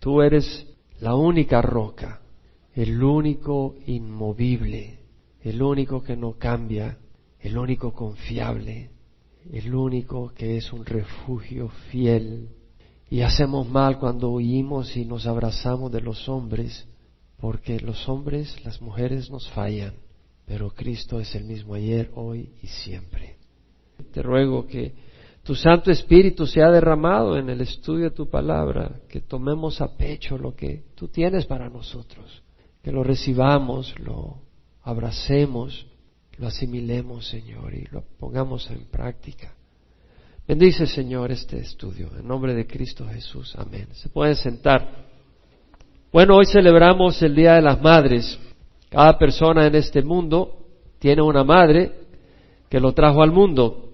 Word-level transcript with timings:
Tú 0.00 0.22
eres 0.22 0.66
la 1.00 1.14
única 1.14 1.60
roca, 1.60 2.22
el 2.74 3.02
único 3.02 3.76
inmovible, 3.86 4.98
el 5.42 5.62
único 5.62 6.02
que 6.02 6.16
no 6.16 6.38
cambia, 6.38 6.98
el 7.38 7.58
único 7.58 7.92
confiable, 7.92 8.90
el 9.52 9.74
único 9.74 10.32
que 10.34 10.56
es 10.56 10.72
un 10.72 10.86
refugio 10.86 11.68
fiel. 11.90 12.48
Y 13.10 13.20
hacemos 13.20 13.68
mal 13.68 13.98
cuando 13.98 14.30
huimos 14.30 14.96
y 14.96 15.04
nos 15.04 15.26
abrazamos 15.26 15.92
de 15.92 16.00
los 16.00 16.30
hombres, 16.30 16.88
porque 17.38 17.78
los 17.78 18.08
hombres, 18.08 18.56
las 18.64 18.80
mujeres 18.80 19.30
nos 19.30 19.50
fallan, 19.50 19.94
pero 20.46 20.70
Cristo 20.70 21.20
es 21.20 21.34
el 21.34 21.44
mismo 21.44 21.74
ayer, 21.74 22.10
hoy 22.14 22.54
y 22.62 22.68
siempre. 22.68 23.36
Te 24.12 24.22
ruego 24.22 24.66
que 24.66 24.94
tu 25.50 25.56
Santo 25.56 25.90
Espíritu 25.90 26.46
sea 26.46 26.70
derramado 26.70 27.36
en 27.36 27.50
el 27.50 27.60
estudio 27.60 28.04
de 28.04 28.14
tu 28.14 28.30
palabra, 28.30 29.00
que 29.08 29.20
tomemos 29.20 29.80
a 29.80 29.96
pecho 29.96 30.38
lo 30.38 30.54
que 30.54 30.84
tú 30.94 31.08
tienes 31.08 31.44
para 31.44 31.68
nosotros, 31.68 32.44
que 32.84 32.92
lo 32.92 33.02
recibamos, 33.02 33.92
lo 33.98 34.36
abracemos, 34.84 35.88
lo 36.38 36.46
asimilemos, 36.46 37.26
Señor, 37.26 37.74
y 37.74 37.84
lo 37.90 38.04
pongamos 38.20 38.70
en 38.70 38.84
práctica. 38.84 39.52
Bendice, 40.46 40.86
Señor, 40.86 41.32
este 41.32 41.58
estudio. 41.58 42.10
En 42.16 42.28
nombre 42.28 42.54
de 42.54 42.68
Cristo 42.68 43.04
Jesús. 43.08 43.56
Amén. 43.58 43.88
Se 43.94 44.08
pueden 44.08 44.36
sentar. 44.36 45.08
Bueno, 46.12 46.36
hoy 46.36 46.46
celebramos 46.46 47.20
el 47.22 47.34
Día 47.34 47.54
de 47.54 47.62
las 47.62 47.82
Madres. 47.82 48.38
Cada 48.88 49.18
persona 49.18 49.66
en 49.66 49.74
este 49.74 50.00
mundo 50.02 50.68
tiene 51.00 51.22
una 51.22 51.42
madre 51.42 51.90
que 52.68 52.78
lo 52.78 52.92
trajo 52.92 53.20
al 53.20 53.32
mundo. 53.32 53.89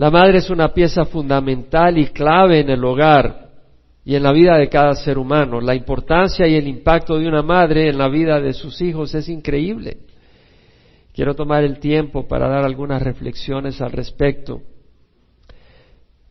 La 0.00 0.10
madre 0.10 0.38
es 0.38 0.48
una 0.48 0.72
pieza 0.72 1.04
fundamental 1.04 1.98
y 1.98 2.06
clave 2.06 2.60
en 2.60 2.70
el 2.70 2.82
hogar 2.82 3.50
y 4.02 4.14
en 4.14 4.22
la 4.22 4.32
vida 4.32 4.56
de 4.56 4.70
cada 4.70 4.94
ser 4.94 5.18
humano. 5.18 5.60
La 5.60 5.74
importancia 5.74 6.48
y 6.48 6.54
el 6.54 6.68
impacto 6.68 7.18
de 7.18 7.28
una 7.28 7.42
madre 7.42 7.90
en 7.90 7.98
la 7.98 8.08
vida 8.08 8.40
de 8.40 8.54
sus 8.54 8.80
hijos 8.80 9.14
es 9.14 9.28
increíble. 9.28 9.98
Quiero 11.12 11.34
tomar 11.34 11.64
el 11.64 11.80
tiempo 11.80 12.26
para 12.26 12.48
dar 12.48 12.64
algunas 12.64 13.02
reflexiones 13.02 13.82
al 13.82 13.92
respecto. 13.92 14.62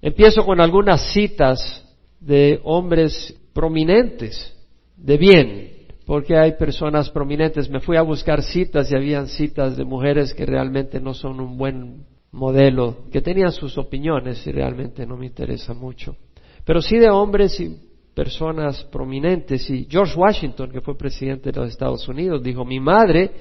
Empiezo 0.01 0.43
con 0.43 0.59
algunas 0.61 1.13
citas 1.13 1.87
de 2.19 2.59
hombres 2.63 3.39
prominentes, 3.53 4.51
de 4.97 5.17
bien, 5.17 5.71
porque 6.07 6.35
hay 6.35 6.53
personas 6.53 7.11
prominentes. 7.11 7.69
Me 7.69 7.81
fui 7.81 7.97
a 7.97 8.01
buscar 8.01 8.41
citas 8.41 8.91
y 8.91 8.95
habían 8.95 9.27
citas 9.27 9.77
de 9.77 9.85
mujeres 9.85 10.33
que 10.33 10.47
realmente 10.47 10.99
no 10.99 11.13
son 11.13 11.39
un 11.39 11.55
buen 11.55 12.08
modelo, 12.31 13.05
que 13.11 13.21
tenían 13.21 13.51
sus 13.51 13.77
opiniones 13.77 14.45
y 14.45 14.51
realmente 14.51 15.05
no 15.05 15.17
me 15.17 15.25
interesa 15.25 15.73
mucho. 15.73 16.15
Pero 16.63 16.81
sí 16.81 16.97
de 16.97 17.09
hombres 17.09 17.59
y 17.59 17.75
personas 18.13 18.83
prominentes. 18.85 19.69
Y 19.69 19.87
George 19.89 20.17
Washington, 20.17 20.71
que 20.71 20.81
fue 20.81 20.97
presidente 20.97 21.51
de 21.51 21.59
los 21.59 21.69
Estados 21.69 22.07
Unidos, 22.07 22.43
dijo, 22.43 22.65
mi 22.65 22.79
madre 22.79 23.31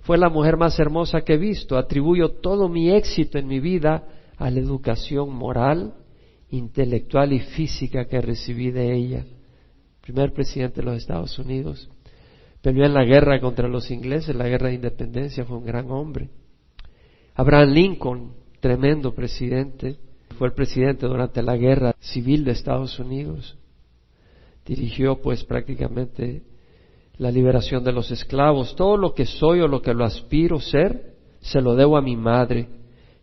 fue 0.00 0.18
la 0.18 0.28
mujer 0.28 0.56
más 0.56 0.78
hermosa 0.78 1.22
que 1.22 1.34
he 1.34 1.38
visto. 1.38 1.76
Atribuyo 1.76 2.30
todo 2.40 2.68
mi 2.68 2.90
éxito 2.90 3.38
en 3.38 3.46
mi 3.46 3.58
vida 3.58 4.06
a 4.36 4.50
la 4.50 4.60
educación 4.60 5.34
moral, 5.34 5.94
intelectual 6.50 7.32
y 7.32 7.40
física 7.40 8.04
que 8.04 8.20
recibí 8.20 8.70
de 8.70 8.94
ella. 8.94 9.24
Primer 10.00 10.32
presidente 10.32 10.80
de 10.80 10.86
los 10.86 10.96
Estados 10.98 11.38
Unidos. 11.38 11.90
Peleó 12.62 12.84
en 12.84 12.94
la 12.94 13.04
guerra 13.04 13.40
contra 13.40 13.68
los 13.68 13.90
ingleses, 13.90 14.34
la 14.34 14.48
guerra 14.48 14.68
de 14.68 14.74
independencia, 14.74 15.44
fue 15.44 15.58
un 15.58 15.64
gran 15.64 15.90
hombre. 15.90 16.28
Abraham 17.38 17.70
Lincoln, 17.70 18.32
tremendo 18.58 19.14
presidente, 19.14 19.96
fue 20.38 20.48
el 20.48 20.54
presidente 20.54 21.06
durante 21.06 21.40
la 21.40 21.56
guerra 21.56 21.94
civil 22.00 22.44
de 22.44 22.50
Estados 22.50 22.98
Unidos. 22.98 23.56
Dirigió 24.66 25.22
pues 25.22 25.44
prácticamente 25.44 26.42
la 27.16 27.30
liberación 27.30 27.84
de 27.84 27.92
los 27.92 28.10
esclavos. 28.10 28.74
Todo 28.74 28.96
lo 28.96 29.14
que 29.14 29.24
soy 29.24 29.60
o 29.60 29.68
lo 29.68 29.80
que 29.82 29.94
lo 29.94 30.04
aspiro 30.04 30.58
ser, 30.58 31.14
se 31.38 31.60
lo 31.60 31.76
debo 31.76 31.96
a 31.96 32.02
mi 32.02 32.16
madre. 32.16 32.70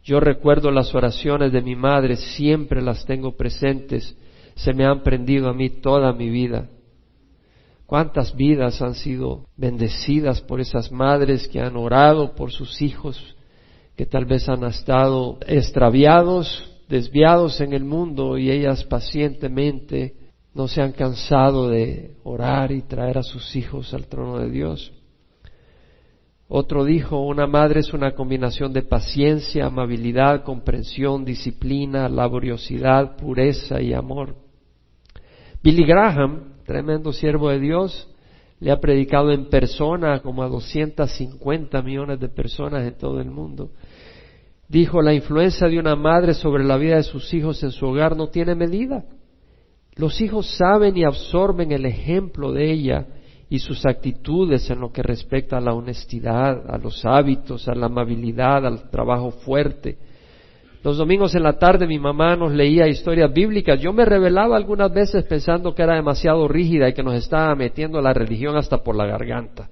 Yo 0.02 0.22
recuerdo 0.22 0.72
las 0.72 0.96
oraciones 0.96 1.52
de 1.52 1.62
mi 1.62 1.76
madre, 1.76 2.16
siempre 2.16 2.82
las 2.82 3.06
tengo 3.06 3.36
presentes, 3.36 4.18
se 4.56 4.74
me 4.74 4.86
han 4.86 5.04
prendido 5.04 5.50
a 5.50 5.54
mí 5.54 5.70
toda 5.70 6.14
mi 6.14 6.30
vida. 6.30 6.70
¿Cuántas 7.86 8.34
vidas 8.34 8.82
han 8.82 8.96
sido 8.96 9.50
bendecidas 9.58 10.40
por 10.40 10.62
esas 10.62 10.90
madres 10.90 11.50
que 11.50 11.60
han 11.60 11.76
orado 11.76 12.34
por 12.34 12.54
sus 12.54 12.82
hijos, 12.82 13.35
que 13.96 14.06
tal 14.06 14.26
vez 14.26 14.48
han 14.50 14.64
estado 14.64 15.38
extraviados, 15.48 16.72
desviados 16.90 17.62
en 17.62 17.74
el 17.74 17.86
mundo 17.86 18.38
y 18.38 18.52
ellas 18.52 18.84
pacientemente 18.84 20.16
no 20.54 20.68
se 20.68 20.82
han 20.82 20.92
cansado 20.94 21.70
de 21.70 22.16
orar 22.24 22.72
y 22.72 22.82
traer 22.82 23.18
a 23.18 23.24
sus 23.24 23.56
hijos 23.56 23.94
al 23.94 24.08
trono 24.08 24.40
de 24.40 24.50
Dios. 24.50 24.92
Otro 26.48 26.86
dijo, 26.86 27.26
una 27.26 27.48
madre 27.48 27.80
es 27.80 27.94
una 27.94 28.12
combinación 28.14 28.72
de 28.72 28.84
paciencia, 28.84 29.66
amabilidad, 29.66 30.44
comprensión, 30.44 31.26
disciplina, 31.26 32.08
laboriosidad, 32.08 33.18
pureza 33.18 33.82
y 33.82 33.94
amor. 33.94 34.36
Billy 35.64 35.84
Graham, 35.86 36.62
tremendo 36.66 37.12
siervo 37.12 37.50
de 37.50 37.60
Dios, 37.60 38.08
le 38.60 38.72
ha 38.72 38.80
predicado 38.80 39.32
en 39.32 39.50
persona 39.50 40.22
como 40.22 40.44
a 40.44 40.48
250 40.48 41.82
millones 41.82 42.20
de 42.20 42.30
personas 42.30 42.88
en 42.88 42.98
todo 42.98 43.20
el 43.20 43.30
mundo. 43.30 43.72
Dijo, 44.68 45.02
la 45.02 45.14
influencia 45.14 45.68
de 45.68 45.78
una 45.78 45.96
madre 45.96 46.34
sobre 46.34 46.64
la 46.64 46.78
vida 46.78 46.96
de 46.96 47.04
sus 47.04 47.34
hijos 47.34 47.62
en 47.64 47.72
su 47.72 47.86
hogar 47.86 48.16
no 48.16 48.30
tiene 48.30 48.56
medida. 48.56 49.06
Los 49.96 50.20
hijos 50.22 50.48
saben 50.58 50.98
y 50.98 51.04
absorben 51.04 51.72
el 51.72 51.86
ejemplo 51.86 52.52
de 52.52 52.72
ella 52.72 53.08
y 53.50 53.60
sus 53.60 53.86
actitudes 53.86 54.70
en 54.70 54.80
lo 54.80 54.92
que 54.92 55.04
respecta 55.04 55.58
a 55.58 55.62
la 55.62 55.74
honestidad, 55.74 56.70
a 56.70 56.78
los 56.78 57.06
hábitos, 57.06 57.68
a 57.68 57.76
la 57.76 57.86
amabilidad, 57.86 58.66
al 58.66 58.90
trabajo 58.90 59.32
fuerte. 59.32 59.98
Los 60.86 60.98
domingos 60.98 61.34
en 61.34 61.42
la 61.42 61.58
tarde 61.58 61.88
mi 61.88 61.98
mamá 61.98 62.36
nos 62.36 62.54
leía 62.54 62.88
historias 62.88 63.34
bíblicas. 63.34 63.82
Yo 63.82 63.92
me 63.92 64.06
revelaba 64.06 64.56
algunas 64.56 64.94
veces 64.94 65.24
pensando 65.24 65.74
que 65.74 65.82
era 65.82 65.96
demasiado 65.96 66.48
rígida 66.48 66.88
y 66.88 66.94
que 66.94 67.02
nos 67.02 67.16
estaba 67.16 67.56
metiendo 67.56 68.00
la 68.02 68.14
religión 68.14 68.56
hasta 68.56 68.84
por 68.84 68.96
la 68.96 69.08
garganta. 69.08 69.68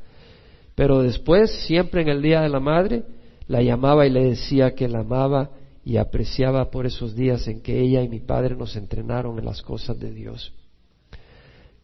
Pero 0.73 1.03
después, 1.03 1.51
siempre 1.67 2.01
en 2.01 2.09
el 2.09 2.23
Día 2.23 2.41
de 2.41 2.49
la 2.49 2.59
Madre, 2.59 3.03
la 3.45 3.61
llamaba 3.61 4.07
y 4.07 4.09
le 4.09 4.23
decía 4.23 4.73
que 4.73 4.89
la 4.89 5.01
amaba 5.01 5.51
y 5.85 5.97
apreciaba 5.97 6.71
por 6.71 6.87
esos 6.87 7.15
días 7.15 7.47
en 7.47 7.61
que 7.61 7.79
ella 7.79 8.01
y 8.01 8.09
mi 8.09 8.19
padre 8.19 8.55
nos 8.55 8.75
entrenaron 8.75 9.37
en 9.37 9.45
las 9.45 9.61
cosas 9.61 9.99
de 9.99 10.11
Dios. 10.11 10.51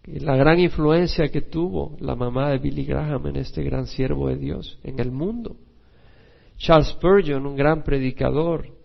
la 0.08 0.36
gran 0.38 0.60
influencia 0.60 1.28
que 1.28 1.42
tuvo 1.42 1.96
la 2.00 2.16
mamá 2.16 2.50
de 2.50 2.58
Billy 2.58 2.84
Graham 2.84 3.28
en 3.28 3.36
este 3.36 3.62
gran 3.62 3.86
siervo 3.86 4.30
de 4.30 4.38
Dios 4.38 4.80
en 4.84 5.00
el 5.00 5.12
mundo. 5.12 5.56
Charles 6.58 6.88
Spurgeon, 6.88 7.46
un 7.46 7.56
gran 7.56 7.84
predicador, 7.84 8.79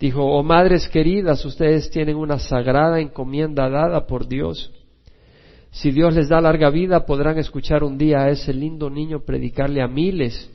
dijo, 0.00 0.24
oh 0.24 0.42
madres 0.42 0.88
queridas, 0.88 1.44
ustedes 1.44 1.90
tienen 1.90 2.16
una 2.16 2.38
sagrada 2.38 3.00
encomienda 3.00 3.68
dada 3.68 4.06
por 4.06 4.26
Dios. 4.26 4.72
Si 5.70 5.92
Dios 5.92 6.14
les 6.14 6.28
da 6.28 6.40
larga 6.40 6.70
vida, 6.70 7.04
podrán 7.04 7.38
escuchar 7.38 7.84
un 7.84 7.96
día 7.98 8.22
a 8.22 8.30
ese 8.30 8.52
lindo 8.52 8.90
niño 8.90 9.20
predicarle 9.20 9.82
a 9.82 9.86
miles 9.86 10.50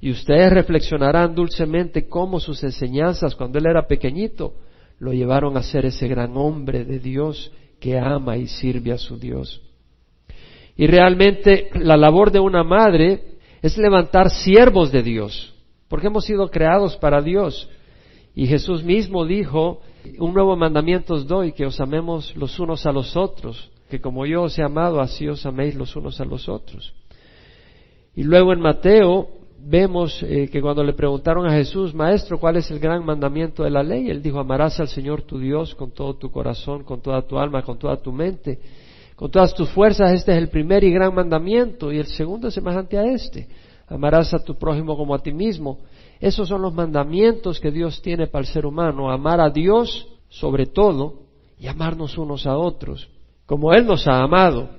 y 0.00 0.10
ustedes 0.10 0.52
reflexionarán 0.52 1.34
dulcemente 1.34 2.08
cómo 2.08 2.38
sus 2.40 2.62
enseñanzas 2.62 3.34
cuando 3.34 3.58
él 3.58 3.66
era 3.66 3.86
pequeñito 3.86 4.54
lo 5.00 5.12
llevaron 5.12 5.56
a 5.56 5.62
ser 5.62 5.86
ese 5.86 6.08
gran 6.08 6.36
hombre 6.36 6.84
de 6.84 6.98
Dios 6.98 7.52
que 7.80 7.98
ama 7.98 8.36
y 8.36 8.46
sirve 8.46 8.92
a 8.92 8.98
su 8.98 9.18
Dios. 9.18 9.60
Y 10.76 10.86
realmente 10.86 11.70
la 11.74 11.96
labor 11.96 12.30
de 12.30 12.40
una 12.40 12.62
madre 12.62 13.34
es 13.60 13.76
levantar 13.76 14.30
siervos 14.30 14.92
de 14.92 15.02
Dios, 15.02 15.54
porque 15.88 16.06
hemos 16.06 16.24
sido 16.24 16.48
creados 16.48 16.96
para 16.96 17.20
Dios. 17.20 17.68
Y 18.34 18.46
Jesús 18.46 18.82
mismo 18.82 19.24
dijo, 19.24 19.80
un 20.18 20.34
nuevo 20.34 20.56
mandamiento 20.56 21.14
os 21.14 21.26
doy, 21.26 21.52
que 21.52 21.66
os 21.66 21.80
amemos 21.80 22.34
los 22.36 22.58
unos 22.58 22.84
a 22.86 22.92
los 22.92 23.16
otros, 23.16 23.70
que 23.88 24.00
como 24.00 24.26
yo 24.26 24.42
os 24.42 24.58
he 24.58 24.62
amado, 24.62 25.00
así 25.00 25.28
os 25.28 25.46
améis 25.46 25.74
los 25.74 25.94
unos 25.94 26.20
a 26.20 26.24
los 26.24 26.48
otros. 26.48 26.92
Y 28.16 28.22
luego 28.22 28.52
en 28.52 28.60
Mateo 28.60 29.28
vemos 29.66 30.22
eh, 30.22 30.48
que 30.50 30.60
cuando 30.60 30.84
le 30.84 30.92
preguntaron 30.92 31.46
a 31.46 31.52
Jesús, 31.52 31.94
Maestro, 31.94 32.38
¿cuál 32.38 32.56
es 32.56 32.70
el 32.70 32.78
gran 32.78 33.04
mandamiento 33.04 33.62
de 33.62 33.70
la 33.70 33.82
ley? 33.82 34.10
Él 34.10 34.22
dijo, 34.22 34.38
amarás 34.38 34.78
al 34.80 34.88
Señor 34.88 35.22
tu 35.22 35.38
Dios 35.38 35.74
con 35.74 35.92
todo 35.92 36.14
tu 36.14 36.30
corazón, 36.30 36.84
con 36.84 37.00
toda 37.00 37.22
tu 37.22 37.38
alma, 37.38 37.62
con 37.62 37.78
toda 37.78 37.96
tu 37.96 38.12
mente, 38.12 38.58
con 39.16 39.30
todas 39.30 39.54
tus 39.54 39.70
fuerzas. 39.70 40.12
Este 40.12 40.32
es 40.32 40.38
el 40.38 40.48
primer 40.48 40.84
y 40.84 40.92
gran 40.92 41.14
mandamiento. 41.14 41.92
Y 41.92 41.98
el 41.98 42.06
segundo 42.06 42.48
es 42.48 42.54
semejante 42.54 42.98
a 42.98 43.04
este. 43.04 43.48
Amarás 43.86 44.32
a 44.34 44.38
tu 44.38 44.54
prójimo 44.56 44.96
como 44.96 45.14
a 45.14 45.18
ti 45.18 45.32
mismo. 45.32 45.78
Esos 46.24 46.48
son 46.48 46.62
los 46.62 46.72
mandamientos 46.72 47.60
que 47.60 47.70
Dios 47.70 48.00
tiene 48.00 48.28
para 48.28 48.46
el 48.46 48.50
ser 48.50 48.64
humano. 48.64 49.10
Amar 49.10 49.42
a 49.42 49.50
Dios 49.50 50.08
sobre 50.30 50.64
todo 50.64 51.24
y 51.58 51.66
amarnos 51.66 52.16
unos 52.16 52.46
a 52.46 52.56
otros, 52.56 53.10
como 53.44 53.74
Él 53.74 53.84
nos 53.84 54.06
ha 54.06 54.22
amado. 54.22 54.70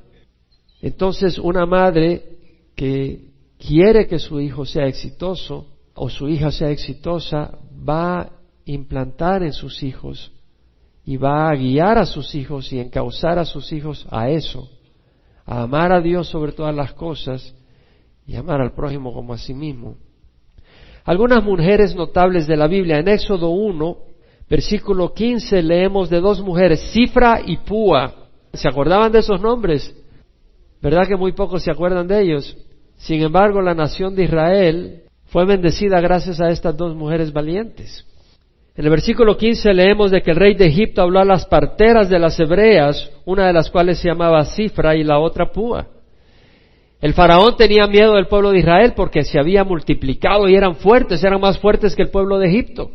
Entonces, 0.81 1.37
una 1.37 1.67
madre 1.67 2.39
que 2.75 3.29
quiere 3.59 4.07
que 4.07 4.17
su 4.17 4.41
hijo 4.41 4.65
sea 4.65 4.87
exitoso 4.87 5.67
o 5.93 6.09
su 6.09 6.27
hija 6.27 6.49
sea 6.49 6.71
exitosa, 6.71 7.59
va 7.87 8.21
a 8.21 8.31
implantar 8.65 9.43
en 9.43 9.53
sus 9.53 9.83
hijos 9.83 10.31
y 11.05 11.17
va 11.17 11.51
a 11.51 11.55
guiar 11.55 11.99
a 11.99 12.07
sus 12.07 12.33
hijos 12.33 12.73
y 12.73 12.79
encauzar 12.79 13.37
a 13.37 13.45
sus 13.45 13.71
hijos 13.71 14.07
a 14.09 14.31
eso, 14.31 14.67
a 15.45 15.61
amar 15.61 15.91
a 15.91 16.01
Dios 16.01 16.27
sobre 16.27 16.53
todas 16.53 16.75
las 16.75 16.93
cosas 16.93 17.53
y 18.25 18.35
amar 18.35 18.61
al 18.61 18.73
prójimo 18.73 19.13
como 19.13 19.31
a 19.31 19.37
sí 19.37 19.53
mismo. 19.53 19.97
Algunas 21.05 21.43
mujeres 21.43 21.95
notables 21.95 22.47
de 22.47 22.57
la 22.57 22.65
Biblia, 22.65 22.97
en 22.97 23.07
Éxodo 23.07 23.49
1, 23.49 23.97
versículo 24.49 25.13
15, 25.13 25.61
leemos 25.61 26.09
de 26.09 26.19
dos 26.19 26.41
mujeres, 26.41 26.91
Cifra 26.91 27.41
y 27.45 27.57
Púa. 27.57 28.11
¿Se 28.53 28.67
acordaban 28.67 29.11
de 29.11 29.19
esos 29.19 29.39
nombres? 29.39 29.95
¿Verdad 30.81 31.07
que 31.07 31.15
muy 31.15 31.33
pocos 31.33 31.61
se 31.63 31.69
acuerdan 31.69 32.07
de 32.07 32.21
ellos? 32.21 32.57
Sin 32.97 33.21
embargo, 33.21 33.61
la 33.61 33.75
nación 33.75 34.15
de 34.15 34.23
Israel 34.23 35.03
fue 35.25 35.45
bendecida 35.45 36.01
gracias 36.01 36.41
a 36.41 36.49
estas 36.49 36.75
dos 36.75 36.95
mujeres 36.95 37.31
valientes. 37.31 38.03
En 38.75 38.85
el 38.85 38.89
versículo 38.89 39.37
15 39.37 39.73
leemos 39.75 40.09
de 40.09 40.21
que 40.21 40.31
el 40.31 40.37
rey 40.37 40.55
de 40.55 40.65
Egipto 40.65 41.03
habló 41.03 41.19
a 41.19 41.25
las 41.25 41.45
parteras 41.45 42.09
de 42.09 42.17
las 42.17 42.39
hebreas, 42.39 43.11
una 43.25 43.45
de 43.45 43.53
las 43.53 43.69
cuales 43.69 43.99
se 43.99 44.07
llamaba 44.07 44.43
Cifra 44.43 44.95
y 44.95 45.03
la 45.03 45.19
otra 45.19 45.51
Púa. 45.51 45.87
El 47.01 47.13
faraón 47.13 47.55
tenía 47.57 47.87
miedo 47.87 48.13
del 48.13 48.27
pueblo 48.27 48.51
de 48.51 48.59
Israel 48.59 48.93
porque 48.95 49.23
se 49.23 49.39
había 49.39 49.63
multiplicado 49.63 50.47
y 50.47 50.55
eran 50.55 50.75
fuertes, 50.75 51.23
eran 51.23 51.41
más 51.41 51.59
fuertes 51.59 51.95
que 51.95 52.03
el 52.03 52.09
pueblo 52.09 52.39
de 52.39 52.47
Egipto. 52.47 52.91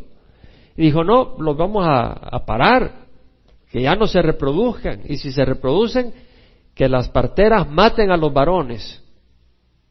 Y 0.76 0.82
dijo, 0.82 1.05
no, 1.05 1.37
los 1.38 1.56
vamos 1.56 1.87
a, 1.87 2.12
a 2.12 2.44
parar, 2.47 3.06
que 3.70 3.82
ya 3.82 3.94
no 3.94 4.06
se 4.06 4.23
reproduzcan. 4.23 5.02
Y 5.06 5.17
si 5.17 5.31
se 5.31 5.44
reproducen, 5.44 6.12
que 6.75 6.88
las 6.88 7.08
parteras 7.11 7.69
maten 7.69 8.11
a 8.11 8.17
los 8.17 8.32
varones. 8.32 9.02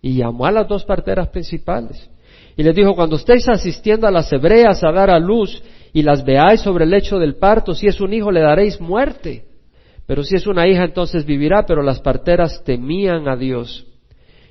Y 0.02 0.18
llamó 0.18 0.46
a 0.46 0.52
las 0.52 0.68
dos 0.68 0.86
parteras 0.86 1.28
principales. 1.28 2.10
Y 2.58 2.64
les 2.64 2.76
dijo, 2.76 2.96
cuando 2.96 3.18
estéis 3.18 3.48
asistiendo 3.48 4.08
a 4.08 4.12
las 4.12 4.32
hebreas 4.34 4.84
a 4.84 4.92
dar 4.92 5.10
a 5.10 5.20
luz 5.20 5.62
y 5.94 6.02
las 6.02 6.26
veáis 6.26 6.62
sobre 6.62 6.86
el 6.86 6.90
lecho 6.90 7.20
del 7.20 7.36
parto, 7.36 7.74
si 7.74 7.88
es 7.88 8.02
un 8.02 8.14
hijo 8.14 8.32
le 8.32 8.42
daréis 8.42 8.82
muerte. 8.82 9.46
Pero 10.08 10.24
si 10.24 10.36
es 10.36 10.48
una 10.48 10.68
hija 10.68 10.84
entonces 10.84 11.26
vivirá, 11.26 11.66
pero 11.66 11.84
las 11.84 12.02
parteras 12.02 12.64
temían 12.64 13.28
a 13.30 13.36
Dios 13.36 13.86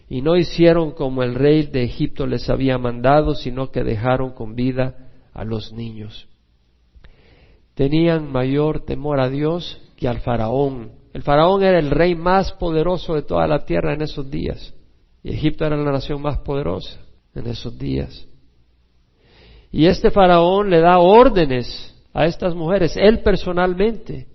y 0.08 0.22
no 0.22 0.37
hicieron 0.37 0.93
como 0.93 1.22
el 1.22 1.34
rey 1.34 1.66
de 1.66 1.84
Egipto 1.84 2.26
les 2.26 2.49
había 2.49 2.78
mandado, 2.78 3.34
sino 3.34 3.70
que 3.70 3.84
dejaron 3.84 4.32
con 4.32 4.55
vida 4.55 5.10
a 5.34 5.44
los 5.44 5.72
niños. 5.72 6.28
Tenían 7.75 8.32
mayor 8.32 8.84
temor 8.84 9.20
a 9.20 9.28
Dios 9.28 9.81
que 9.96 10.08
al 10.08 10.20
faraón. 10.20 10.93
El 11.12 11.22
faraón 11.22 11.62
era 11.62 11.78
el 11.78 11.90
rey 11.90 12.14
más 12.14 12.52
poderoso 12.52 13.14
de 13.14 13.22
toda 13.22 13.46
la 13.46 13.64
tierra 13.64 13.94
en 13.94 14.02
esos 14.02 14.31
días. 14.31 14.75
Y 15.22 15.31
Egipto 15.31 15.66
era 15.66 15.76
la 15.76 15.93
nación 15.93 16.22
más 16.22 16.38
poderosa 16.38 16.99
en 17.34 17.46
esos 17.46 17.78
días. 17.78 18.26
Y 19.70 19.87
este 19.87 20.10
faraón 20.10 20.70
le 20.70 20.81
da 20.81 20.99
órdenes 20.99 21.94
a 22.14 22.25
estas 22.25 22.55
mujeres, 22.55 22.96
él 22.96 23.20
personalmente. 23.20 24.26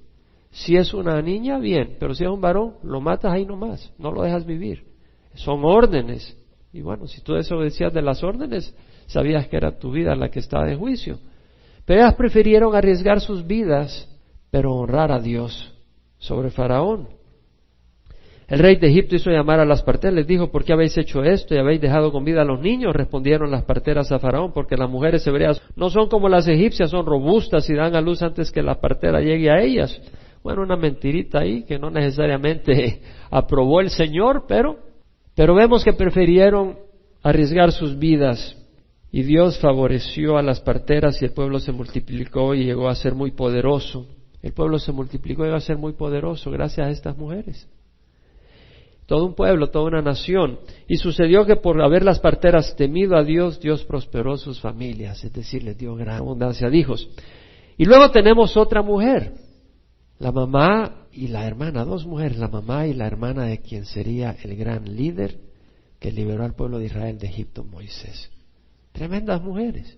Si 0.51 0.77
es 0.77 0.93
una 0.93 1.19
niña, 1.21 1.57
bien, 1.57 1.97
pero 1.99 2.13
si 2.13 2.23
es 2.23 2.29
un 2.29 2.39
varón, 2.39 2.75
lo 2.83 3.01
matas 3.01 3.33
ahí 3.33 3.43
nomás, 3.43 3.91
no 3.97 4.11
lo 4.11 4.21
dejas 4.21 4.45
vivir. 4.45 4.92
Son 5.35 5.63
órdenes. 5.63 6.37
Y 6.71 6.81
bueno, 6.81 7.07
si 7.07 7.21
tú 7.21 7.33
desobedecías 7.33 7.93
de 7.93 8.01
las 8.01 8.23
órdenes, 8.23 8.75
sabías 9.07 9.47
que 9.47 9.57
era 9.57 9.77
tu 9.77 9.91
vida 9.91 10.15
la 10.15 10.29
que 10.29 10.39
estaba 10.39 10.71
en 10.71 10.79
juicio. 10.79 11.19
Pero 11.85 12.01
ellas 12.01 12.15
prefirieron 12.15 12.75
arriesgar 12.75 13.19
sus 13.21 13.45
vidas, 13.45 14.09
pero 14.49 14.73
honrar 14.73 15.11
a 15.11 15.19
Dios 15.19 15.73
sobre 16.17 16.49
Faraón. 16.49 17.07
El 18.47 18.59
rey 18.59 18.75
de 18.75 18.87
Egipto 18.87 19.15
hizo 19.15 19.31
llamar 19.31 19.59
a 19.59 19.65
las 19.65 19.81
parteras, 19.81 20.15
les 20.15 20.27
dijo, 20.27 20.51
¿por 20.51 20.63
qué 20.63 20.73
habéis 20.73 20.97
hecho 20.97 21.23
esto 21.23 21.55
y 21.55 21.57
habéis 21.57 21.81
dejado 21.81 22.11
con 22.11 22.25
vida 22.25 22.41
a 22.41 22.45
los 22.45 22.59
niños? 22.59 22.93
Respondieron 22.93 23.49
las 23.49 23.63
parteras 23.63 24.11
a 24.11 24.19
Faraón, 24.19 24.51
porque 24.53 24.77
las 24.77 24.89
mujeres 24.89 25.25
hebreas 25.25 25.61
no 25.75 25.89
son 25.89 26.09
como 26.09 26.29
las 26.29 26.47
egipcias, 26.47 26.91
son 26.91 27.05
robustas 27.05 27.69
y 27.69 27.73
dan 27.73 27.95
a 27.95 28.01
luz 28.01 28.21
antes 28.21 28.51
que 28.51 28.61
la 28.61 28.79
partera 28.79 29.21
llegue 29.21 29.49
a 29.49 29.61
ellas. 29.61 29.99
Bueno, 30.43 30.61
una 30.61 30.75
mentirita 30.75 31.39
ahí 31.39 31.63
que 31.63 31.79
no 31.79 31.89
necesariamente 31.89 33.01
aprobó 33.31 33.79
el 33.79 33.89
Señor, 33.89 34.43
pero, 34.47 34.77
pero 35.35 35.55
vemos 35.55 35.83
que 35.83 35.93
prefirieron 35.93 36.77
arriesgar 37.21 37.71
sus 37.71 37.97
vidas 37.97 38.57
y 39.11 39.23
Dios 39.23 39.59
favoreció 39.59 40.37
a 40.37 40.41
las 40.43 40.59
parteras 40.61 41.21
y 41.21 41.25
el 41.25 41.31
pueblo 41.31 41.59
se 41.59 41.71
multiplicó 41.71 42.55
y 42.55 42.65
llegó 42.65 42.89
a 42.89 42.95
ser 42.95 43.13
muy 43.13 43.31
poderoso. 43.31 44.07
El 44.41 44.53
pueblo 44.53 44.79
se 44.79 44.91
multiplicó 44.91 45.43
y 45.43 45.45
llegó 45.45 45.57
a 45.57 45.61
ser 45.61 45.77
muy 45.77 45.93
poderoso 45.93 46.51
gracias 46.51 46.87
a 46.87 46.91
estas 46.91 47.17
mujeres 47.17 47.67
todo 49.05 49.25
un 49.25 49.35
pueblo, 49.35 49.69
toda 49.69 49.85
una 49.85 50.01
nación. 50.01 50.59
Y 50.87 50.97
sucedió 50.97 51.45
que 51.45 51.55
por 51.55 51.81
haber 51.81 52.03
las 52.03 52.19
parteras 52.19 52.75
temido 52.75 53.15
a 53.15 53.23
Dios, 53.23 53.59
Dios 53.59 53.83
prosperó 53.83 54.37
sus 54.37 54.59
familias, 54.59 55.23
es 55.23 55.33
decir, 55.33 55.63
les 55.63 55.77
dio 55.77 55.95
gran 55.95 56.17
abundancia 56.17 56.69
de 56.69 56.77
hijos. 56.77 57.09
Y 57.77 57.85
luego 57.85 58.11
tenemos 58.11 58.55
otra 58.55 58.81
mujer, 58.81 59.33
la 60.23 60.31
mamá 60.31 61.07
y 61.11 61.27
la 61.27 61.45
hermana, 61.45 61.83
dos 61.83 62.05
mujeres, 62.05 62.37
la 62.37 62.47
mamá 62.47 62.87
y 62.87 62.93
la 62.93 63.05
hermana 63.05 63.43
de 63.43 63.59
quien 63.59 63.83
sería 63.83 64.33
el 64.41 64.55
gran 64.55 64.85
líder 64.95 65.37
que 65.99 66.13
liberó 66.13 66.45
al 66.45 66.55
pueblo 66.55 66.79
de 66.79 66.85
Israel 66.85 67.19
de 67.19 67.27
Egipto, 67.27 67.65
Moisés. 67.65 68.31
Tremendas 68.93 69.43
mujeres. 69.43 69.97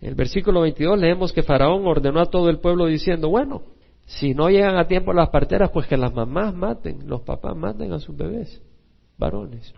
En 0.00 0.08
el 0.08 0.14
versículo 0.14 0.62
22 0.62 0.98
leemos 0.98 1.34
que 1.34 1.42
Faraón 1.42 1.86
ordenó 1.86 2.20
a 2.20 2.30
todo 2.30 2.48
el 2.48 2.60
pueblo 2.60 2.86
diciendo, 2.86 3.28
bueno, 3.28 3.60
si 4.06 4.32
no 4.32 4.48
llegan 4.48 4.78
a 4.78 4.86
tiempo 4.86 5.12
las 5.12 5.28
parteras, 5.28 5.68
pues 5.70 5.86
que 5.86 5.98
las 5.98 6.14
mamás 6.14 6.54
maten, 6.54 7.06
los 7.06 7.20
papás 7.20 7.54
maten 7.54 7.92
a 7.92 7.98
sus 7.98 8.16
bebés, 8.16 8.62
varones. 9.18 9.74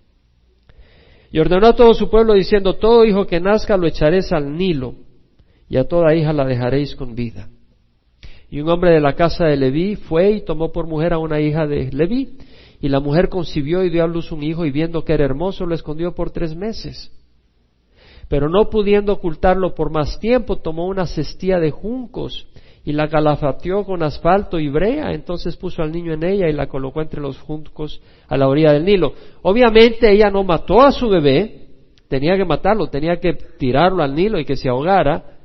Y 1.33 1.41
ordenó 1.41 1.67
a 1.67 1.75
todo 1.75 1.95
su 1.95 2.09
pueblo 2.09 2.35
diciendo, 2.35 2.77
todo 2.77 3.05
hijo 3.05 3.27
que 3.27 3.41
nazca 3.41 3.77
lo 3.77 3.89
echaréis 3.89 4.31
al 4.31 4.57
Nilo, 4.57 4.95
y 5.69 5.79
a 5.79 5.89
toda 5.89 6.15
hija 6.15 6.33
la 6.33 6.45
dejaréis 6.45 6.95
con 6.95 7.17
vida. 7.17 7.49
Y 8.51 8.61
un 8.61 8.69
hombre 8.69 8.91
de 8.91 9.01
la 9.01 9.15
casa 9.15 9.45
de 9.45 9.57
Leví 9.57 9.95
fue 9.95 10.33
y 10.33 10.41
tomó 10.45 10.73
por 10.73 10.87
mujer 10.87 11.13
a 11.13 11.19
una 11.19 11.41
hija 11.41 11.67
de 11.67 11.91
Leví, 11.93 12.37
y 12.81 12.89
la 12.89 12.99
mujer 12.99 13.29
concibió 13.29 13.85
y 13.85 13.91
dio 13.91 14.03
a 14.03 14.09
luz 14.09 14.33
un 14.33 14.43
hijo, 14.43 14.65
y 14.65 14.71
viendo 14.71 15.05
que 15.05 15.13
era 15.13 15.25
hermoso, 15.25 15.67
lo 15.67 15.75
escondió 15.75 16.15
por 16.15 16.31
tres 16.31 16.57
meses. 16.57 17.13
Pero 18.29 18.49
no 18.49 18.71
pudiendo 18.71 19.13
ocultarlo 19.13 19.75
por 19.75 19.91
más 19.91 20.19
tiempo, 20.19 20.57
tomó 20.57 20.87
una 20.87 21.07
cestía 21.07 21.59
de 21.59 21.71
juncos 21.71 22.47
y 22.85 22.93
la 22.93 23.09
calafateó 23.09 23.85
con 23.85 24.03
asfalto 24.03 24.59
y 24.59 24.69
brea, 24.69 25.13
entonces 25.13 25.57
puso 25.57 25.83
al 25.83 25.93
niño 25.93 26.15
en 26.15 26.25
ella 26.25 26.49
y 26.49 26.53
la 26.53 26.67
colocó 26.67 27.03
entre 27.03 27.21
los 27.21 27.39
juncos 27.39 28.01
a 28.29 28.37
la 28.37 28.49
orilla 28.49 28.73
del 28.73 28.85
Nilo. 28.85 29.13
Obviamente 29.43 30.11
ella 30.11 30.31
no 30.31 30.45
mató 30.45 30.81
a 30.81 30.93
su 30.93 31.09
bebé, 31.09 31.67
tenía 32.09 32.37
que 32.37 32.45
matarlo, 32.45 32.89
tenía 32.89 33.21
que 33.21 33.35
tirarlo 33.35 34.03
al 34.03 34.15
Nilo 34.15 34.39
y 34.39 34.45
que 34.45 34.57
se 34.57 34.69
ahogara. 34.69 35.39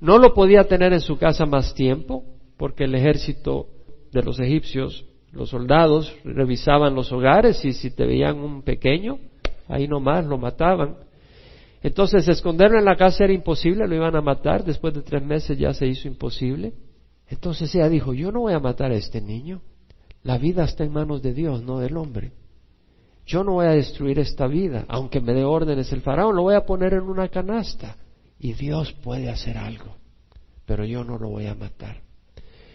No 0.00 0.18
lo 0.18 0.34
podía 0.34 0.64
tener 0.64 0.92
en 0.92 1.00
su 1.00 1.16
casa 1.16 1.46
más 1.46 1.74
tiempo, 1.74 2.24
porque 2.62 2.84
el 2.84 2.94
ejército 2.94 3.66
de 4.12 4.22
los 4.22 4.38
egipcios, 4.38 5.04
los 5.32 5.50
soldados, 5.50 6.14
revisaban 6.22 6.94
los 6.94 7.10
hogares 7.10 7.64
y 7.64 7.72
si 7.72 7.90
te 7.90 8.06
veían 8.06 8.38
un 8.38 8.62
pequeño, 8.62 9.18
ahí 9.66 9.88
nomás 9.88 10.24
lo 10.24 10.38
mataban. 10.38 10.94
Entonces, 11.82 12.28
esconderlo 12.28 12.78
en 12.78 12.84
la 12.84 12.94
casa 12.94 13.24
era 13.24 13.32
imposible, 13.32 13.88
lo 13.88 13.96
iban 13.96 14.14
a 14.14 14.20
matar, 14.20 14.62
después 14.62 14.94
de 14.94 15.02
tres 15.02 15.24
meses 15.24 15.58
ya 15.58 15.74
se 15.74 15.88
hizo 15.88 16.06
imposible. 16.06 16.72
Entonces 17.26 17.74
ella 17.74 17.88
dijo, 17.88 18.14
yo 18.14 18.30
no 18.30 18.42
voy 18.42 18.52
a 18.52 18.60
matar 18.60 18.92
a 18.92 18.96
este 18.96 19.20
niño, 19.20 19.60
la 20.22 20.38
vida 20.38 20.62
está 20.62 20.84
en 20.84 20.92
manos 20.92 21.20
de 21.20 21.34
Dios, 21.34 21.64
no 21.64 21.80
del 21.80 21.96
hombre. 21.96 22.30
Yo 23.26 23.42
no 23.42 23.54
voy 23.54 23.66
a 23.66 23.70
destruir 23.70 24.20
esta 24.20 24.46
vida, 24.46 24.84
aunque 24.86 25.20
me 25.20 25.34
dé 25.34 25.42
órdenes 25.42 25.92
el 25.92 26.02
faraón, 26.02 26.36
lo 26.36 26.42
voy 26.42 26.54
a 26.54 26.64
poner 26.64 26.94
en 26.94 27.08
una 27.08 27.26
canasta 27.26 27.96
y 28.38 28.52
Dios 28.52 28.92
puede 29.02 29.30
hacer 29.30 29.58
algo, 29.58 29.96
pero 30.64 30.84
yo 30.84 31.02
no 31.02 31.18
lo 31.18 31.28
voy 31.28 31.46
a 31.46 31.56
matar. 31.56 32.01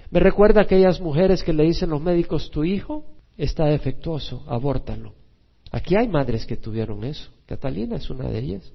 Me 0.10 0.20
recuerda 0.20 0.62
aquellas 0.62 1.02
mujeres 1.02 1.44
que 1.44 1.54
le 1.54 1.64
dicen 1.64 1.90
los 1.90 2.02
médicos, 2.02 2.50
tu 2.50 2.64
hijo 2.64 3.06
está 3.38 3.66
defectuoso, 3.66 4.44
abórtalo. 4.48 5.14
Aquí 5.72 5.96
hay 5.96 6.08
madres 6.08 6.46
que 6.46 6.58
tuvieron 6.58 7.04
eso. 7.04 7.30
Catalina 7.46 7.98
es 7.98 8.10
una 8.10 8.30
de 8.30 8.40
ellas. 8.40 8.74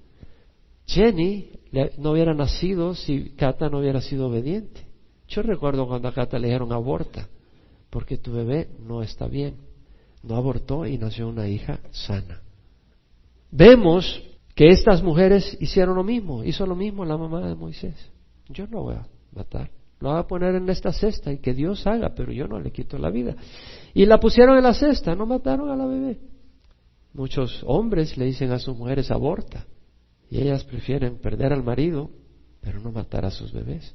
Jenny 0.86 1.50
no 1.98 2.12
hubiera 2.12 2.34
nacido 2.34 2.94
si 2.94 3.30
Cata 3.30 3.68
no 3.68 3.78
hubiera 3.78 4.00
sido 4.00 4.28
obediente. 4.28 4.86
Yo 5.28 5.42
recuerdo 5.42 5.86
cuando 5.86 6.08
a 6.08 6.12
Cata 6.12 6.38
le 6.38 6.48
dijeron 6.48 6.72
aborta, 6.72 7.28
porque 7.88 8.18
tu 8.18 8.32
bebé 8.32 8.68
no 8.86 9.02
está 9.02 9.26
bien. 9.26 9.56
No 10.22 10.36
abortó 10.36 10.86
y 10.86 10.98
nació 10.98 11.28
una 11.28 11.48
hija 11.48 11.80
sana. 11.90 12.42
Vemos 13.50 14.22
que 14.54 14.68
estas 14.68 15.02
mujeres 15.02 15.56
hicieron 15.60 15.96
lo 15.96 16.04
mismo, 16.04 16.44
hizo 16.44 16.66
lo 16.66 16.76
mismo 16.76 17.04
la 17.04 17.16
mamá 17.16 17.48
de 17.48 17.54
Moisés. 17.54 17.94
Yo 18.48 18.66
no 18.66 18.82
voy 18.82 18.96
a 18.96 19.06
matar, 19.34 19.70
lo 20.02 20.10
voy 20.10 20.18
a 20.18 20.26
poner 20.26 20.54
en 20.56 20.68
esta 20.68 20.92
cesta 20.92 21.32
y 21.32 21.38
que 21.38 21.54
Dios 21.54 21.86
haga, 21.86 22.12
pero 22.14 22.32
yo 22.32 22.48
no 22.48 22.58
le 22.58 22.72
quito 22.72 22.98
la 22.98 23.10
vida. 23.10 23.36
Y 23.94 24.04
la 24.04 24.18
pusieron 24.18 24.56
en 24.56 24.64
la 24.64 24.74
cesta, 24.74 25.14
no 25.14 25.26
mataron 25.26 25.70
a 25.70 25.76
la 25.76 25.86
bebé. 25.86 26.18
Muchos 27.14 27.62
hombres 27.66 28.16
le 28.16 28.26
dicen 28.26 28.50
a 28.52 28.58
sus 28.58 28.76
mujeres 28.76 29.10
aborta. 29.10 29.64
Y 30.28 30.40
ellas 30.40 30.64
prefieren 30.64 31.18
perder 31.18 31.52
al 31.52 31.62
marido, 31.62 32.10
pero 32.60 32.80
no 32.80 32.90
matar 32.90 33.24
a 33.24 33.30
sus 33.30 33.52
bebés. 33.52 33.94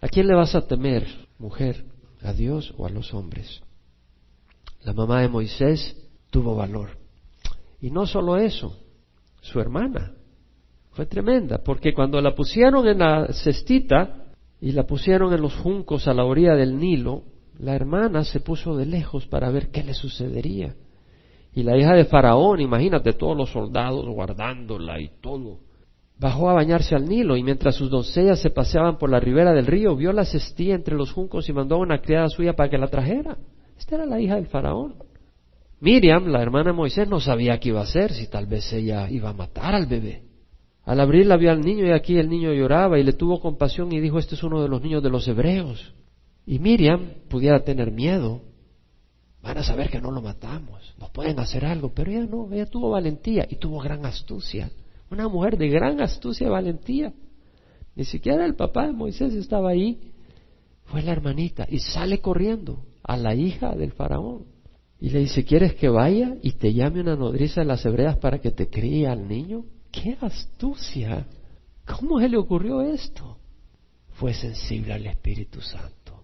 ¿A 0.00 0.08
quién 0.08 0.28
le 0.28 0.34
vas 0.34 0.54
a 0.54 0.66
temer, 0.66 1.06
mujer? 1.38 1.84
¿A 2.22 2.32
Dios 2.32 2.72
o 2.76 2.86
a 2.86 2.90
los 2.90 3.12
hombres? 3.12 3.62
La 4.84 4.92
mamá 4.92 5.22
de 5.22 5.28
Moisés 5.28 5.96
tuvo 6.30 6.54
valor. 6.54 6.90
Y 7.80 7.90
no 7.90 8.06
solo 8.06 8.36
eso, 8.36 8.76
su 9.40 9.58
hermana 9.58 10.12
fue 10.92 11.06
tremenda, 11.06 11.58
porque 11.64 11.94
cuando 11.94 12.20
la 12.20 12.34
pusieron 12.34 12.86
en 12.86 12.98
la 12.98 13.32
cestita, 13.32 14.27
y 14.60 14.72
la 14.72 14.84
pusieron 14.84 15.32
en 15.32 15.40
los 15.40 15.54
juncos 15.56 16.08
a 16.08 16.14
la 16.14 16.24
orilla 16.24 16.54
del 16.54 16.78
Nilo, 16.78 17.22
la 17.58 17.74
hermana 17.74 18.24
se 18.24 18.40
puso 18.40 18.76
de 18.76 18.86
lejos 18.86 19.26
para 19.26 19.50
ver 19.50 19.70
qué 19.70 19.82
le 19.82 19.94
sucedería. 19.94 20.74
Y 21.54 21.62
la 21.62 21.76
hija 21.76 21.94
de 21.94 22.04
Faraón, 22.04 22.60
imagínate 22.60 23.12
todos 23.12 23.36
los 23.36 23.50
soldados 23.50 24.06
guardándola 24.06 25.00
y 25.00 25.10
todo, 25.20 25.58
bajó 26.18 26.50
a 26.50 26.54
bañarse 26.54 26.94
al 26.94 27.08
Nilo 27.08 27.36
y 27.36 27.42
mientras 27.42 27.76
sus 27.76 27.90
doncellas 27.90 28.40
se 28.40 28.50
paseaban 28.50 28.98
por 28.98 29.10
la 29.10 29.20
ribera 29.20 29.52
del 29.52 29.66
río, 29.66 29.96
vio 29.96 30.12
la 30.12 30.24
cestilla 30.24 30.74
entre 30.74 30.96
los 30.96 31.12
juncos 31.12 31.48
y 31.48 31.52
mandó 31.52 31.76
a 31.76 31.78
una 31.78 32.00
criada 32.00 32.28
suya 32.28 32.54
para 32.54 32.68
que 32.68 32.78
la 32.78 32.88
trajera. 32.88 33.38
Esta 33.78 33.96
era 33.96 34.06
la 34.06 34.20
hija 34.20 34.34
del 34.34 34.46
Faraón. 34.46 34.96
Miriam, 35.80 36.26
la 36.26 36.42
hermana 36.42 36.70
de 36.70 36.76
Moisés, 36.76 37.08
no 37.08 37.20
sabía 37.20 37.58
qué 37.60 37.68
iba 37.68 37.80
a 37.80 37.84
hacer, 37.84 38.12
si 38.12 38.28
tal 38.28 38.46
vez 38.46 38.72
ella 38.72 39.08
iba 39.10 39.30
a 39.30 39.32
matar 39.32 39.74
al 39.74 39.86
bebé. 39.86 40.27
Al 40.88 41.00
abrirla 41.00 41.36
vio 41.36 41.50
al 41.50 41.60
niño 41.60 41.84
y 41.84 41.90
aquí 41.90 42.16
el 42.16 42.30
niño 42.30 42.50
lloraba 42.54 42.98
y 42.98 43.02
le 43.02 43.12
tuvo 43.12 43.40
compasión 43.40 43.92
y 43.92 44.00
dijo, 44.00 44.18
este 44.18 44.36
es 44.36 44.42
uno 44.42 44.62
de 44.62 44.70
los 44.70 44.80
niños 44.80 45.02
de 45.02 45.10
los 45.10 45.28
hebreos. 45.28 45.92
Y 46.46 46.60
Miriam 46.60 47.10
pudiera 47.28 47.62
tener 47.62 47.90
miedo. 47.92 48.40
Van 49.42 49.58
a 49.58 49.62
saber 49.62 49.90
que 49.90 50.00
no 50.00 50.10
lo 50.10 50.22
matamos, 50.22 50.94
nos 50.98 51.10
pueden 51.10 51.40
hacer 51.40 51.66
algo, 51.66 51.92
pero 51.94 52.10
ella 52.10 52.24
no, 52.24 52.48
ella 52.50 52.64
tuvo 52.64 52.88
valentía 52.88 53.46
y 53.50 53.56
tuvo 53.56 53.80
gran 53.80 54.06
astucia. 54.06 54.70
Una 55.10 55.28
mujer 55.28 55.58
de 55.58 55.68
gran 55.68 56.00
astucia 56.00 56.46
y 56.46 56.50
valentía. 56.50 57.12
Ni 57.94 58.04
siquiera 58.04 58.46
el 58.46 58.54
papá 58.54 58.86
de 58.86 58.94
Moisés 58.94 59.34
estaba 59.34 59.68
ahí, 59.68 60.14
fue 60.84 61.02
la 61.02 61.12
hermanita 61.12 61.66
y 61.68 61.80
sale 61.80 62.22
corriendo 62.22 62.82
a 63.02 63.18
la 63.18 63.34
hija 63.34 63.76
del 63.76 63.92
faraón. 63.92 64.46
Y 64.98 65.10
le 65.10 65.18
dice, 65.18 65.44
¿quieres 65.44 65.74
que 65.74 65.90
vaya 65.90 66.36
y 66.42 66.52
te 66.52 66.72
llame 66.72 67.02
una 67.02 67.14
nodriza 67.14 67.60
de 67.60 67.66
las 67.66 67.84
hebreas 67.84 68.16
para 68.16 68.38
que 68.38 68.52
te 68.52 68.70
críe 68.70 69.06
al 69.06 69.28
niño? 69.28 69.66
¡Qué 70.02 70.16
astucia! 70.20 71.26
¿Cómo 71.86 72.20
se 72.20 72.28
le 72.28 72.36
ocurrió 72.36 72.82
esto? 72.82 73.38
Fue 74.12 74.32
sensible 74.32 74.92
al 74.92 75.06
Espíritu 75.06 75.60
Santo. 75.60 76.22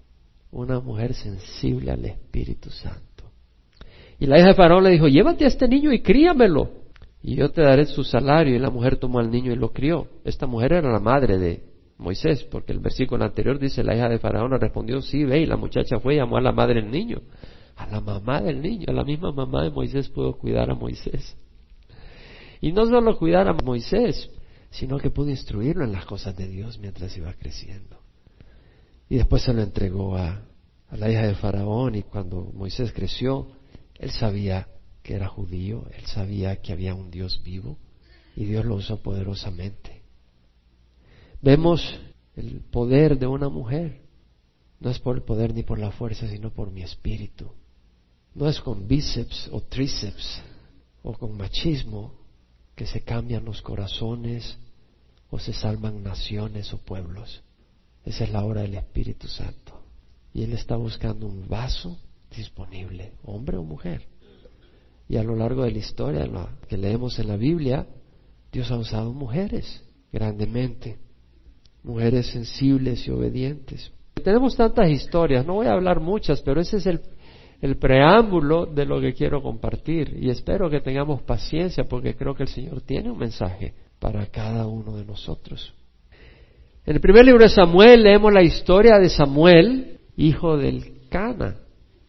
Una 0.53 0.79
mujer 0.79 1.15
sensible 1.15 1.91
al 1.91 2.05
Espíritu 2.05 2.71
Santo. 2.71 3.25
Y 4.21 4.27
la 4.27 4.39
hija 4.39 4.49
de 4.49 4.55
Faraón 4.55 4.85
le 4.85 4.91
dijo, 4.91 5.09
llévate 5.09 5.45
a 5.45 5.49
este 5.49 5.67
niño 5.67 5.93
y 5.93 6.03
críamelo. 6.03 6.71
Y 7.23 7.37
yo 7.37 7.51
te 7.51 7.63
daré 7.63 7.87
su 7.87 8.05
salario. 8.05 8.55
Y 8.55 8.61
la 8.61 8.71
mujer 8.71 8.97
tomó 8.97 9.19
al 9.19 9.31
niño 9.31 9.53
y 9.53 9.57
lo 9.57 9.73
crió. 9.73 10.07
Esta 10.25 10.47
mujer 10.47 10.75
era 10.75 10.93
la 10.93 11.01
madre 11.01 11.39
de 11.39 11.65
Moisés, 11.99 12.45
porque 12.45 12.73
el 12.73 12.79
versículo 12.79 13.25
anterior 13.25 13.59
dice, 13.59 13.83
la 13.83 13.97
hija 13.97 14.09
de 14.09 14.19
Faraón 14.19 14.53
respondió, 14.53 15.01
sí, 15.01 15.25
ve, 15.25 15.41
y 15.41 15.47
la 15.47 15.57
muchacha 15.57 15.99
fue 15.99 16.15
y 16.15 16.17
llamó 16.19 16.37
a 16.37 16.41
la 16.41 16.53
madre 16.53 16.81
del 16.81 16.91
niño. 16.91 17.23
A 17.77 17.87
la 17.89 18.01
mamá 18.01 18.41
del 18.41 18.61
niño, 18.61 18.87
a 18.89 18.93
la 18.93 19.03
misma 19.03 19.33
mamá 19.33 19.65
de 19.65 19.71
Moisés 19.71 20.09
pudo 20.09 20.35
cuidar 20.35 20.71
a 20.71 20.75
Moisés. 20.75 21.37
Y 22.65 22.73
no 22.73 22.87
solo 22.87 23.19
cuidar 23.19 23.47
a 23.47 23.53
Moisés, 23.53 24.31
sino 24.71 24.97
que 24.97 25.11
pudo 25.11 25.29
instruirlo 25.29 25.85
en 25.85 25.93
las 25.93 26.07
cosas 26.07 26.35
de 26.35 26.49
Dios 26.49 26.79
mientras 26.79 27.15
iba 27.15 27.31
creciendo. 27.35 27.99
Y 29.07 29.17
después 29.17 29.43
se 29.43 29.53
lo 29.53 29.61
entregó 29.61 30.17
a, 30.17 30.47
la 30.91 31.11
hija 31.11 31.27
de 31.27 31.35
Faraón 31.35 31.95
y 31.95 32.05
cuando 32.05 32.51
Moisés 32.55 32.91
creció, 32.95 33.49
él 33.99 34.11
sabía 34.13 34.67
que 35.03 35.13
era 35.13 35.29
judío, 35.29 35.85
él 35.95 36.07
sabía 36.07 36.63
que 36.63 36.73
había 36.73 36.95
un 36.95 37.11
Dios 37.11 37.43
vivo 37.45 37.77
y 38.35 38.47
Dios 38.47 38.65
lo 38.65 38.77
usó 38.77 39.03
poderosamente. 39.03 40.01
Vemos 41.43 42.01
el 42.35 42.63
poder 42.63 43.19
de 43.19 43.27
una 43.27 43.51
mujer. 43.51 44.01
No 44.81 44.89
es 44.89 44.99
por 45.01 45.17
el 45.17 45.23
poder 45.23 45.53
ni 45.53 45.65
por 45.65 45.79
la 45.79 45.91
fuerza, 45.91 46.27
sino 46.31 46.49
por 46.51 46.71
mi 46.71 46.81
espíritu. 46.81 47.51
No 48.33 48.49
es 48.49 48.59
con 48.59 48.89
bíceps 48.89 49.51
o 49.53 49.61
tríceps 49.61 50.41
o 51.03 51.13
con 51.13 51.37
machismo, 51.37 52.24
que 52.75 52.87
se 52.87 53.03
cambian 53.03 53.45
los 53.45 53.63
corazones 53.63 54.59
o 55.31 55.39
se 55.39 55.53
salvan 55.53 56.03
naciones 56.03 56.73
o 56.73 56.79
pueblos. 56.79 57.43
Esa 58.05 58.25
es 58.25 58.31
la 58.31 58.45
hora 58.45 58.63
del 58.63 58.75
Espíritu 58.75 59.29
Santo. 59.29 59.81
Y 60.33 60.43
Él 60.43 60.53
está 60.53 60.77
buscando 60.77 61.27
un 61.27 61.49
vaso 61.49 61.99
disponible, 62.37 63.13
hombre 63.25 63.57
o 63.57 63.63
mujer. 63.63 64.07
Y 65.09 65.17
a 65.17 65.23
lo 65.23 65.37
largo 65.37 65.65
de 65.65 65.71
la 65.71 65.79
historia 65.79 66.29
que 66.69 66.77
leemos 66.77 67.19
en 67.19 67.29
la 67.29 67.37
Biblia, 67.37 67.87
Dios 68.53 68.71
ha 68.71 68.77
usado 68.77 69.13
mujeres 69.13 69.83
grandemente, 70.13 70.99
mujeres 71.83 72.29
sensibles 72.29 73.07
y 73.07 73.11
obedientes. 73.11 73.93
Tenemos 74.23 74.57
tantas 74.57 74.89
historias, 74.91 75.45
no 75.45 75.55
voy 75.55 75.67
a 75.67 75.73
hablar 75.73 76.01
muchas, 76.01 76.41
pero 76.41 76.61
ese 76.61 76.79
es 76.79 76.87
el 76.87 77.01
el 77.65 77.79
preámbulo 77.79 78.67
de 78.67 78.85
lo 78.85 79.01
que 79.01 79.15
quiero 79.15 79.43
compartir 79.43 80.19
y 80.21 80.29
espero 80.29 80.69
que 80.69 80.81
tengamos 80.81 81.23
paciencia 81.23 81.85
porque 81.85 82.15
creo 82.15 82.35
que 82.35 82.43
el 82.43 82.51
Señor 82.51 82.83
tiene 82.83 83.11
un 83.11 83.17
mensaje 83.17 83.73
para 83.99 84.27
cada 84.27 84.67
uno 84.67 84.95
de 84.99 85.07
nosotros. 85.07 85.73
En 86.85 86.97
el 86.97 87.01
primer 87.01 87.25
libro 87.25 87.43
de 87.43 87.49
Samuel 87.49 88.03
leemos 88.03 88.31
la 88.35 88.43
historia 88.43 88.99
de 88.99 89.09
Samuel, 89.09 89.99
hijo 90.15 90.59
del 90.59 91.09
Cana. 91.09 91.57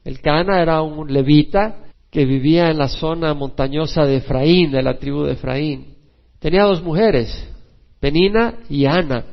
El 0.03 0.19
Cana 0.19 0.61
era 0.61 0.81
un 0.81 1.13
levita 1.13 1.85
que 2.11 2.25
vivía 2.25 2.69
en 2.69 2.77
la 2.77 2.89
zona 2.89 3.33
montañosa 3.33 4.05
de 4.05 4.17
Efraín, 4.17 4.71
de 4.71 4.83
la 4.83 4.99
tribu 4.99 5.23
de 5.23 5.33
Efraín. 5.35 5.95
Tenía 6.39 6.63
dos 6.63 6.83
mujeres, 6.83 7.29
Penina 8.01 8.55
y 8.69 8.87
Ana. 8.87 9.23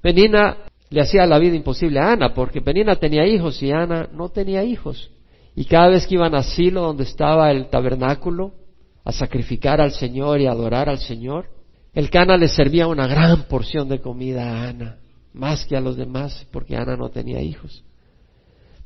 Penina 0.00 0.56
le 0.90 1.00
hacía 1.00 1.24
la 1.26 1.38
vida 1.38 1.54
imposible 1.54 2.00
a 2.00 2.10
Ana 2.10 2.34
porque 2.34 2.60
Penina 2.60 2.96
tenía 2.96 3.24
hijos 3.24 3.62
y 3.62 3.70
Ana 3.70 4.08
no 4.12 4.30
tenía 4.30 4.64
hijos. 4.64 5.12
Y 5.54 5.66
cada 5.66 5.88
vez 5.88 6.06
que 6.06 6.14
iban 6.14 6.34
a 6.34 6.42
Silo, 6.42 6.82
donde 6.82 7.04
estaba 7.04 7.50
el 7.50 7.68
tabernáculo, 7.68 8.52
a 9.04 9.12
sacrificar 9.12 9.80
al 9.80 9.92
Señor 9.92 10.40
y 10.40 10.46
adorar 10.46 10.88
al 10.88 10.98
Señor, 10.98 11.50
el 11.92 12.10
Cana 12.10 12.36
le 12.36 12.48
servía 12.48 12.86
una 12.86 13.06
gran 13.06 13.42
porción 13.44 13.88
de 13.88 14.00
comida 14.00 14.50
a 14.50 14.68
Ana, 14.68 14.98
más 15.32 15.64
que 15.66 15.76
a 15.76 15.80
los 15.80 15.96
demás, 15.96 16.46
porque 16.50 16.76
Ana 16.76 16.96
no 16.96 17.10
tenía 17.10 17.40
hijos. 17.40 17.84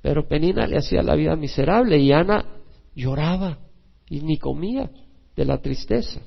Pero 0.02 0.28
Penina 0.28 0.66
le 0.66 0.76
hacía 0.76 1.02
la 1.02 1.14
vida 1.14 1.34
miserable 1.36 1.98
y 1.98 2.12
Ana 2.12 2.44
lloraba 2.94 3.58
y 4.10 4.20
ni 4.20 4.36
comía 4.36 4.90
de 5.34 5.44
la 5.44 5.58
tristeza. 5.58 6.20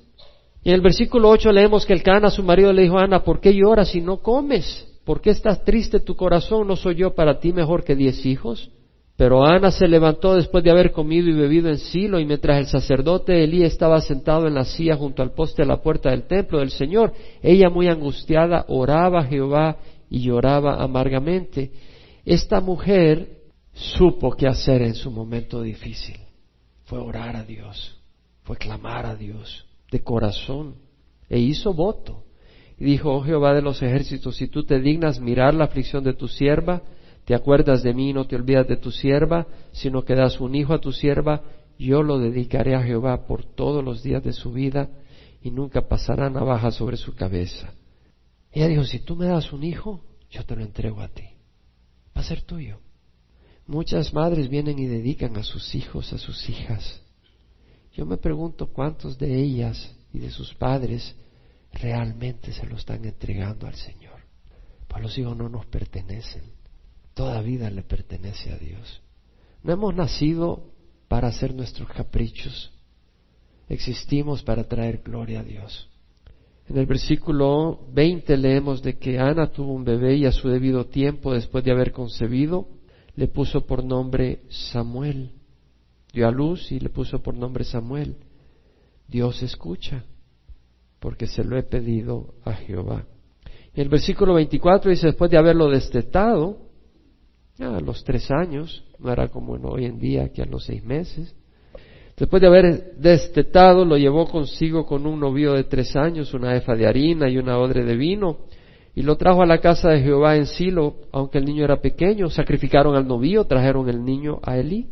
Y 0.63 0.69
en 0.69 0.75
el 0.75 0.81
versículo 0.81 1.29
8 1.29 1.51
leemos 1.51 1.85
que 1.85 1.93
el 1.93 2.03
Cana, 2.03 2.29
su 2.29 2.43
marido, 2.43 2.73
le 2.73 2.83
dijo 2.83 2.97
a 2.97 3.03
Ana, 3.03 3.23
¿por 3.23 3.39
qué 3.39 3.53
lloras 3.53 3.93
y 3.95 4.01
no 4.01 4.17
comes? 4.17 4.87
¿Por 5.05 5.21
qué 5.21 5.31
estás 5.31 5.63
triste 5.63 5.99
tu 5.99 6.15
corazón? 6.15 6.67
¿No 6.67 6.75
soy 6.75 6.95
yo 6.95 7.15
para 7.15 7.39
ti 7.39 7.53
mejor 7.53 7.83
que 7.83 7.95
diez 7.95 8.25
hijos? 8.25 8.71
Pero 9.21 9.45
Ana 9.45 9.69
se 9.69 9.87
levantó 9.87 10.33
después 10.33 10.63
de 10.63 10.71
haber 10.71 10.91
comido 10.91 11.29
y 11.29 11.33
bebido 11.33 11.69
en 11.69 11.77
Silo, 11.77 12.19
y 12.19 12.25
mientras 12.25 12.57
el 12.57 12.65
sacerdote 12.65 13.43
Elí 13.43 13.61
estaba 13.61 14.01
sentado 14.01 14.47
en 14.47 14.55
la 14.55 14.65
silla 14.65 14.95
junto 14.95 15.21
al 15.21 15.33
poste 15.33 15.61
de 15.61 15.67
la 15.67 15.79
puerta 15.79 16.09
del 16.09 16.23
templo 16.23 16.57
del 16.57 16.71
Señor, 16.71 17.13
ella 17.43 17.69
muy 17.69 17.87
angustiada 17.87 18.65
oraba 18.67 19.19
a 19.19 19.25
Jehová 19.25 19.77
y 20.09 20.23
lloraba 20.23 20.81
amargamente. 20.81 21.71
Esta 22.25 22.61
mujer 22.61 23.43
supo 23.73 24.31
qué 24.31 24.47
hacer 24.47 24.81
en 24.81 24.95
su 24.95 25.11
momento 25.11 25.61
difícil. 25.61 26.17
Fue 26.85 26.97
orar 26.97 27.35
a 27.35 27.43
Dios, 27.43 28.01
fue 28.41 28.57
clamar 28.57 29.05
a 29.05 29.15
Dios 29.15 29.67
de 29.91 30.01
corazón, 30.01 30.77
e 31.29 31.37
hizo 31.37 31.75
voto. 31.75 32.23
Y 32.79 32.85
dijo, 32.85 33.13
oh 33.13 33.21
Jehová 33.21 33.53
de 33.53 33.61
los 33.61 33.83
ejércitos, 33.83 34.37
si 34.37 34.47
tú 34.47 34.63
te 34.63 34.79
dignas 34.79 35.19
mirar 35.19 35.53
la 35.53 35.65
aflicción 35.65 36.03
de 36.03 36.15
tu 36.15 36.27
sierva, 36.27 36.81
te 37.25 37.35
acuerdas 37.35 37.83
de 37.83 37.93
mí, 37.93 38.13
no 38.13 38.25
te 38.25 38.35
olvidas 38.35 38.67
de 38.67 38.77
tu 38.77 38.91
sierva, 38.91 39.47
sino 39.71 40.03
que 40.03 40.15
das 40.15 40.39
un 40.39 40.55
hijo 40.55 40.73
a 40.73 40.81
tu 40.81 40.91
sierva, 40.91 41.43
yo 41.77 42.03
lo 42.03 42.19
dedicaré 42.19 42.75
a 42.75 42.83
Jehová 42.83 43.25
por 43.25 43.43
todos 43.43 43.83
los 43.83 44.03
días 44.03 44.23
de 44.23 44.33
su 44.33 44.51
vida 44.51 44.89
y 45.41 45.51
nunca 45.51 45.87
pasará 45.87 46.29
navaja 46.29 46.71
sobre 46.71 46.97
su 46.97 47.15
cabeza. 47.15 47.73
Ella 48.51 48.67
dijo, 48.67 48.83
si 48.83 48.99
tú 48.99 49.15
me 49.15 49.27
das 49.27 49.53
un 49.53 49.63
hijo, 49.63 50.03
yo 50.29 50.45
te 50.45 50.55
lo 50.55 50.61
entrego 50.61 51.01
a 51.01 51.07
ti. 51.07 51.23
Va 52.15 52.21
a 52.21 52.23
ser 52.23 52.41
tuyo. 52.41 52.79
Muchas 53.65 54.13
madres 54.13 54.49
vienen 54.49 54.77
y 54.79 54.85
dedican 54.85 55.37
a 55.37 55.43
sus 55.43 55.73
hijos, 55.75 56.11
a 56.13 56.17
sus 56.17 56.49
hijas. 56.49 57.01
Yo 57.93 58.05
me 58.05 58.17
pregunto 58.17 58.67
cuántos 58.67 59.17
de 59.17 59.41
ellas 59.41 59.95
y 60.13 60.19
de 60.19 60.29
sus 60.29 60.53
padres 60.53 61.15
realmente 61.73 62.51
se 62.51 62.65
lo 62.65 62.75
están 62.75 63.05
entregando 63.05 63.67
al 63.67 63.75
Señor. 63.75 64.19
Pues 64.87 65.01
los 65.01 65.17
hijos 65.17 65.37
no 65.37 65.49
nos 65.49 65.65
pertenecen. 65.67 66.43
Toda 67.13 67.41
vida 67.41 67.69
le 67.69 67.83
pertenece 67.83 68.51
a 68.51 68.57
Dios. 68.57 69.01
No 69.63 69.73
hemos 69.73 69.95
nacido 69.95 70.71
para 71.07 71.27
hacer 71.27 71.53
nuestros 71.53 71.89
caprichos. 71.89 72.71
Existimos 73.67 74.43
para 74.43 74.63
traer 74.63 75.01
gloria 75.03 75.41
a 75.41 75.43
Dios. 75.43 75.89
En 76.67 76.77
el 76.77 76.85
versículo 76.85 77.81
20 77.93 78.37
leemos 78.37 78.81
de 78.81 78.97
que 78.97 79.19
Ana 79.19 79.51
tuvo 79.51 79.73
un 79.73 79.83
bebé 79.83 80.15
y 80.15 80.25
a 80.25 80.31
su 80.31 80.47
debido 80.47 80.85
tiempo, 80.85 81.33
después 81.33 81.63
de 81.63 81.71
haber 81.71 81.91
concebido, 81.91 82.67
le 83.15 83.27
puso 83.27 83.65
por 83.65 83.83
nombre 83.83 84.43
Samuel. 84.49 85.31
Dio 86.13 86.27
a 86.27 86.31
luz 86.31 86.71
y 86.71 86.79
le 86.79 86.89
puso 86.89 87.21
por 87.21 87.33
nombre 87.33 87.63
Samuel. 87.65 88.15
Dios 89.07 89.43
escucha, 89.43 90.05
porque 90.99 91.27
se 91.27 91.43
lo 91.43 91.57
he 91.57 91.63
pedido 91.63 92.35
a 92.45 92.53
Jehová. 92.53 93.05
En 93.73 93.83
el 93.83 93.89
versículo 93.89 94.33
24 94.35 94.91
dice, 94.91 95.07
después 95.07 95.29
de 95.29 95.37
haberlo 95.37 95.69
destetado, 95.69 96.70
a 97.63 97.79
los 97.79 98.03
tres 98.03 98.29
años, 98.31 98.83
no 98.99 99.11
era 99.11 99.27
como 99.27 99.53
hoy 99.53 99.85
en 99.85 99.99
día 99.99 100.29
que 100.29 100.41
a 100.41 100.45
los 100.45 100.65
seis 100.65 100.83
meses. 100.83 101.35
Después 102.17 102.41
de 102.41 102.47
haber 102.47 102.95
destetado, 102.97 103.85
lo 103.85 103.97
llevó 103.97 104.27
consigo 104.27 104.85
con 104.85 105.05
un 105.05 105.19
novio 105.19 105.53
de 105.53 105.63
tres 105.63 105.95
años, 105.95 106.33
una 106.33 106.55
efa 106.55 106.75
de 106.75 106.87
harina 106.87 107.29
y 107.29 107.37
una 107.37 107.57
odre 107.57 107.83
de 107.83 107.95
vino. 107.95 108.39
Y 108.93 109.03
lo 109.03 109.15
trajo 109.15 109.41
a 109.41 109.45
la 109.45 109.59
casa 109.59 109.89
de 109.89 110.01
Jehová 110.01 110.35
en 110.35 110.45
Silo, 110.45 110.95
aunque 111.11 111.37
el 111.37 111.45
niño 111.45 111.63
era 111.63 111.81
pequeño. 111.81 112.29
Sacrificaron 112.29 112.95
al 112.95 113.07
novillo, 113.07 113.45
trajeron 113.45 113.89
el 113.89 114.03
niño 114.03 114.39
a 114.43 114.57
Elí. 114.57 114.87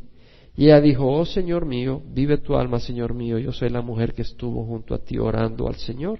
Y 0.55 0.65
ella 0.65 0.81
dijo, 0.81 1.07
oh 1.07 1.25
Señor 1.25 1.65
mío, 1.65 2.01
vive 2.13 2.38
tu 2.38 2.55
alma, 2.55 2.79
Señor 2.79 3.13
mío, 3.13 3.38
yo 3.38 3.51
soy 3.51 3.69
la 3.69 3.81
mujer 3.81 4.13
que 4.13 4.23
estuvo 4.23 4.65
junto 4.65 4.93
a 4.93 4.99
ti 4.99 5.17
orando 5.17 5.67
al 5.67 5.75
Señor. 5.75 6.19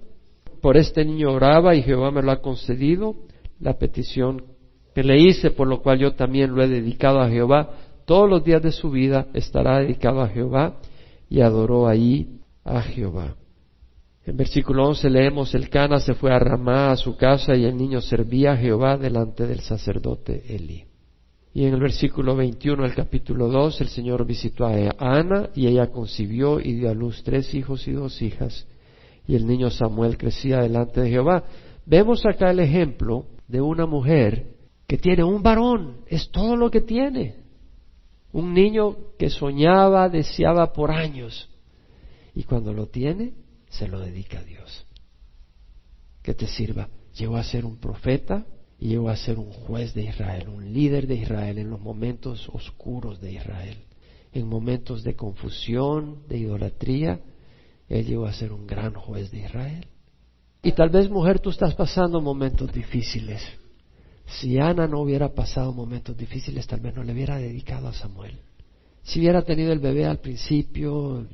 Por 0.62 0.78
este 0.78 1.06
niño 1.06 1.32
oraba 1.32 1.76
y 1.76 1.82
Jehová 1.82 2.12
me 2.12 2.22
lo 2.22 2.32
ha 2.32 2.42
concedido, 2.42 3.16
la 3.60 3.78
petición 3.78 4.44
que 4.94 5.04
le 5.04 5.20
hice, 5.20 5.52
por 5.52 5.68
lo 5.68 5.82
cual 5.82 6.00
yo 6.00 6.14
también 6.14 6.54
lo 6.54 6.64
he 6.64 6.68
dedicado 6.68 7.20
a 7.20 7.30
Jehová. 7.30 7.72
Todos 8.06 8.30
los 8.30 8.44
días 8.44 8.62
de 8.62 8.72
su 8.72 8.90
vida 8.90 9.28
estará 9.34 9.80
dedicado 9.80 10.22
a 10.22 10.30
Jehová 10.30 10.78
y 11.30 11.42
adoró 11.42 11.88
ahí 11.88 12.40
a 12.64 12.82
Jehová. 12.82 13.36
En 14.26 14.38
versículo 14.38 14.88
11 14.88 15.10
leemos, 15.10 15.56
el 15.56 15.70
Cana 15.70 16.00
se 16.00 16.14
fue 16.14 16.32
a 16.32 16.40
Ramá 16.40 16.92
a 16.92 16.98
su 16.98 17.16
casa 17.16 17.56
y 17.56 17.66
el 17.66 17.78
niño 17.78 18.02
servía 18.02 18.54
a 18.54 18.58
Jehová 18.58 18.98
delante 18.98 19.48
del 19.48 19.62
sacerdote 19.62 20.44
Eli. 20.56 20.86
Y 21.54 21.66
en 21.66 21.74
el 21.74 21.80
versículo 21.80 22.36
21 22.36 22.84
del 22.84 22.94
capítulo 22.94 23.48
2 23.48 23.82
el 23.82 23.88
Señor 23.88 24.26
visitó 24.26 24.66
a 24.66 24.74
Ana 25.00 25.50
y 25.56 25.68
ella 25.68 25.88
concibió 25.88 26.60
y 26.60 26.74
dio 26.74 26.90
a 26.90 26.94
luz 26.94 27.24
tres 27.24 27.54
hijos 27.56 27.88
y 27.88 27.92
dos 27.92 28.22
hijas 28.22 28.68
y 29.30 29.36
el 29.36 29.46
niño 29.46 29.70
Samuel 29.70 30.18
crecía 30.18 30.62
delante 30.62 31.02
de 31.02 31.10
Jehová. 31.12 31.44
Vemos 31.86 32.26
acá 32.26 32.50
el 32.50 32.60
ejemplo 32.60 33.26
de 33.48 33.62
una 33.62 33.86
mujer 33.86 34.56
que 34.90 34.98
tiene 34.98 35.24
un 35.24 35.44
varón, 35.44 35.98
es 36.08 36.32
todo 36.32 36.56
lo 36.56 36.72
que 36.72 36.82
tiene. 36.82 37.36
Un 38.34 38.56
niño 38.56 38.98
que 39.20 39.30
soñaba, 39.30 40.10
deseaba 40.10 40.74
por 40.74 40.90
años 40.90 41.48
y 42.34 42.42
cuando 42.42 42.74
lo 42.74 42.88
tiene 42.88 43.34
se 43.70 43.88
lo 43.88 44.00
dedica 44.00 44.40
a 44.40 44.44
Dios. 44.44 44.88
Que 46.24 46.34
te 46.34 46.48
sirva. 46.48 46.90
Llegó 47.16 47.38
a 47.38 47.44
ser 47.44 47.66
un 47.66 47.78
profeta 47.78 48.48
y 48.80 48.88
llegó 48.88 49.10
a 49.10 49.16
ser 49.16 49.38
un 49.38 49.52
juez 49.52 49.94
de 49.94 50.06
Israel, 50.06 50.50
un 50.50 50.74
líder 50.74 51.06
de 51.06 51.18
Israel 51.18 51.60
en 51.60 51.70
los 51.70 51.80
momentos 51.80 52.50
oscuros 52.52 53.22
de 53.22 53.34
Israel. 53.34 53.78
En 54.34 54.48
momentos 54.48 55.04
de 55.04 55.16
confusión, 55.16 56.24
de 56.28 56.40
idolatría, 56.40 57.20
él 57.90 58.08
llegó 58.08 58.26
a 58.26 58.34
ser 58.34 58.52
un 58.52 58.66
gran 58.66 58.96
juez 58.96 59.30
de 59.30 59.42
Israel. 59.42 59.86
Y 60.64 60.72
tal 60.72 60.90
vez, 60.90 61.12
mujer, 61.12 61.40
tú 61.40 61.52
estás 61.52 61.76
pasando 61.76 62.22
momentos 62.22 62.74
difíciles. 62.74 63.44
Si 64.30 64.60
Ana 64.60 64.88
no 64.88 65.02
hubiera 65.02 65.34
pasado 65.34 65.74
momentos 65.74 66.16
difíciles, 66.16 66.68
tal 66.68 66.82
vez 66.82 66.96
no 66.96 67.04
le 67.04 67.14
hubiera 67.14 67.38
dedicado 67.38 67.88
a 67.88 67.94
Samuel. 67.94 68.40
Si 69.02 69.20
hubiera 69.20 69.42
tenido 69.42 69.72
el 69.72 69.80
bebé 69.80 70.06
al 70.06 70.20
principio, 70.20 71.28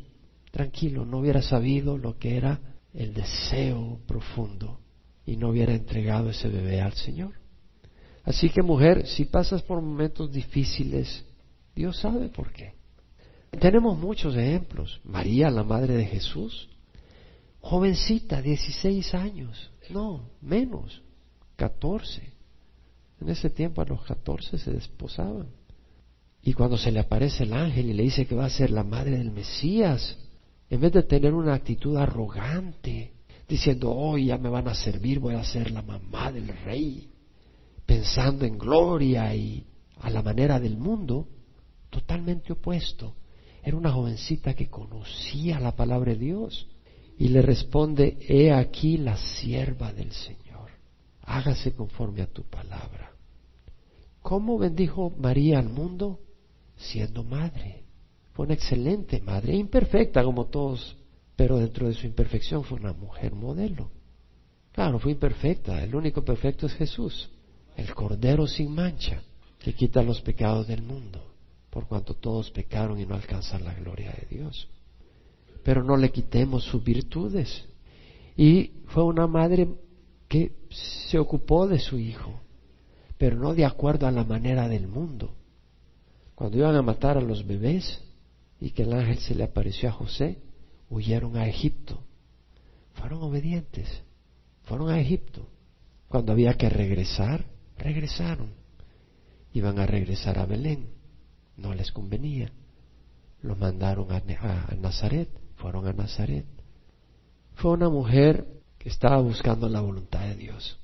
tranquilo, 0.51 1.05
no 1.05 1.19
hubiera 1.19 1.41
sabido 1.41 1.97
lo 1.97 2.17
que 2.17 2.37
era 2.37 2.59
el 2.93 3.13
deseo 3.13 3.99
profundo 4.07 4.79
y 5.25 5.35
no 5.35 5.49
hubiera 5.49 5.73
entregado 5.73 6.29
ese 6.29 6.47
bebé 6.47 6.81
al 6.81 6.93
Señor. 6.93 7.33
Así 8.23 8.49
que 8.49 8.61
mujer, 8.61 9.05
si 9.07 9.25
pasas 9.25 9.61
por 9.61 9.81
momentos 9.81 10.31
difíciles, 10.31 11.25
Dios 11.75 11.99
sabe 11.99 12.29
por 12.29 12.51
qué. 12.53 12.73
Tenemos 13.59 13.97
muchos 13.97 14.35
ejemplos. 14.35 15.01
María, 15.03 15.49
la 15.49 15.63
madre 15.63 15.95
de 15.95 16.05
Jesús, 16.05 16.69
jovencita, 17.59 18.41
16 18.41 19.13
años, 19.13 19.71
no, 19.89 20.29
menos, 20.41 21.01
14. 21.57 22.34
En 23.21 23.29
ese 23.29 23.49
tiempo 23.49 23.81
a 23.81 23.85
los 23.85 24.03
14 24.03 24.57
se 24.57 24.71
desposaban. 24.71 25.47
Y 26.41 26.53
cuando 26.53 26.77
se 26.77 26.91
le 26.91 26.99
aparece 26.99 27.43
el 27.43 27.53
ángel 27.53 27.89
y 27.89 27.93
le 27.93 28.03
dice 28.03 28.27
que 28.27 28.35
va 28.35 28.45
a 28.45 28.49
ser 28.49 28.69
la 28.69 28.83
madre 28.83 29.17
del 29.17 29.31
Mesías, 29.31 30.17
en 30.69 30.79
vez 30.79 30.93
de 30.93 31.03
tener 31.03 31.33
una 31.33 31.53
actitud 31.53 31.97
arrogante, 31.97 33.13
diciendo, 33.47 33.91
oh, 33.91 34.17
ya 34.17 34.37
me 34.37 34.49
van 34.49 34.67
a 34.67 34.75
servir, 34.75 35.19
voy 35.19 35.35
a 35.35 35.43
ser 35.43 35.71
la 35.71 35.81
mamá 35.81 36.31
del 36.31 36.47
rey, 36.47 37.09
pensando 37.85 38.45
en 38.45 38.57
gloria 38.57 39.33
y 39.35 39.65
a 39.99 40.09
la 40.09 40.21
manera 40.21 40.59
del 40.59 40.77
mundo, 40.77 41.27
totalmente 41.89 42.53
opuesto. 42.53 43.15
Era 43.63 43.77
una 43.77 43.91
jovencita 43.91 44.53
que 44.53 44.69
conocía 44.69 45.59
la 45.59 45.75
palabra 45.75 46.13
de 46.13 46.19
Dios 46.19 46.67
y 47.17 47.29
le 47.29 47.41
responde, 47.41 48.17
he 48.27 48.51
aquí 48.51 48.97
la 48.97 49.17
sierva 49.17 49.93
del 49.93 50.11
Señor, 50.11 50.44
hágase 51.25 51.73
conforme 51.73 52.21
a 52.21 52.27
tu 52.27 52.43
palabra. 52.43 53.11
¿Cómo 54.21 54.57
bendijo 54.57 55.11
María 55.17 55.59
al 55.59 55.69
mundo? 55.69 56.19
Siendo 56.77 57.23
madre. 57.23 57.83
Fue 58.33 58.45
una 58.45 58.55
excelente 58.55 59.21
madre, 59.21 59.55
imperfecta 59.55 60.23
como 60.23 60.45
todos, 60.47 60.97
pero 61.35 61.57
dentro 61.57 61.87
de 61.87 61.93
su 61.93 62.05
imperfección 62.05 62.63
fue 62.63 62.79
una 62.79 62.93
mujer 62.93 63.33
modelo. 63.33 63.91
Claro, 64.71 64.99
fue 64.99 65.13
imperfecta, 65.13 65.81
el 65.83 65.95
único 65.95 66.23
perfecto 66.25 66.65
es 66.65 66.73
Jesús, 66.73 67.29
el 67.77 67.93
Cordero 67.93 68.45
sin 68.45 68.73
mancha, 68.73 69.21
que 69.59 69.73
quita 69.73 70.03
los 70.03 70.21
pecados 70.21 70.67
del 70.67 70.81
mundo, 70.81 71.33
por 71.69 71.87
cuanto 71.87 72.13
todos 72.13 72.51
pecaron 72.51 72.99
y 72.99 73.05
no 73.05 73.15
alcanzan 73.15 73.63
la 73.63 73.73
gloria 73.73 74.11
de 74.11 74.35
Dios. 74.35 74.67
Pero 75.63 75.83
no 75.83 75.95
le 75.95 76.11
quitemos 76.11 76.63
sus 76.65 76.83
virtudes. 76.83 77.65
Y 78.35 78.71
fue 78.87 79.03
una 79.03 79.27
madre 79.27 79.67
que 80.27 80.55
se 80.69 81.19
ocupó 81.19 81.67
de 81.67 81.79
su 81.79 81.97
hijo, 81.97 82.41
pero 83.17 83.37
no 83.37 83.53
de 83.53 83.65
acuerdo 83.65 84.07
a 84.07 84.11
la 84.11 84.23
manera 84.23 84.67
del 84.67 84.87
mundo. 84.87 85.33
Cuando 86.35 86.57
iban 86.57 86.75
a 86.75 86.81
matar 86.81 87.17
a 87.17 87.21
los 87.21 87.45
bebés, 87.45 88.01
y 88.59 88.71
que 88.71 88.83
el 88.83 88.93
ángel 88.93 89.19
se 89.19 89.35
le 89.35 89.43
apareció 89.43 89.89
a 89.89 89.93
José, 89.93 90.39
huyeron 90.89 91.37
a 91.37 91.47
Egipto. 91.47 91.99
Fueron 92.93 93.23
obedientes, 93.23 93.87
fueron 94.63 94.89
a 94.89 94.99
Egipto. 94.99 95.47
Cuando 96.07 96.31
había 96.31 96.55
que 96.55 96.69
regresar, 96.69 97.45
regresaron. 97.77 98.51
Iban 99.53 99.79
a 99.79 99.85
regresar 99.85 100.39
a 100.39 100.45
Belén, 100.45 100.89
no 101.57 101.73
les 101.73 101.91
convenía. 101.91 102.51
Los 103.41 103.57
mandaron 103.57 104.11
a, 104.11 104.17
a 104.17 104.75
Nazaret, 104.75 105.29
fueron 105.55 105.87
a 105.87 105.93
Nazaret. 105.93 106.45
Fue 107.55 107.71
una 107.71 107.89
mujer 107.89 108.54
estaba 108.89 109.17
buscando 109.21 109.67
la 109.67 109.81
voluntad 109.81 110.21
de 110.27 110.35
Dios. 110.35 110.77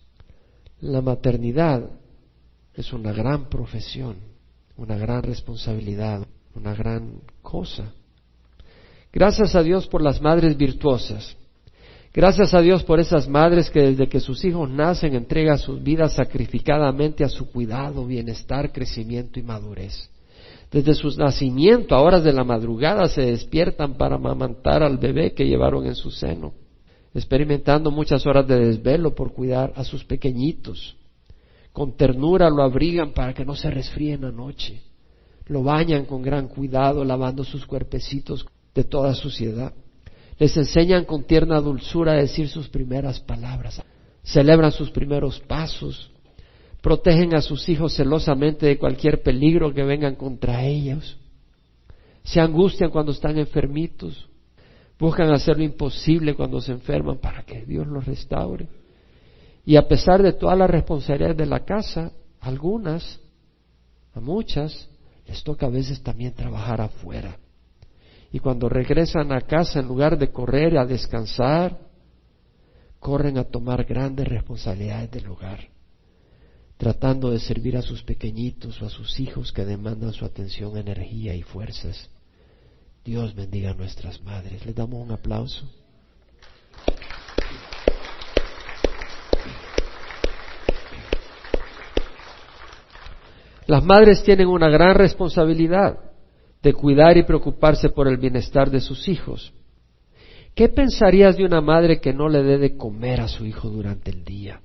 La 0.81 1.01
maternidad 1.01 1.89
es 2.73 2.91
una 2.93 3.11
gran 3.11 3.49
profesión, 3.49 4.15
una 4.77 4.97
gran 4.97 5.23
responsabilidad, 5.23 6.25
una 6.55 6.73
gran 6.73 7.21
cosa. 7.41 7.93
Gracias 9.13 9.55
a 9.55 9.61
Dios 9.61 9.87
por 9.87 10.01
las 10.01 10.21
madres 10.21 10.57
virtuosas. 10.57 11.35
Gracias 12.13 12.53
a 12.53 12.61
Dios 12.61 12.83
por 12.83 12.99
esas 12.99 13.27
madres 13.29 13.69
que 13.69 13.81
desde 13.81 14.09
que 14.09 14.19
sus 14.19 14.43
hijos 14.43 14.69
nacen 14.69 15.15
entregan 15.15 15.57
sus 15.57 15.81
vidas 15.81 16.13
sacrificadamente 16.13 17.23
a 17.23 17.29
su 17.29 17.49
cuidado, 17.51 18.05
bienestar, 18.05 18.71
crecimiento 18.71 19.39
y 19.39 19.43
madurez. 19.43 20.09
Desde 20.71 20.93
su 20.93 21.09
nacimiento, 21.17 21.95
a 21.95 22.01
horas 22.01 22.23
de 22.23 22.33
la 22.33 22.43
madrugada, 22.43 23.07
se 23.07 23.21
despiertan 23.21 23.95
para 23.95 24.15
amamantar 24.15 24.83
al 24.83 24.97
bebé 24.97 25.33
que 25.33 25.45
llevaron 25.45 25.85
en 25.85 25.95
su 25.95 26.11
seno, 26.11 26.53
experimentando 27.13 27.91
muchas 27.91 28.25
horas 28.25 28.47
de 28.47 28.59
desvelo 28.59 29.15
por 29.15 29.33
cuidar 29.33 29.73
a 29.75 29.83
sus 29.83 30.03
pequeñitos. 30.03 30.95
Con 31.73 31.95
ternura 31.95 32.49
lo 32.49 32.63
abrigan 32.63 33.13
para 33.13 33.33
que 33.33 33.45
no 33.45 33.55
se 33.55 33.69
resfríen 33.69 34.25
anoche 34.25 34.81
lo 35.51 35.63
bañan 35.63 36.05
con 36.05 36.21
gran 36.21 36.47
cuidado, 36.47 37.03
lavando 37.03 37.43
sus 37.43 37.65
cuerpecitos 37.65 38.45
de 38.73 38.85
toda 38.85 39.13
suciedad. 39.13 39.73
Les 40.39 40.55
enseñan 40.55 41.03
con 41.03 41.25
tierna 41.25 41.59
dulzura 41.59 42.13
a 42.13 42.15
decir 42.15 42.47
sus 42.47 42.69
primeras 42.69 43.19
palabras, 43.19 43.81
celebran 44.23 44.71
sus 44.71 44.89
primeros 44.91 45.41
pasos, 45.41 46.09
protegen 46.81 47.35
a 47.35 47.41
sus 47.41 47.67
hijos 47.67 47.93
celosamente 47.93 48.65
de 48.65 48.77
cualquier 48.77 49.21
peligro 49.21 49.73
que 49.73 49.83
vengan 49.83 50.15
contra 50.15 50.65
ellos, 50.65 51.17
se 52.23 52.39
angustian 52.39 52.89
cuando 52.89 53.11
están 53.11 53.37
enfermitos, 53.37 54.29
buscan 55.01 55.31
hacer 55.31 55.57
lo 55.57 55.63
imposible 55.63 56.35
cuando 56.35 56.61
se 56.61 56.71
enferman 56.71 57.17
para 57.17 57.41
que 57.41 57.65
Dios 57.65 57.87
los 57.87 58.05
restaure. 58.05 58.67
Y 59.65 59.75
a 59.75 59.87
pesar 59.87 60.21
de 60.21 60.33
todas 60.33 60.55
las 60.55 60.69
responsabilidades 60.69 61.37
de 61.37 61.47
la 61.47 61.65
casa, 61.65 62.11
algunas, 62.39 63.19
a 64.13 64.19
muchas, 64.19 64.87
les 65.25 65.43
toca 65.43 65.65
a 65.65 65.69
veces 65.69 66.03
también 66.03 66.33
trabajar 66.33 66.81
afuera. 66.81 67.35
Y 68.31 68.37
cuando 68.37 68.69
regresan 68.69 69.31
a 69.31 69.41
casa, 69.41 69.79
en 69.79 69.87
lugar 69.87 70.19
de 70.19 70.31
correr 70.31 70.77
a 70.77 70.85
descansar, 70.85 71.79
corren 72.99 73.39
a 73.39 73.43
tomar 73.43 73.83
grandes 73.85 74.27
responsabilidades 74.27 75.09
del 75.09 75.27
hogar, 75.29 75.67
tratando 76.77 77.31
de 77.31 77.39
servir 77.39 77.75
a 77.75 77.81
sus 77.81 78.03
pequeñitos 78.03 78.79
o 78.83 78.85
a 78.85 78.89
sus 78.89 79.19
hijos 79.19 79.51
que 79.51 79.65
demandan 79.65 80.13
su 80.13 80.25
atención, 80.25 80.77
energía 80.77 81.33
y 81.33 81.41
fuerzas. 81.41 82.07
Dios 83.03 83.33
bendiga 83.33 83.71
a 83.71 83.73
nuestras 83.73 84.21
madres. 84.21 84.65
Les 84.65 84.75
damos 84.75 85.03
un 85.03 85.11
aplauso. 85.11 85.65
Las 93.67 93.83
madres 93.83 94.23
tienen 94.23 94.47
una 94.47 94.69
gran 94.69 94.95
responsabilidad 94.95 95.97
de 96.61 96.73
cuidar 96.73 97.17
y 97.17 97.23
preocuparse 97.23 97.89
por 97.89 98.07
el 98.07 98.17
bienestar 98.17 98.69
de 98.69 98.81
sus 98.81 99.07
hijos. 99.07 99.53
¿Qué 100.53 100.67
pensarías 100.67 101.37
de 101.37 101.45
una 101.45 101.61
madre 101.61 102.01
que 102.01 102.13
no 102.13 102.27
le 102.27 102.43
dé 102.43 102.57
de 102.57 102.75
comer 102.75 103.21
a 103.21 103.27
su 103.27 103.45
hijo 103.45 103.69
durante 103.69 104.11
el 104.11 104.23
día? 104.23 104.61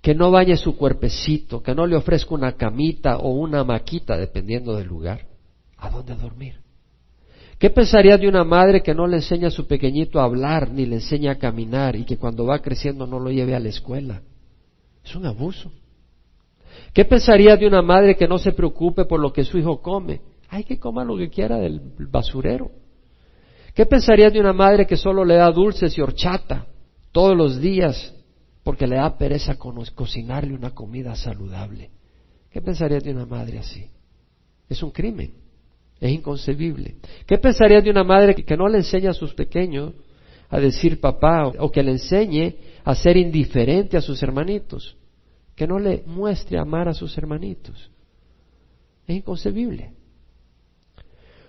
que 0.00 0.14
no 0.14 0.30
bañe 0.30 0.56
su 0.56 0.76
cuerpecito, 0.76 1.62
que 1.62 1.74
no 1.74 1.86
le 1.86 1.96
ofrezca 1.96 2.34
una 2.34 2.52
camita 2.52 3.18
o 3.18 3.30
una 3.30 3.64
maquita, 3.64 4.16
dependiendo 4.16 4.76
del 4.76 4.86
lugar, 4.86 5.26
¿a 5.76 5.90
dónde 5.90 6.14
dormir? 6.14 6.60
¿Qué 7.58 7.70
pensaría 7.70 8.16
de 8.16 8.28
una 8.28 8.44
madre 8.44 8.82
que 8.82 8.94
no 8.94 9.06
le 9.06 9.16
enseña 9.16 9.48
a 9.48 9.50
su 9.50 9.66
pequeñito 9.66 10.20
a 10.20 10.24
hablar 10.24 10.70
ni 10.70 10.86
le 10.86 10.96
enseña 10.96 11.32
a 11.32 11.38
caminar 11.38 11.96
y 11.96 12.04
que 12.04 12.16
cuando 12.16 12.46
va 12.46 12.60
creciendo 12.60 13.06
no 13.06 13.18
lo 13.18 13.30
lleve 13.30 13.56
a 13.56 13.60
la 13.60 13.68
escuela? 13.68 14.22
Es 15.04 15.16
un 15.16 15.26
abuso. 15.26 15.72
¿Qué 16.92 17.04
pensaría 17.04 17.56
de 17.56 17.66
una 17.66 17.82
madre 17.82 18.16
que 18.16 18.28
no 18.28 18.38
se 18.38 18.52
preocupe 18.52 19.06
por 19.06 19.18
lo 19.18 19.32
que 19.32 19.44
su 19.44 19.58
hijo 19.58 19.82
come? 19.82 20.20
Hay 20.48 20.62
que 20.62 20.78
comer 20.78 21.06
lo 21.06 21.16
que 21.16 21.28
quiera 21.28 21.58
del 21.58 21.80
basurero. 22.10 22.70
¿Qué 23.74 23.86
pensaría 23.86 24.30
de 24.30 24.40
una 24.40 24.52
madre 24.52 24.86
que 24.86 24.96
solo 24.96 25.24
le 25.24 25.34
da 25.34 25.50
dulces 25.50 25.96
y 25.98 26.00
horchata 26.00 26.66
todos 27.10 27.36
los 27.36 27.60
días 27.60 28.14
porque 28.62 28.86
le 28.86 28.96
da 28.96 29.18
pereza 29.18 29.56
cocinarle 29.56 30.54
una 30.54 30.70
comida 30.70 31.16
saludable? 31.16 31.90
¿Qué 32.50 32.62
pensaría 32.62 33.00
de 33.00 33.10
una 33.10 33.26
madre 33.26 33.58
así? 33.58 33.90
Es 34.68 34.82
un 34.82 34.90
crimen, 34.90 35.32
es 36.00 36.12
inconcebible. 36.12 36.96
¿Qué 37.26 37.38
pensaría 37.38 37.80
de 37.80 37.90
una 37.90 38.04
madre 38.04 38.34
que 38.34 38.56
no 38.56 38.68
le 38.68 38.78
enseña 38.78 39.10
a 39.10 39.14
sus 39.14 39.34
pequeños 39.34 39.94
a 40.48 40.60
decir 40.60 41.00
papá 41.00 41.48
o 41.58 41.70
que 41.70 41.82
le 41.82 41.92
enseñe 41.92 42.56
a 42.84 42.94
ser 42.94 43.16
indiferente 43.16 43.96
a 43.96 44.00
sus 44.00 44.22
hermanitos? 44.22 44.96
Que 45.56 45.66
no 45.66 45.78
le 45.78 46.04
muestre 46.06 46.58
amar 46.58 46.88
a 46.88 46.94
sus 46.94 47.16
hermanitos. 47.18 47.90
Es 49.06 49.16
inconcebible. 49.16 49.92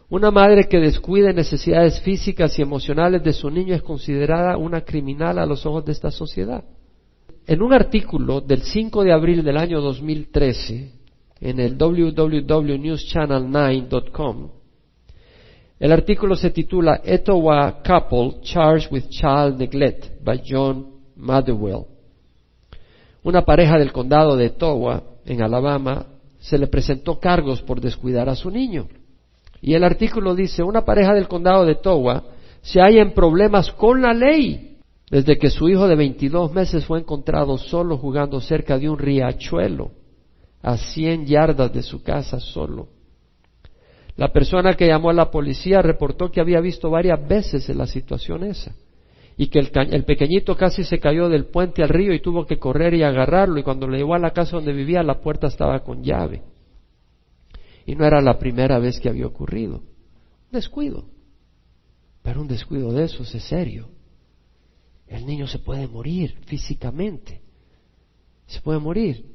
Una 0.09 0.31
madre 0.31 0.67
que 0.67 0.79
descuide 0.79 1.31
necesidades 1.33 2.01
físicas 2.01 2.57
y 2.57 2.63
emocionales 2.63 3.23
de 3.23 3.31
su 3.31 3.51
niño 3.51 3.75
es 3.75 3.83
considerada 3.83 4.57
una 4.57 4.81
criminal 4.81 5.38
a 5.38 5.45
los 5.45 5.67
ojos 5.67 5.85
de 5.85 5.91
esta 5.91 6.09
sociedad. 6.09 6.63
En 7.45 7.62
un 7.62 7.73
artículo 7.73 8.41
del 8.41 8.63
5 8.63 9.03
de 9.03 9.13
abril 9.13 9.43
del 9.43 9.57
año 9.57 9.81
2013, 9.81 10.98
en 11.41 11.60
el 11.60 11.78
www.newschannel9.com, 11.78 14.49
el 15.80 15.91
artículo 15.93 16.36
se 16.36 16.49
titula 16.49 16.99
Etowah 17.04 17.82
Couple 17.82 18.41
Charged 18.41 18.91
with 18.91 19.08
Child 19.10 19.60
Neglect 19.60 20.21
by 20.21 20.41
John 20.45 20.88
Motherwell. 21.15 21.86
Una 23.23 23.45
pareja 23.45 23.78
del 23.78 23.93
condado 23.93 24.36
de 24.36 24.47
Etowah, 24.47 25.04
en 25.25 25.41
Alabama, 25.41 26.08
se 26.39 26.58
le 26.58 26.67
presentó 26.67 27.19
cargos 27.19 27.62
por 27.62 27.80
descuidar 27.80 28.28
a 28.28 28.36
su 28.36 28.49
niño. 28.49 28.88
Y 29.62 29.73
el 29.73 29.84
artículo 29.84 30.36
dice, 30.36 30.63
una 30.63 30.84
pareja 30.84 31.13
del 31.13 31.28
condado 31.28 31.65
de 31.65 31.75
Towa 31.75 32.23
se 32.62 32.82
halla 32.82 33.02
en 33.02 33.13
problemas 33.13 33.71
con 33.71 34.02
la 34.02 34.13
ley 34.13 34.78
desde 35.10 35.38
que 35.38 35.49
su 35.49 35.69
hijo 35.69 35.88
de 35.88 35.95
22 35.95 36.54
meses 36.54 36.86
fue 36.86 36.99
encontrado 36.99 37.58
solo 37.58 37.97
jugando 37.97 38.41
cerca 38.41 38.78
de 38.78 38.89
un 38.89 38.97
riachuelo 38.97 39.91
a 40.62 40.78
100 40.78 41.26
yardas 41.26 41.72
de 41.74 41.82
su 41.82 42.04
casa 42.04 42.39
solo. 42.39 42.89
La 44.15 44.34
persona 44.34 44.74
que 44.74 44.88
llamó 44.88 45.10
a 45.10 45.13
la 45.13 45.32
policía 45.32 45.82
reportó 45.82 46.30
que 46.30 46.41
había 46.41 46.60
visto 46.60 46.89
varias 46.89 47.26
veces 47.28 47.69
la 47.69 47.88
situación 47.88 48.43
esa 48.43 48.76
y 49.38 49.48
que 49.48 49.60
el, 49.60 49.72
el, 49.91 50.04
pequeñito 50.04 50.58
casi 50.58 50.84
se 50.84 51.00
cayó 51.00 51.30
del 51.30 51.45
puente 51.45 51.82
al 51.82 51.88
río 51.88 52.13
y 52.13 52.19
tuvo 52.19 52.45
que 52.45 52.60
correr 52.60 52.93
y 52.93 53.04
agarrarlo 53.04 53.58
y 53.58 53.63
cuando 53.63 53.88
le 53.88 54.00
llevó 54.00 54.15
a 54.15 54.19
la 54.19 54.32
casa 54.32 54.58
donde 54.58 54.74
vivía 54.74 55.02
la 55.02 55.22
puerta 55.22 55.48
estaba 55.48 55.80
con 55.80 56.04
llave. 56.04 56.41
Y 57.86 57.95
no 57.95 58.06
era 58.06 58.22
la 58.22 58.38
primera 58.38 58.78
vez 58.80 59.00
que 59.00 59.08
había 59.08 59.26
ocurrido. 59.26 59.82
Descuido. 60.52 61.06
Pero 62.22 62.41
un 62.41 62.50
descuido 62.50 62.91
de 62.91 63.06
esos 63.06 63.34
es 63.34 63.43
serio. 63.43 63.88
El 65.08 65.26
niño 65.26 65.48
se 65.48 65.60
puede 65.60 65.88
morir 65.88 66.36
físicamente. 66.45 67.41
Se 68.45 68.60
puede 68.60 68.80
morir. 68.80 69.26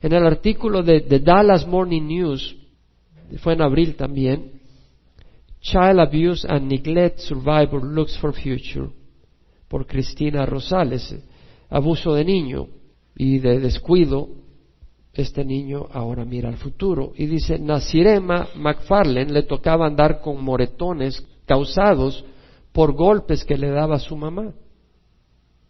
En 0.00 0.12
el 0.12 0.26
artículo 0.26 0.82
de, 0.82 1.02
The 1.02 1.20
Dallas 1.20 1.66
Morning 1.66 2.02
News, 2.02 2.56
fue 3.38 3.52
en 3.52 3.62
abril 3.62 3.96
también, 3.96 4.60
Child 5.60 6.00
Abuse 6.00 6.46
and 6.48 6.70
Neglect 6.70 7.18
Survivor 7.18 7.84
Looks 7.84 8.18
for 8.18 8.32
Future, 8.32 8.88
por 9.68 9.86
Cristina 9.86 10.46
Rosales, 10.46 11.14
abuso 11.68 12.14
de 12.14 12.24
niño 12.24 12.66
y 13.14 13.38
de 13.38 13.60
descuido 13.60 14.28
este 15.12 15.44
niño 15.44 15.86
ahora 15.92 16.24
mira 16.24 16.48
al 16.48 16.56
futuro. 16.56 17.12
Y 17.16 17.26
dice, 17.26 17.58
Nasirema 17.58 18.48
McFarlane 18.56 19.32
le 19.32 19.42
tocaba 19.42 19.86
andar 19.86 20.20
con 20.20 20.42
moretones 20.42 21.26
causados 21.46 22.24
por 22.72 22.92
golpes 22.94 23.44
que 23.44 23.58
le 23.58 23.70
daba 23.70 23.98
su 23.98 24.16
mamá. 24.16 24.54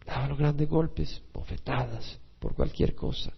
Daba 0.05 0.27
los 0.27 0.37
grandes 0.37 0.69
golpes, 0.69 1.21
bofetadas, 1.33 2.19
por 2.39 2.53
cualquier 2.53 2.95
cosa. 2.95 3.33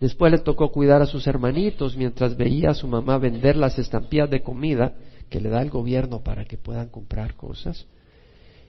Después 0.00 0.30
le 0.30 0.38
tocó 0.38 0.70
cuidar 0.70 1.02
a 1.02 1.06
sus 1.06 1.26
hermanitos 1.26 1.96
mientras 1.96 2.36
veía 2.36 2.70
a 2.70 2.74
su 2.74 2.86
mamá 2.86 3.18
vender 3.18 3.56
las 3.56 3.78
estampillas 3.78 4.30
de 4.30 4.42
comida 4.42 4.94
que 5.28 5.40
le 5.40 5.48
da 5.48 5.60
el 5.60 5.70
gobierno 5.70 6.22
para 6.22 6.44
que 6.44 6.56
puedan 6.56 6.88
comprar 6.88 7.34
cosas. 7.34 7.86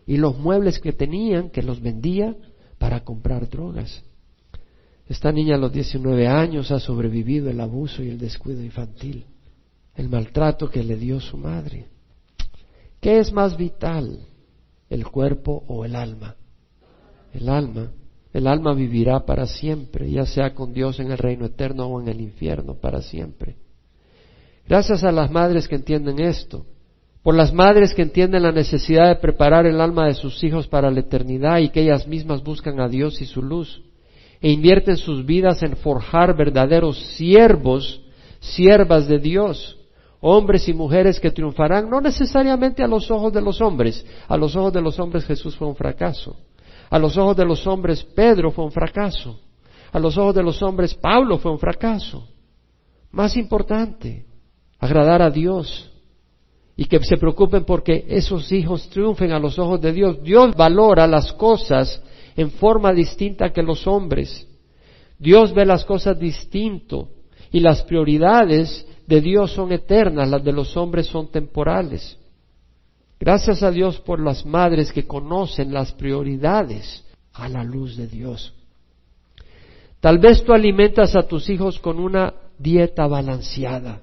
Y 0.08 0.18
los 0.18 0.38
muebles 0.38 0.80
que 0.80 0.92
tenían, 0.92 1.50
que 1.52 1.62
los 1.62 1.82
vendía 1.82 2.36
para 2.80 3.02
comprar 3.02 3.48
drogas. 3.48 4.04
Esta 5.08 5.32
niña 5.32 5.56
a 5.56 5.60
los 5.60 5.72
19 5.72 6.28
años 6.28 6.72
ha 6.72 6.80
sobrevivido 6.80 7.50
el 7.50 7.60
abuso 7.60 8.04
y 8.04 8.10
el 8.10 8.18
descuido 8.18 8.64
infantil, 8.64 9.26
el 9.96 10.10
maltrato 10.10 10.70
que 10.70 10.84
le 10.84 10.96
dio 10.96 11.20
su 11.20 11.38
madre. 11.38 11.88
¿Qué 13.00 13.20
es 13.20 13.32
más 13.32 13.56
vital, 13.56 14.20
el 14.90 15.08
cuerpo 15.08 15.64
o 15.68 15.86
el 15.86 15.96
alma? 15.96 16.36
El 17.34 17.50
alma. 17.50 17.92
El 18.34 18.48
alma 18.48 18.74
vivirá 18.74 19.26
para 19.26 19.48
siempre, 19.48 20.10
ya 20.10 20.26
sea 20.26 20.54
con 20.54 20.74
Dios 20.74 21.00
en 21.00 21.12
el 21.12 21.18
reino 21.18 21.46
eterno 21.46 21.88
o 21.88 22.00
en 22.00 22.08
el 22.08 22.22
infierno, 22.22 22.76
para 22.76 23.02
siempre. 23.02 23.56
Gracias 24.68 25.04
a 25.04 25.12
las 25.12 25.32
madres 25.32 25.68
que 25.68 25.76
entienden 25.76 26.20
esto, 26.20 26.66
por 27.24 27.36
las 27.36 27.52
madres 27.52 27.94
que 27.94 28.04
entienden 28.04 28.44
la 28.44 28.52
necesidad 28.52 29.08
de 29.08 29.16
preparar 29.16 29.66
el 29.66 29.82
alma 29.82 30.06
de 30.06 30.14
sus 30.14 30.44
hijos 30.44 30.68
para 30.68 30.92
la 30.92 31.00
eternidad 31.00 31.58
y 31.58 31.70
que 31.70 31.82
ellas 31.82 32.08
mismas 32.08 32.44
buscan 32.44 32.80
a 32.80 32.88
Dios 32.88 33.20
y 33.22 33.26
su 33.26 33.42
luz, 33.42 33.82
e 34.42 34.52
invierten 34.52 34.96
sus 34.96 35.26
vidas 35.26 35.64
en 35.64 35.76
forjar 35.76 36.38
verdaderos 36.38 36.98
siervos, 37.18 38.02
siervas 38.40 39.08
de 39.08 39.18
Dios, 39.18 39.78
hombres 40.22 40.70
y 40.70 40.74
mujeres 40.74 41.20
que 41.20 41.32
triunfarán 41.32 41.90
no 41.90 42.00
necesariamente 42.00 42.84
a 42.84 42.88
los 42.88 43.10
ojos 43.10 43.34
de 43.34 43.42
los 43.42 43.60
hombres, 43.60 44.06
a 44.28 44.38
los 44.38 44.56
ojos 44.56 44.72
de 44.72 44.82
los 44.82 45.00
hombres 45.00 45.26
Jesús 45.26 45.56
fue 45.56 45.68
un 45.68 45.76
fracaso, 45.76 46.38
a 46.90 47.00
los 47.00 47.18
ojos 47.18 47.38
de 47.38 47.46
los 47.46 47.66
hombres 47.68 48.04
Pedro 48.04 48.52
fue 48.52 48.66
un 48.66 48.72
fracaso, 48.72 49.40
a 49.92 50.00
los 50.00 50.18
ojos 50.18 50.36
de 50.36 50.44
los 50.44 50.62
hombres 50.62 50.94
Pablo 50.96 51.38
fue 51.38 51.52
un 51.52 51.60
fracaso. 51.60 52.28
Más 53.12 53.36
importante, 53.38 54.26
agradar 54.80 55.22
a 55.22 55.30
Dios 55.30 55.92
y 56.76 56.86
que 56.86 57.04
se 57.04 57.18
preocupen 57.18 57.66
porque 57.66 58.06
esos 58.08 58.52
hijos 58.52 58.90
triunfen 58.90 59.32
a 59.32 59.40
los 59.40 59.60
ojos 59.60 59.82
de 59.82 59.92
Dios. 59.92 60.24
Dios 60.24 60.56
valora 60.56 61.08
las 61.08 61.34
cosas 61.34 62.02
en 62.36 62.52
forma 62.52 62.94
distinta 62.94 63.52
que 63.52 63.62
los 63.62 63.86
hombres. 63.86 64.48
Dios 65.18 65.54
ve 65.54 65.66
las 65.66 65.84
cosas 65.84 66.18
distinto 66.18 67.10
y 67.52 67.60
las 67.60 67.84
prioridades 67.84 68.88
de 69.06 69.22
Dios 69.22 69.52
son 69.52 69.72
eternas, 69.72 70.30
las 70.30 70.44
de 70.44 70.54
los 70.54 70.78
hombres 70.78 71.08
son 71.08 71.30
temporales. 71.32 72.18
Gracias 73.20 73.64
a 73.64 73.72
Dios 73.72 74.00
por 74.00 74.20
las 74.20 74.46
madres 74.46 74.92
que 74.94 75.06
conocen 75.06 75.74
las 75.74 75.92
prioridades 75.92 77.04
a 77.34 77.50
la 77.50 77.64
luz 77.64 77.98
de 77.98 78.08
Dios. 78.08 78.54
Tal 80.00 80.20
vez 80.20 80.44
tú 80.44 80.54
alimentas 80.54 81.16
a 81.16 81.24
tus 81.24 81.50
hijos 81.50 81.80
con 81.80 82.00
una 82.00 82.34
dieta 82.58 83.06
balanceada. 83.08 84.02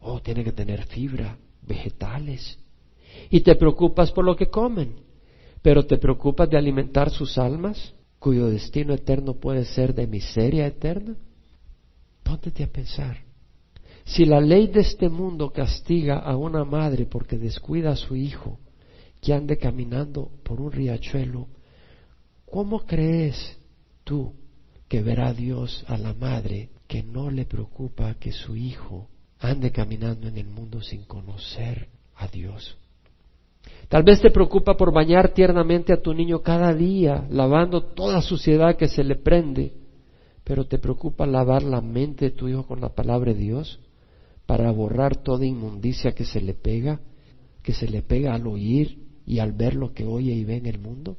Oh, 0.00 0.20
tiene 0.20 0.42
que 0.42 0.52
tener 0.52 0.86
fibra, 0.86 1.36
vegetales. 1.62 2.58
Y 3.30 3.40
te 3.40 3.56
preocupas 3.56 4.10
por 4.10 4.24
lo 4.24 4.34
que 4.34 4.48
comen 4.48 5.08
pero 5.62 5.84
te 5.84 5.98
preocupas 5.98 6.48
de 6.48 6.56
alimentar 6.56 7.10
sus 7.10 7.38
almas, 7.38 7.92
cuyo 8.18 8.48
destino 8.48 8.94
eterno 8.94 9.34
puede 9.34 9.64
ser 9.64 9.94
de 9.94 10.06
miseria 10.06 10.66
eterna. 10.66 11.16
Póntete 12.22 12.64
a 12.64 12.68
pensar. 12.68 13.27
Si 14.08 14.24
la 14.24 14.40
ley 14.40 14.68
de 14.68 14.80
este 14.80 15.10
mundo 15.10 15.50
castiga 15.50 16.18
a 16.18 16.34
una 16.34 16.64
madre 16.64 17.04
porque 17.04 17.36
descuida 17.36 17.90
a 17.90 17.96
su 17.96 18.16
hijo 18.16 18.58
que 19.20 19.34
ande 19.34 19.58
caminando 19.58 20.30
por 20.44 20.62
un 20.62 20.72
riachuelo, 20.72 21.46
¿cómo 22.50 22.86
crees 22.86 23.58
tú 24.04 24.32
que 24.88 25.02
verá 25.02 25.34
Dios 25.34 25.84
a 25.88 25.98
la 25.98 26.14
madre 26.14 26.70
que 26.86 27.02
no 27.02 27.30
le 27.30 27.44
preocupa 27.44 28.14
que 28.14 28.32
su 28.32 28.56
hijo 28.56 29.08
ande 29.40 29.72
caminando 29.72 30.26
en 30.26 30.38
el 30.38 30.46
mundo 30.48 30.80
sin 30.80 31.04
conocer 31.04 31.88
a 32.16 32.28
Dios? 32.28 32.78
Tal 33.88 34.04
vez 34.04 34.22
te 34.22 34.30
preocupa 34.30 34.74
por 34.74 34.90
bañar 34.90 35.34
tiernamente 35.34 35.92
a 35.92 36.00
tu 36.00 36.14
niño 36.14 36.40
cada 36.40 36.72
día, 36.72 37.26
lavando 37.28 37.82
toda 37.82 38.22
suciedad 38.22 38.76
que 38.76 38.88
se 38.88 39.04
le 39.04 39.16
prende, 39.16 39.74
pero 40.44 40.64
te 40.64 40.78
preocupa 40.78 41.26
lavar 41.26 41.62
la 41.62 41.82
mente 41.82 42.26
de 42.26 42.30
tu 42.30 42.48
hijo 42.48 42.66
con 42.66 42.80
la 42.80 42.88
palabra 42.88 43.34
de 43.34 43.38
Dios 43.38 43.80
para 44.48 44.72
borrar 44.72 45.14
toda 45.14 45.44
inmundicia 45.44 46.12
que 46.12 46.24
se 46.24 46.40
le 46.40 46.54
pega, 46.54 47.02
que 47.62 47.74
se 47.74 47.86
le 47.86 48.00
pega 48.00 48.32
al 48.32 48.46
oír 48.46 48.98
y 49.26 49.40
al 49.40 49.52
ver 49.52 49.74
lo 49.74 49.92
que 49.92 50.06
oye 50.06 50.32
y 50.32 50.42
ve 50.42 50.56
en 50.56 50.64
el 50.64 50.78
mundo. 50.78 51.18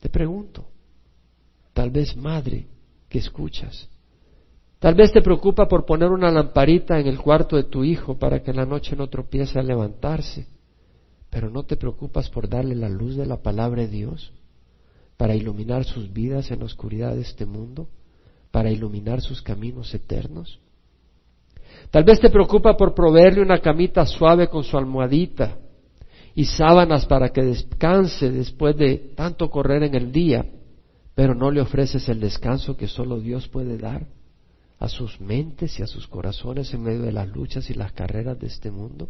Te 0.00 0.08
pregunto, 0.08 0.64
tal 1.74 1.90
vez 1.90 2.16
madre 2.16 2.66
que 3.10 3.18
escuchas. 3.18 3.90
Tal 4.78 4.94
vez 4.94 5.12
te 5.12 5.20
preocupa 5.20 5.68
por 5.68 5.84
poner 5.84 6.08
una 6.08 6.30
lamparita 6.30 6.98
en 6.98 7.08
el 7.08 7.18
cuarto 7.18 7.56
de 7.56 7.64
tu 7.64 7.84
hijo 7.84 8.18
para 8.18 8.42
que 8.42 8.52
en 8.52 8.56
la 8.56 8.64
noche 8.64 8.96
no 8.96 9.10
tropiece 9.10 9.58
al 9.58 9.66
levantarse, 9.66 10.46
pero 11.28 11.50
no 11.50 11.64
te 11.64 11.76
preocupas 11.76 12.30
por 12.30 12.48
darle 12.48 12.74
la 12.74 12.88
luz 12.88 13.16
de 13.16 13.26
la 13.26 13.42
palabra 13.42 13.82
de 13.82 13.88
Dios 13.88 14.32
para 15.18 15.34
iluminar 15.34 15.84
sus 15.84 16.10
vidas 16.10 16.50
en 16.50 16.60
la 16.60 16.64
oscuridad 16.64 17.14
de 17.14 17.20
este 17.20 17.44
mundo, 17.44 17.90
para 18.50 18.70
iluminar 18.70 19.20
sus 19.20 19.42
caminos 19.42 19.92
eternos. 19.92 20.58
Tal 21.90 22.04
vez 22.04 22.20
te 22.20 22.30
preocupa 22.30 22.76
por 22.76 22.94
proveerle 22.94 23.42
una 23.42 23.58
camita 23.58 24.06
suave 24.06 24.48
con 24.48 24.62
su 24.62 24.78
almohadita 24.78 25.56
y 26.34 26.44
sábanas 26.44 27.06
para 27.06 27.30
que 27.30 27.42
descanse 27.42 28.30
después 28.30 28.76
de 28.76 29.12
tanto 29.16 29.50
correr 29.50 29.82
en 29.82 29.96
el 29.96 30.12
día, 30.12 30.46
pero 31.14 31.34
no 31.34 31.50
le 31.50 31.60
ofreces 31.60 32.08
el 32.08 32.20
descanso 32.20 32.76
que 32.76 32.86
solo 32.86 33.18
Dios 33.18 33.48
puede 33.48 33.76
dar 33.76 34.06
a 34.78 34.88
sus 34.88 35.20
mentes 35.20 35.78
y 35.78 35.82
a 35.82 35.86
sus 35.86 36.06
corazones 36.06 36.72
en 36.72 36.82
medio 36.82 37.02
de 37.02 37.12
las 37.12 37.28
luchas 37.28 37.68
y 37.68 37.74
las 37.74 37.92
carreras 37.92 38.38
de 38.38 38.46
este 38.46 38.70
mundo. 38.70 39.08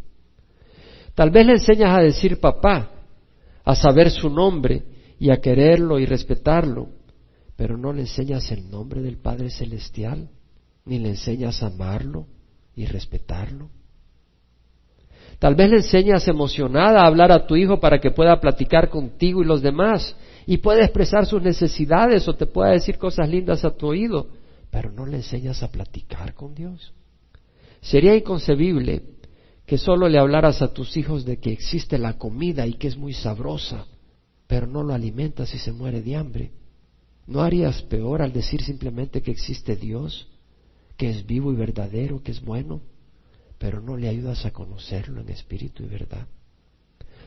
Tal 1.13 1.29
vez 1.29 1.45
le 1.45 1.53
enseñas 1.53 1.97
a 1.97 2.01
decir 2.01 2.39
papá, 2.39 2.89
a 3.63 3.75
saber 3.75 4.09
su 4.09 4.29
nombre 4.29 4.83
y 5.19 5.29
a 5.29 5.37
quererlo 5.37 5.99
y 5.99 6.05
respetarlo, 6.07 6.89
pero 7.55 7.77
no 7.77 7.93
le 7.93 8.01
enseñas 8.01 8.51
el 8.51 8.71
nombre 8.71 9.01
del 9.01 9.17
Padre 9.17 9.51
Celestial, 9.51 10.29
ni 10.83 10.97
le 10.97 11.09
enseñas 11.09 11.61
a 11.61 11.67
amarlo 11.67 12.25
y 12.75 12.85
respetarlo. 12.85 13.69
Tal 15.39 15.55
vez 15.55 15.71
le 15.71 15.77
enseñas 15.77 16.27
emocionada 16.27 17.01
a 17.01 17.07
hablar 17.07 17.31
a 17.31 17.47
tu 17.47 17.55
hijo 17.55 17.79
para 17.79 17.99
que 17.99 18.11
pueda 18.11 18.39
platicar 18.39 18.89
contigo 18.89 19.41
y 19.41 19.45
los 19.45 19.61
demás 19.61 20.15
y 20.45 20.57
pueda 20.57 20.83
expresar 20.83 21.25
sus 21.25 21.41
necesidades 21.41 22.27
o 22.27 22.35
te 22.35 22.45
pueda 22.45 22.71
decir 22.71 22.97
cosas 22.97 23.27
lindas 23.27 23.65
a 23.65 23.75
tu 23.75 23.87
oído, 23.87 24.27
pero 24.69 24.91
no 24.91 25.05
le 25.05 25.17
enseñas 25.17 25.63
a 25.63 25.71
platicar 25.71 26.33
con 26.33 26.53
Dios. 26.53 26.93
Sería 27.81 28.15
inconcebible 28.15 29.01
que 29.65 29.77
solo 29.77 30.07
le 30.09 30.19
hablaras 30.19 30.61
a 30.61 30.73
tus 30.73 30.95
hijos 30.97 31.25
de 31.25 31.39
que 31.39 31.51
existe 31.51 31.97
la 31.97 32.17
comida 32.17 32.67
y 32.67 32.73
que 32.73 32.87
es 32.87 32.97
muy 32.97 33.13
sabrosa, 33.13 33.87
pero 34.45 34.67
no 34.67 34.83
lo 34.83 34.93
alimentas 34.93 35.53
y 35.55 35.57
se 35.57 35.71
muere 35.71 36.01
de 36.01 36.15
hambre. 36.15 36.51
¿No 37.25 37.41
harías 37.41 37.81
peor 37.83 38.21
al 38.21 38.33
decir 38.33 38.61
simplemente 38.61 39.21
que 39.21 39.31
existe 39.31 39.75
Dios, 39.75 40.27
que 41.01 41.09
es 41.09 41.25
vivo 41.25 41.51
y 41.51 41.55
verdadero, 41.55 42.21
que 42.21 42.29
es 42.29 42.45
bueno, 42.45 42.79
pero 43.57 43.81
no 43.81 43.97
le 43.97 44.07
ayudas 44.07 44.45
a 44.45 44.51
conocerlo 44.51 45.21
en 45.21 45.29
espíritu 45.29 45.81
y 45.83 45.87
verdad? 45.87 46.27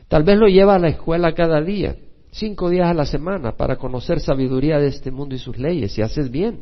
Tal 0.07 0.23
vez 0.23 0.37
lo 0.37 0.47
lleva 0.47 0.75
a 0.75 0.79
la 0.79 0.87
escuela 0.87 1.35
cada 1.35 1.59
día, 1.59 1.97
cinco 2.31 2.69
días 2.69 2.87
a 2.87 2.93
la 2.93 3.05
semana, 3.05 3.57
para 3.57 3.75
conocer 3.75 4.21
sabiduría 4.21 4.77
de 4.77 4.87
este 4.87 5.11
mundo 5.11 5.35
y 5.35 5.39
sus 5.39 5.57
leyes, 5.57 5.97
y 5.97 6.01
haces 6.01 6.31
bien. 6.31 6.61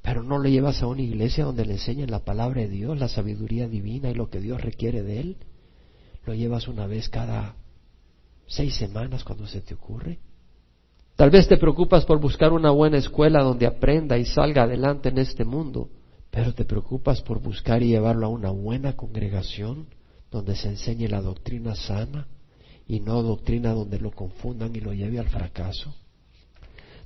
Pero 0.00 0.22
no 0.22 0.38
lo 0.38 0.48
llevas 0.48 0.80
a 0.84 0.86
una 0.86 1.02
iglesia 1.02 1.44
donde 1.44 1.64
le 1.64 1.72
enseñan 1.72 2.12
la 2.12 2.24
palabra 2.24 2.60
de 2.60 2.68
Dios, 2.68 2.96
la 2.96 3.08
sabiduría 3.08 3.66
divina 3.66 4.08
y 4.08 4.14
lo 4.14 4.30
que 4.30 4.38
Dios 4.38 4.60
requiere 4.60 5.02
de 5.02 5.18
él. 5.18 5.36
Lo 6.26 6.32
llevas 6.32 6.68
una 6.68 6.86
vez 6.86 7.08
cada 7.08 7.56
seis 8.46 8.76
semanas 8.76 9.24
cuando 9.24 9.48
se 9.48 9.62
te 9.62 9.74
ocurre. 9.74 10.20
Tal 11.18 11.30
vez 11.30 11.48
te 11.48 11.56
preocupas 11.56 12.04
por 12.04 12.20
buscar 12.20 12.52
una 12.52 12.70
buena 12.70 12.98
escuela 12.98 13.42
donde 13.42 13.66
aprenda 13.66 14.16
y 14.18 14.24
salga 14.24 14.62
adelante 14.62 15.08
en 15.08 15.18
este 15.18 15.44
mundo, 15.44 15.90
pero 16.30 16.54
te 16.54 16.64
preocupas 16.64 17.22
por 17.22 17.42
buscar 17.42 17.82
y 17.82 17.88
llevarlo 17.88 18.26
a 18.26 18.28
una 18.28 18.50
buena 18.50 18.94
congregación 18.94 19.88
donde 20.30 20.54
se 20.54 20.68
enseñe 20.68 21.08
la 21.08 21.20
doctrina 21.20 21.74
sana 21.74 22.28
y 22.86 23.00
no 23.00 23.20
doctrina 23.24 23.72
donde 23.72 23.98
lo 23.98 24.12
confundan 24.12 24.76
y 24.76 24.80
lo 24.80 24.92
lleve 24.92 25.18
al 25.18 25.28
fracaso. 25.28 25.92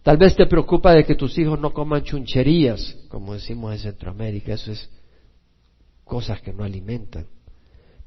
Tal 0.02 0.18
vez 0.18 0.36
te 0.36 0.44
preocupa 0.44 0.92
de 0.92 1.06
que 1.06 1.14
tus 1.14 1.38
hijos 1.38 1.58
no 1.58 1.72
coman 1.72 2.02
chuncherías, 2.02 2.94
como 3.08 3.32
decimos 3.32 3.72
en 3.72 3.78
Centroamérica, 3.78 4.52
eso 4.52 4.72
es 4.72 4.90
cosas 6.04 6.42
que 6.42 6.52
no 6.52 6.64
alimentan, 6.64 7.28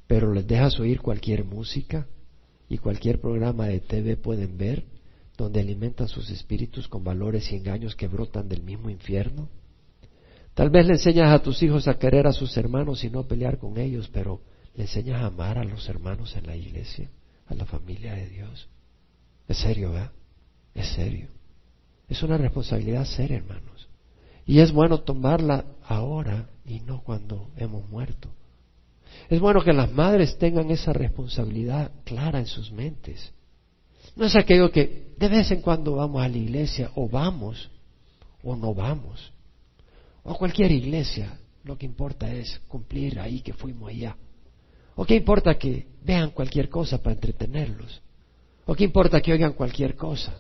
pero 0.06 0.32
les 0.32 0.46
dejas 0.46 0.80
oír 0.80 1.02
cualquier 1.02 1.46
música, 1.46 2.06
y 2.70 2.78
cualquier 2.78 3.20
programa 3.20 3.66
de 3.66 3.80
TV 3.80 4.18
pueden 4.18 4.56
ver 4.56 4.95
donde 5.38 5.60
alimentan 5.60 6.08
sus 6.08 6.30
espíritus 6.30 6.88
con 6.88 7.04
valores 7.04 7.52
y 7.52 7.56
engaños 7.56 7.96
que 7.96 8.08
brotan 8.08 8.48
del 8.48 8.64
mismo 8.64 8.90
infierno. 8.90 9.50
Tal 10.54 10.70
vez 10.70 10.86
le 10.86 10.94
enseñas 10.94 11.34
a 11.34 11.44
tus 11.44 11.62
hijos 11.64 11.88
a 11.88 11.98
querer 11.98 12.28
a 12.28 12.34
sus 12.34 12.56
hermanos 12.56 13.04
y 13.04 13.10
no 13.10 13.28
pelear 13.28 13.58
con 13.58 13.78
ellos, 13.78 14.10
pero 14.12 14.42
le 14.76 14.84
enseñas 14.84 15.22
a 15.22 15.28
amar 15.28 15.58
a 15.58 15.64
los 15.64 15.88
hermanos 15.90 16.36
en 16.36 16.48
la 16.48 16.56
iglesia, 16.56 17.10
a 17.48 17.56
la 17.56 17.66
familia 17.66 18.14
de 18.14 18.30
Dios. 18.30 18.70
Es 19.48 19.58
serio, 19.58 19.92
¿verdad? 19.92 20.12
Es 20.74 20.88
serio. 20.94 21.28
Es 22.08 22.24
una 22.24 22.38
responsabilidad 22.38 23.06
seria, 23.06 23.38
hermanos. 23.38 23.90
Y 24.46 24.60
es 24.60 24.72
bueno 24.72 25.02
tomarla 25.02 25.66
ahora 25.84 26.50
y 26.66 26.80
no 26.80 27.02
cuando 27.02 27.50
hemos 27.58 27.88
muerto. 27.90 28.30
Es 29.30 29.40
bueno 29.40 29.64
que 29.64 29.74
las 29.74 29.92
madres 29.92 30.38
tengan 30.38 30.70
esa 30.72 30.94
responsabilidad 30.94 31.92
clara 32.04 32.40
en 32.40 32.46
sus 32.46 32.72
mentes. 32.72 33.34
No 34.16 34.26
es 34.26 34.36
aquello 34.36 34.72
que 34.72 35.14
de 35.18 35.28
vez 35.28 35.52
en 35.52 35.62
cuando 35.62 35.96
vamos 35.96 36.24
a 36.24 36.28
la 36.28 36.38
iglesia 36.38 36.92
o 36.96 37.10
vamos 37.10 37.70
o 38.44 38.56
no 38.56 38.74
vamos. 38.74 39.32
O 40.24 40.32
a 40.32 40.38
cualquier 40.38 40.72
iglesia. 40.72 41.40
Lo 41.64 41.78
que 41.78 41.86
importa 41.86 42.32
es 42.32 42.60
cumplir 42.68 43.20
ahí 43.20 43.42
que 43.42 43.54
fuimos 43.54 43.90
allá. 43.90 44.16
¿O 44.96 45.04
qué 45.04 45.16
importa 45.16 45.58
que 45.58 45.88
vean 46.04 46.30
cualquier 46.30 46.70
cosa 46.70 47.02
para 47.02 47.16
entretenerlos? 47.16 48.02
¿O 48.66 48.76
qué 48.76 48.84
importa 48.84 49.20
que 49.22 49.34
oigan 49.34 49.54
cualquier 49.54 49.96
cosa? 49.96 50.38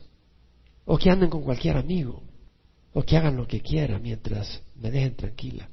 ¿O 0.85 0.97
que 0.97 1.09
anden 1.09 1.29
con 1.29 1.41
cualquier 1.41 1.77
amigo? 1.77 2.21
¿O 2.93 3.01
que 3.01 3.17
hagan 3.17 3.35
lo 3.35 3.47
que 3.47 3.59
quieran 3.61 4.01
mientras 4.01 4.61
me 4.75 4.91
dejen 4.91 5.15
tranquila? 5.15 5.67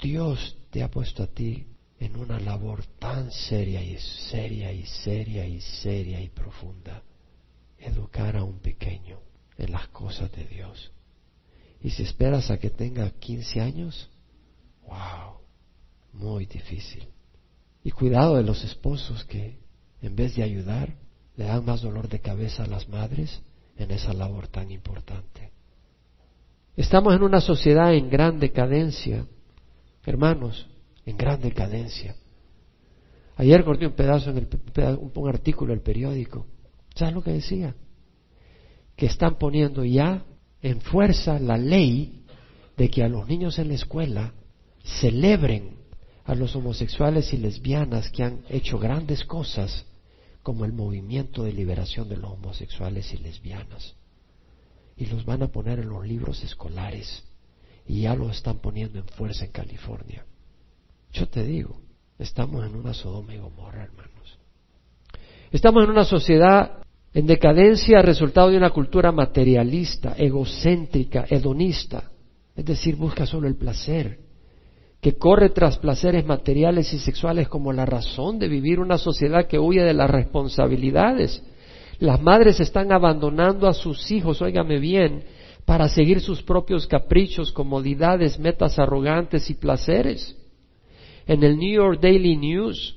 Dios 0.00 0.56
te 0.70 0.82
ha 0.82 0.90
puesto 0.90 1.22
a 1.22 1.26
ti 1.26 1.66
en 2.04 2.16
una 2.16 2.38
labor 2.38 2.84
tan 2.98 3.30
seria 3.30 3.82
y 3.82 3.96
seria 3.98 4.72
y 4.72 4.84
seria 4.84 5.46
y 5.46 5.60
seria 5.60 6.20
y 6.20 6.28
profunda, 6.28 7.02
educar 7.78 8.36
a 8.36 8.44
un 8.44 8.58
pequeño 8.58 9.20
en 9.56 9.72
las 9.72 9.88
cosas 9.88 10.30
de 10.32 10.44
Dios. 10.44 10.92
Y 11.80 11.90
si 11.90 12.02
esperas 12.02 12.50
a 12.50 12.58
que 12.58 12.70
tenga 12.70 13.10
15 13.10 13.60
años, 13.60 14.10
wow, 14.86 15.38
muy 16.12 16.46
difícil. 16.46 17.08
Y 17.82 17.90
cuidado 17.90 18.36
de 18.36 18.42
los 18.42 18.62
esposos 18.64 19.24
que 19.24 19.58
en 20.00 20.16
vez 20.16 20.36
de 20.36 20.42
ayudar 20.42 20.94
le 21.36 21.44
dan 21.44 21.64
más 21.64 21.82
dolor 21.82 22.08
de 22.08 22.20
cabeza 22.20 22.64
a 22.64 22.68
las 22.68 22.88
madres 22.88 23.42
en 23.76 23.90
esa 23.90 24.12
labor 24.12 24.48
tan 24.48 24.70
importante. 24.70 25.52
Estamos 26.76 27.14
en 27.14 27.22
una 27.22 27.40
sociedad 27.40 27.94
en 27.94 28.10
gran 28.10 28.38
decadencia. 28.40 29.26
Hermanos, 30.04 30.66
en 31.06 31.16
gran 31.16 31.40
decadencia. 31.40 32.16
Ayer 33.36 33.64
corté 33.64 33.86
un 33.86 33.94
pedazo 33.94 34.30
en 34.30 34.38
el, 34.38 34.48
un 35.14 35.28
artículo 35.28 35.72
del 35.72 35.82
periódico. 35.82 36.46
¿Sabes 36.94 37.14
lo 37.14 37.22
que 37.22 37.32
decía? 37.32 37.74
Que 38.96 39.06
están 39.06 39.36
poniendo 39.38 39.84
ya 39.84 40.24
en 40.62 40.80
fuerza 40.80 41.38
la 41.38 41.56
ley 41.56 42.24
de 42.76 42.90
que 42.90 43.02
a 43.02 43.08
los 43.08 43.28
niños 43.28 43.58
en 43.58 43.68
la 43.68 43.74
escuela 43.74 44.32
celebren 45.00 45.76
a 46.24 46.34
los 46.34 46.54
homosexuales 46.56 47.32
y 47.32 47.38
lesbianas 47.38 48.10
que 48.10 48.22
han 48.22 48.44
hecho 48.48 48.78
grandes 48.78 49.24
cosas 49.24 49.84
como 50.42 50.64
el 50.64 50.72
movimiento 50.72 51.44
de 51.44 51.52
liberación 51.52 52.08
de 52.08 52.16
los 52.16 52.32
homosexuales 52.32 53.12
y 53.12 53.18
lesbianas. 53.18 53.96
Y 54.96 55.06
los 55.06 55.24
van 55.24 55.42
a 55.42 55.48
poner 55.48 55.80
en 55.80 55.88
los 55.88 56.06
libros 56.06 56.42
escolares. 56.44 57.24
Y 57.86 58.02
ya 58.02 58.14
lo 58.14 58.30
están 58.30 58.58
poniendo 58.58 58.98
en 58.98 59.06
fuerza 59.06 59.44
en 59.44 59.50
California. 59.50 60.24
Yo 61.14 61.28
te 61.28 61.44
digo, 61.44 61.76
estamos 62.18 62.66
en 62.66 62.74
una 62.74 62.92
Sodoma 62.92 63.34
y 63.34 63.38
Gomorra, 63.38 63.84
hermanos. 63.84 64.38
Estamos 65.52 65.84
en 65.84 65.90
una 65.90 66.04
sociedad 66.04 66.82
en 67.12 67.26
decadencia 67.26 68.02
resultado 68.02 68.50
de 68.50 68.56
una 68.56 68.70
cultura 68.70 69.12
materialista, 69.12 70.16
egocéntrica, 70.18 71.24
hedonista, 71.30 72.10
es 72.56 72.64
decir, 72.64 72.96
busca 72.96 73.26
solo 73.26 73.46
el 73.46 73.54
placer, 73.54 74.18
que 75.00 75.16
corre 75.16 75.50
tras 75.50 75.78
placeres 75.78 76.26
materiales 76.26 76.92
y 76.92 76.98
sexuales 76.98 77.48
como 77.48 77.72
la 77.72 77.86
razón 77.86 78.40
de 78.40 78.48
vivir 78.48 78.80
una 78.80 78.98
sociedad 78.98 79.46
que 79.46 79.60
huye 79.60 79.84
de 79.84 79.94
las 79.94 80.10
responsabilidades. 80.10 81.44
Las 82.00 82.20
madres 82.20 82.58
están 82.58 82.90
abandonando 82.90 83.68
a 83.68 83.74
sus 83.74 84.10
hijos, 84.10 84.42
óigame 84.42 84.80
bien, 84.80 85.22
para 85.64 85.88
seguir 85.88 86.20
sus 86.20 86.42
propios 86.42 86.88
caprichos, 86.88 87.52
comodidades, 87.52 88.40
metas 88.40 88.80
arrogantes 88.80 89.48
y 89.48 89.54
placeres 89.54 90.36
en 91.26 91.42
el 91.42 91.58
New 91.58 91.72
York 91.72 92.00
Daily 92.00 92.36
News, 92.36 92.96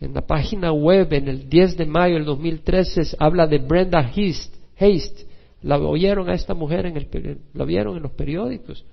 en 0.00 0.14
la 0.14 0.22
página 0.22 0.72
web, 0.72 1.12
en 1.12 1.28
el 1.28 1.48
10 1.48 1.76
de 1.76 1.86
mayo 1.86 2.14
del 2.14 2.24
2013, 2.24 3.16
habla 3.18 3.46
de 3.46 3.58
Brenda 3.58 3.98
Haste. 4.00 5.26
La 5.62 5.78
oyeron 5.78 6.30
a 6.30 6.34
esta 6.34 6.54
mujer, 6.54 6.86
en 6.86 6.96
el, 6.96 7.38
la 7.52 7.64
vieron 7.64 7.96
en 7.96 8.02
los 8.02 8.12
periódicos. 8.12 8.84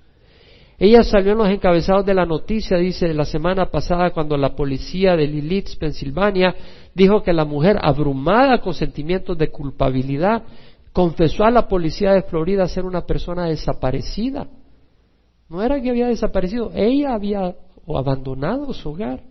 Ella 0.78 1.02
salió 1.04 1.32
en 1.32 1.38
los 1.38 1.48
encabezados 1.48 2.04
de 2.04 2.12
la 2.12 2.26
noticia, 2.26 2.76
dice, 2.76 3.14
la 3.14 3.24
semana 3.24 3.70
pasada 3.70 4.10
cuando 4.10 4.36
la 4.36 4.54
policía 4.54 5.16
de 5.16 5.26
Lilith, 5.26 5.78
Pensilvania, 5.78 6.54
dijo 6.94 7.22
que 7.22 7.32
la 7.32 7.44
mujer, 7.44 7.78
abrumada 7.80 8.60
con 8.60 8.74
sentimientos 8.74 9.38
de 9.38 9.48
culpabilidad, 9.48 10.42
confesó 10.92 11.44
a 11.44 11.50
la 11.50 11.68
policía 11.68 12.12
de 12.12 12.22
Florida 12.22 12.66
ser 12.68 12.84
una 12.84 13.06
persona 13.06 13.46
desaparecida. 13.46 14.48
No 15.48 15.62
era 15.62 15.80
que 15.80 15.90
había 15.90 16.08
desaparecido, 16.08 16.72
ella 16.74 17.14
había 17.14 17.54
abandonado 17.94 18.72
su 18.72 18.88
hogar. 18.90 19.22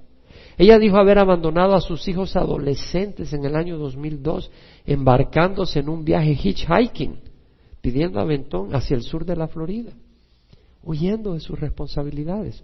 Ella 0.57 0.79
dijo 0.79 0.97
haber 0.97 1.19
abandonado 1.19 1.75
a 1.75 1.81
sus 1.81 2.07
hijos 2.07 2.35
adolescentes 2.35 3.33
en 3.33 3.43
el 3.45 3.55
año 3.55 3.77
2002, 3.77 4.51
embarcándose 4.85 5.79
en 5.79 5.89
un 5.89 6.05
viaje 6.05 6.37
hitchhiking, 6.41 7.19
pidiendo 7.81 8.19
aventón 8.19 8.73
hacia 8.75 8.95
el 8.95 9.03
sur 9.03 9.25
de 9.25 9.35
la 9.35 9.47
Florida, 9.47 9.91
huyendo 10.83 11.33
de 11.33 11.39
sus 11.39 11.59
responsabilidades. 11.59 12.63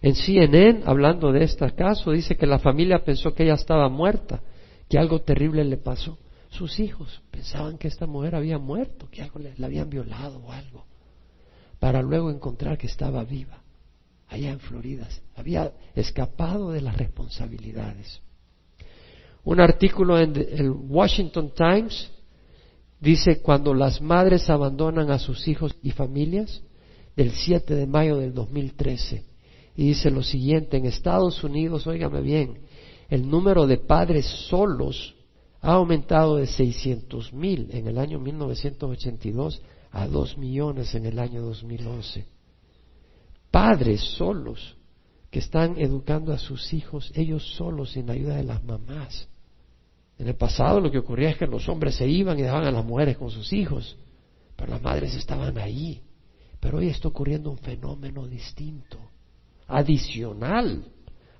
En 0.00 0.14
CNN, 0.14 0.82
hablando 0.84 1.32
de 1.32 1.44
este 1.44 1.70
caso, 1.72 2.12
dice 2.12 2.36
que 2.36 2.46
la 2.46 2.58
familia 2.58 3.02
pensó 3.04 3.34
que 3.34 3.44
ella 3.44 3.54
estaba 3.54 3.88
muerta, 3.88 4.40
que 4.88 4.98
algo 4.98 5.20
terrible 5.20 5.64
le 5.64 5.76
pasó. 5.76 6.18
Sus 6.50 6.78
hijos 6.80 7.22
pensaban 7.30 7.78
que 7.78 7.88
esta 7.88 8.06
mujer 8.06 8.34
había 8.34 8.58
muerto, 8.58 9.08
que 9.10 9.22
algo 9.22 9.38
le, 9.38 9.54
la 9.58 9.66
habían 9.66 9.90
violado 9.90 10.38
o 10.38 10.52
algo, 10.52 10.84
para 11.78 12.00
luego 12.02 12.30
encontrar 12.30 12.78
que 12.78 12.86
estaba 12.86 13.24
viva, 13.24 13.62
allá 14.28 14.50
en 14.50 14.60
Florida. 14.60 15.08
Había 15.36 15.72
escapado 15.94 16.70
de 16.70 16.80
las 16.80 16.96
responsabilidades. 16.96 18.20
Un 19.44 19.60
artículo 19.60 20.18
en 20.18 20.36
el 20.36 20.70
Washington 20.70 21.52
Times 21.54 22.10
dice 23.00 23.40
cuando 23.40 23.72
las 23.74 24.00
madres 24.00 24.50
abandonan 24.50 25.10
a 25.10 25.18
sus 25.18 25.48
hijos 25.48 25.74
y 25.82 25.92
familias, 25.92 26.62
del 27.18 27.32
7 27.32 27.74
de 27.74 27.86
mayo 27.88 28.16
del 28.18 28.32
2013 28.32 29.24
y 29.74 29.88
dice 29.88 30.08
lo 30.10 30.22
siguiente, 30.22 30.76
en 30.76 30.86
Estados 30.86 31.42
Unidos, 31.42 31.84
óigame 31.88 32.20
bien, 32.20 32.58
el 33.08 33.28
número 33.28 33.66
de 33.66 33.76
padres 33.76 34.24
solos 34.48 35.16
ha 35.60 35.72
aumentado 35.72 36.36
de 36.36 36.46
600 36.46 37.32
mil 37.32 37.68
en 37.72 37.88
el 37.88 37.98
año 37.98 38.20
1982 38.20 39.62
a 39.90 40.06
2 40.06 40.38
millones 40.38 40.94
en 40.94 41.06
el 41.06 41.18
año 41.18 41.42
2011. 41.42 42.37
Padres 43.50 44.00
solos 44.16 44.76
que 45.30 45.38
están 45.38 45.78
educando 45.78 46.32
a 46.32 46.38
sus 46.38 46.72
hijos 46.72 47.12
ellos 47.14 47.56
solos 47.56 47.92
sin 47.92 48.06
la 48.06 48.14
ayuda 48.14 48.36
de 48.36 48.44
las 48.44 48.62
mamás. 48.64 49.28
En 50.18 50.26
el 50.26 50.34
pasado 50.34 50.80
lo 50.80 50.90
que 50.90 50.98
ocurría 50.98 51.30
es 51.30 51.36
que 51.36 51.46
los 51.46 51.68
hombres 51.68 51.94
se 51.96 52.08
iban 52.08 52.38
y 52.38 52.42
dejaban 52.42 52.66
a 52.66 52.72
las 52.72 52.84
mujeres 52.84 53.16
con 53.16 53.30
sus 53.30 53.52
hijos, 53.52 53.96
pero 54.56 54.72
las 54.72 54.82
madres 54.82 55.14
estaban 55.14 55.58
ahí. 55.58 56.02
Pero 56.60 56.78
hoy 56.78 56.88
está 56.88 57.08
ocurriendo 57.08 57.50
un 57.50 57.58
fenómeno 57.58 58.26
distinto 58.26 58.98
adicional 59.68 60.82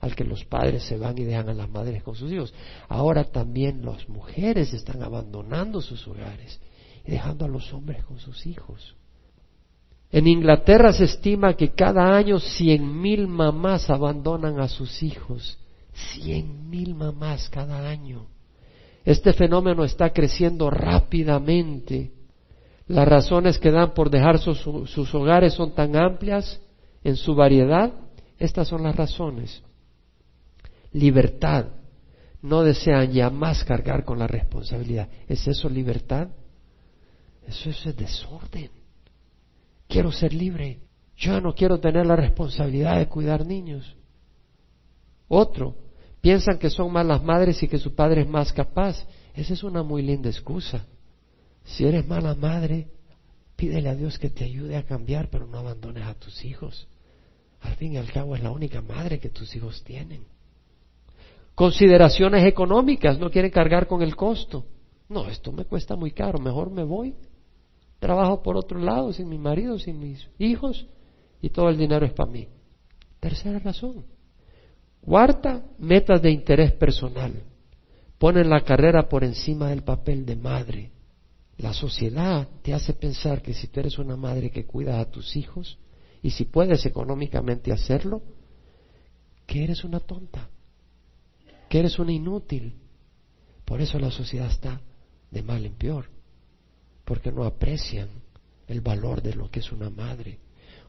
al 0.01 0.14
que 0.14 0.23
los 0.23 0.44
padres 0.44 0.85
se 0.85 0.97
van 0.97 1.18
y 1.18 1.25
dejan 1.25 1.49
a 1.49 1.55
las 1.55 1.68
madres 1.68 2.05
con 2.05 2.14
sus 2.14 2.31
hijos. 2.31 2.55
Ahora 2.88 3.25
también 3.25 3.85
las 3.85 4.09
mujeres 4.09 4.73
están 4.73 5.03
abandonando 5.03 5.81
sus 5.81 6.07
hogares 6.07 6.61
y 7.05 7.11
dejando 7.11 7.47
a 7.47 7.49
los 7.49 7.73
hombres 7.73 8.05
con 8.05 8.21
sus 8.21 8.47
hijos. 8.47 8.94
En 10.11 10.27
Inglaterra 10.27 10.92
se 10.92 11.05
estima 11.05 11.55
que 11.55 11.71
cada 11.73 12.16
año 12.16 12.38
cien 12.38 13.01
mil 13.01 13.29
mamás 13.29 13.90
abandonan 13.90 14.59
a 14.61 14.68
sus 14.68 15.03
hijos. 15.03 15.59
Cien 15.92 16.71
mil 16.71 16.94
mamás 16.94 17.49
cada 17.51 17.88
año. 17.88 18.27
Este 19.05 19.33
fenómeno 19.33 19.85
está 19.85 20.11
creciendo 20.11 20.71
rápidamente. 20.71 22.12
Las 22.87 23.07
razones 23.07 23.59
que 23.59 23.71
dan 23.71 23.92
por 23.92 24.09
dejar 24.09 24.38
sus, 24.38 25.14
hogares 25.14 25.55
son 25.55 25.75
tan 25.75 25.94
amplias 25.94 26.61
en 27.05 27.16
su 27.16 27.35
variedad 27.35 27.92
estas 28.38 28.68
son 28.68 28.85
las 28.85 28.94
razones. 28.94 29.62
Libertad. 30.92 31.66
No 32.40 32.62
desean 32.62 33.11
ya 33.12 33.31
más 33.31 33.64
cargar 33.64 34.05
con 34.05 34.21
la 34.21 34.29
responsabilidad. 34.29 35.09
¿Es 35.27 35.47
eso 35.49 35.68
libertad? 35.68 36.29
Eso 37.47 37.71
es 37.71 37.97
desorden. 37.97 38.71
Quiero 39.88 40.12
ser 40.12 40.33
libre. 40.33 40.81
Yo 41.16 41.40
no 41.40 41.55
quiero 41.55 41.81
tener 41.81 42.07
la 42.07 42.14
responsabilidad 42.14 42.98
de 42.98 43.09
cuidar 43.09 43.44
niños. 43.44 43.96
Otro, 45.27 45.74
piensan 46.20 46.59
que 46.59 46.70
son 46.70 46.92
malas 46.92 47.22
madres 47.22 47.62
y 47.62 47.68
que 47.68 47.79
su 47.79 47.94
padre 47.94 48.22
es 48.22 48.29
más 48.29 48.53
capaz. 48.53 49.05
Esa 49.35 49.55
es 49.55 49.62
una 49.62 49.83
muy 49.83 50.03
linda 50.03 50.29
excusa. 50.29 50.87
Si 51.64 51.85
eres 51.85 52.07
mala 52.07 52.35
madre, 52.35 52.88
pídele 53.57 53.88
a 53.88 53.94
Dios 53.94 54.18
que 54.18 54.31
te 54.31 54.44
ayude 54.44 54.77
a 54.77 54.85
cambiar, 54.85 55.29
pero 55.29 55.46
no 55.46 55.59
abandones 55.59 56.05
a 56.05 56.14
tus 56.14 56.44
hijos. 56.44 56.87
Al 57.61 57.74
fin 57.74 57.94
y 57.94 57.96
al 57.96 58.11
cabo 58.12 58.37
es 58.37 58.42
la 58.42 58.51
única 58.51 58.81
madre 58.81 59.18
que 59.18 59.29
tus 59.29 59.55
hijos 59.57 59.83
tienen. 59.83 60.24
Consideraciones 61.55 62.46
económicas, 62.46 63.18
no 63.18 63.31
quieren 63.31 63.51
cargar 63.51 63.88
con 63.88 64.03
el 64.03 64.14
costo. 64.14 64.64
No, 65.09 65.29
esto 65.29 65.51
me 65.51 65.64
cuesta 65.64 65.96
muy 65.96 66.12
caro, 66.12 66.38
mejor 66.38 66.70
me 66.70 66.85
voy. 66.85 67.14
Trabajo 67.98 68.42
por 68.42 68.56
otro 68.56 68.78
lado, 68.78 69.12
sin 69.12 69.28
mi 69.28 69.38
marido, 69.38 69.78
sin 69.78 69.98
mis 69.98 70.28
hijos, 70.38 70.87
y 71.40 71.50
todo 71.50 71.68
el 71.68 71.76
dinero 71.76 72.06
es 72.06 72.12
para 72.12 72.30
mí. 72.30 72.48
Tercera 73.20 73.58
razón. 73.58 74.04
Cuarta, 75.00 75.64
metas 75.78 76.22
de 76.22 76.30
interés 76.30 76.72
personal. 76.72 77.32
Ponen 78.18 78.50
la 78.50 78.61
carrera 78.61 79.08
por 79.08 79.24
encima 79.24 79.70
del 79.70 79.82
papel 79.82 80.26
de 80.26 80.37
madre. 80.37 80.90
La 81.56 81.72
sociedad 81.72 82.48
te 82.62 82.74
hace 82.74 82.92
pensar 82.92 83.42
que 83.42 83.54
si 83.54 83.68
tú 83.68 83.80
eres 83.80 83.98
una 83.98 84.16
madre 84.16 84.50
que 84.50 84.64
cuida 84.64 85.00
a 85.00 85.11
tus 85.11 85.37
hijos, 85.37 85.78
y 86.22 86.30
si 86.30 86.44
puedes 86.44 86.84
económicamente 86.87 87.72
hacerlo, 87.72 88.22
que 89.46 89.64
eres 89.64 89.84
una 89.84 90.00
tonta, 90.00 90.48
que 91.68 91.78
eres 91.78 91.98
una 91.98 92.12
inútil. 92.12 92.74
Por 93.64 93.80
eso 93.80 93.98
la 93.98 94.11
sociedad 94.11 94.48
está 94.48 94.80
de 95.30 95.42
mal 95.42 95.64
en 95.64 95.74
peor, 95.74 96.11
porque 97.09 97.33
no 97.33 97.44
aprecian 97.44 98.11
el 98.66 98.83
valor 98.83 99.23
de 99.23 99.33
lo 99.33 99.51
que 99.51 99.61
es 99.61 99.73
una 99.73 99.88
madre. 99.88 100.40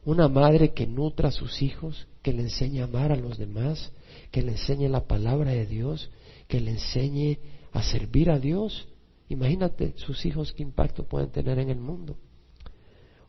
Una 0.03 0.27
madre 0.27 0.73
que 0.73 0.85
nutra 0.85 1.29
a 1.29 1.31
sus 1.31 1.61
hijos, 1.61 2.09
que 2.21 2.33
le 2.33 2.41
enseñe 2.41 2.81
a 2.81 2.83
amar 2.83 3.13
a 3.13 3.15
los 3.15 3.37
demás, 3.37 3.93
que 4.29 4.41
le 4.41 4.51
enseñe 4.51 4.89
la 4.89 5.07
palabra 5.07 5.51
de 5.51 5.65
Dios, 5.65 6.11
que 6.49 6.59
le 6.59 6.71
enseñe 6.71 7.39
a 7.71 7.81
servir 7.83 8.31
a 8.31 8.37
Dios. 8.37 8.89
Imagínate 9.29 9.93
sus 9.95 10.25
hijos 10.25 10.51
qué 10.51 10.61
impacto 10.61 11.05
pueden 11.05 11.29
tener 11.29 11.57
en 11.57 11.69
el 11.69 11.79
mundo. 11.79 12.17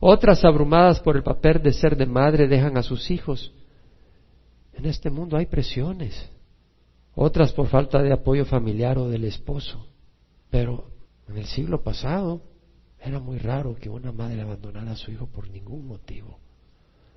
Otras, 0.01 0.43
abrumadas 0.43 0.99
por 0.99 1.15
el 1.15 1.23
papel 1.23 1.63
de 1.63 1.71
ser 1.71 1.95
de 1.95 2.07
madre, 2.07 2.49
dejan 2.49 2.75
a 2.75 2.83
sus 2.83 3.09
hijos. 3.09 3.53
En 4.73 4.85
este 4.85 5.09
mundo 5.09 5.37
hay 5.37 5.45
presiones. 5.45 6.29
Otras 7.15 7.53
por 7.53 7.69
falta 7.69 8.01
de 8.01 8.11
apoyo 8.11 8.43
familiar 8.43 8.97
o 8.97 9.07
del 9.07 9.23
esposo. 9.23 9.87
Pero 10.49 10.91
en 11.29 11.37
el 11.37 11.45
siglo 11.45 11.83
pasado 11.83 12.50
era 13.03 13.19
muy 13.19 13.39
raro 13.39 13.75
que 13.75 13.89
una 13.89 14.11
madre 14.11 14.41
abandonara 14.41 14.91
a 14.91 14.95
su 14.95 15.11
hijo 15.11 15.27
por 15.27 15.49
ningún 15.49 15.87
motivo. 15.87 16.37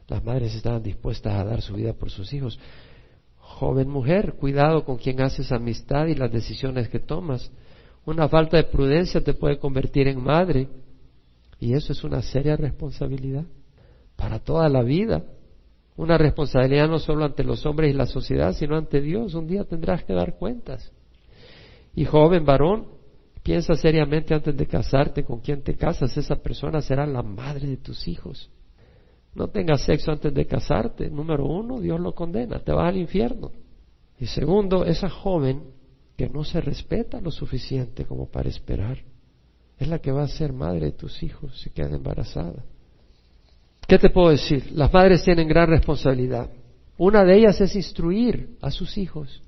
Las 0.09 0.25
madres 0.25 0.55
estaban 0.55 0.83
dispuestas 0.83 1.35
a 1.35 1.44
dar 1.44 1.62
su 1.62 1.75
vida 1.75 1.92
por 1.92 2.11
sus 2.11 2.33
hijos. 2.33 2.59
Joven 3.38 3.88
mujer, 3.88 4.35
cuidado 4.35 4.85
con 4.85 4.97
quien 4.97 5.20
haces 5.20 5.53
amistad 5.53 6.07
y 6.07 6.14
las 6.14 6.33
decisiones 6.33 6.88
que 6.88 7.01
tomas. 7.01 7.51
Una 8.07 8.29
falta 8.29 8.57
de 8.57 8.64
prudencia 8.64 9.23
te 9.23 9.35
puede 9.35 9.59
convertir 9.59 10.09
en 10.09 10.23
madre 10.23 10.68
y 11.61 11.75
eso 11.75 11.92
es 11.92 12.03
una 12.05 12.23
seria 12.23 12.57
responsabilidad 12.57 13.44
para 14.16 14.38
toda 14.38 14.68
la 14.68 14.83
vida. 14.83 15.25
Una 15.97 16.18
responsabilidad 16.18 16.88
no 16.88 16.99
solo 16.99 17.25
ante 17.25 17.44
los 17.44 17.64
hombres 17.66 17.90
y 17.90 17.97
la 17.97 18.07
sociedad, 18.07 18.53
sino 18.55 18.77
ante 18.77 19.01
Dios. 19.01 19.35
Un 19.35 19.47
día 19.47 19.64
tendrás 19.64 20.05
que 20.05 20.12
dar 20.12 20.37
cuentas. 20.37 20.92
Y 21.94 22.05
joven 22.05 22.44
varón, 22.44 22.87
piensa 23.44 23.76
seriamente 23.76 24.35
antes 24.35 24.57
de 24.57 24.66
casarte 24.66 25.22
con 25.22 25.38
quien 25.38 25.62
te 25.62 25.76
casas. 25.76 26.16
Esa 26.16 26.35
persona 26.35 26.80
será 26.80 27.07
la 27.07 27.22
madre 27.22 27.68
de 27.68 27.76
tus 27.76 28.09
hijos. 28.09 28.50
No 29.35 29.48
tengas 29.48 29.83
sexo 29.83 30.11
antes 30.11 30.33
de 30.33 30.46
casarte. 30.46 31.11
Número 31.11 31.46
uno, 31.46 31.80
Dios 31.80 32.00
lo 32.00 32.14
condena, 32.14 32.59
te 32.59 32.72
vas 32.72 32.88
al 32.88 32.96
infierno. 32.96 33.52
Y 34.18 34.26
segundo, 34.26 34.85
esa 34.85 35.11
joven 35.11 35.62
que 36.16 36.28
no 36.28 36.42
se 36.42 36.61
respeta 36.61 37.20
lo 37.20 37.30
suficiente 37.30 38.04
como 38.07 38.26
para 38.26 38.48
esperar 38.48 38.98
es 39.78 39.88
la 39.88 39.98
que 39.98 40.12
va 40.12 40.22
a 40.22 40.28
ser 40.28 40.52
madre 40.52 40.87
de 40.87 40.92
tus 40.92 41.22
hijos 41.22 41.61
si 41.61 41.70
queda 41.70 41.94
embarazada. 41.94 42.64
¿Qué 43.86 43.99
te 43.99 44.09
puedo 44.09 44.30
decir? 44.30 44.72
Las 44.72 44.92
madres 44.92 45.22
tienen 45.22 45.49
gran 45.49 45.68
responsabilidad. 45.68 46.49
Una 46.97 47.24
de 47.24 47.36
ellas 47.36 47.61
es 47.61 47.74
instruir 47.74 48.57
a 48.62 48.70
sus 48.70 48.97
hijos. 48.97 49.42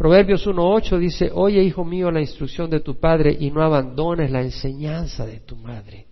Proverbios 0.00 0.46
1.8 0.46 0.98
dice, 0.98 1.30
oye 1.30 1.62
hijo 1.62 1.84
mío 1.84 2.10
la 2.10 2.22
instrucción 2.22 2.70
de 2.70 2.80
tu 2.80 2.98
padre 2.98 3.36
y 3.38 3.50
no 3.50 3.62
abandones 3.62 4.30
la 4.30 4.40
enseñanza 4.40 5.26
de 5.26 5.40
tu 5.40 5.56
madre. 5.56 6.06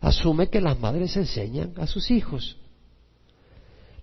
Asume 0.00 0.48
que 0.48 0.62
las 0.62 0.80
madres 0.80 1.14
enseñan 1.14 1.74
a 1.76 1.86
sus 1.86 2.10
hijos. 2.10 2.56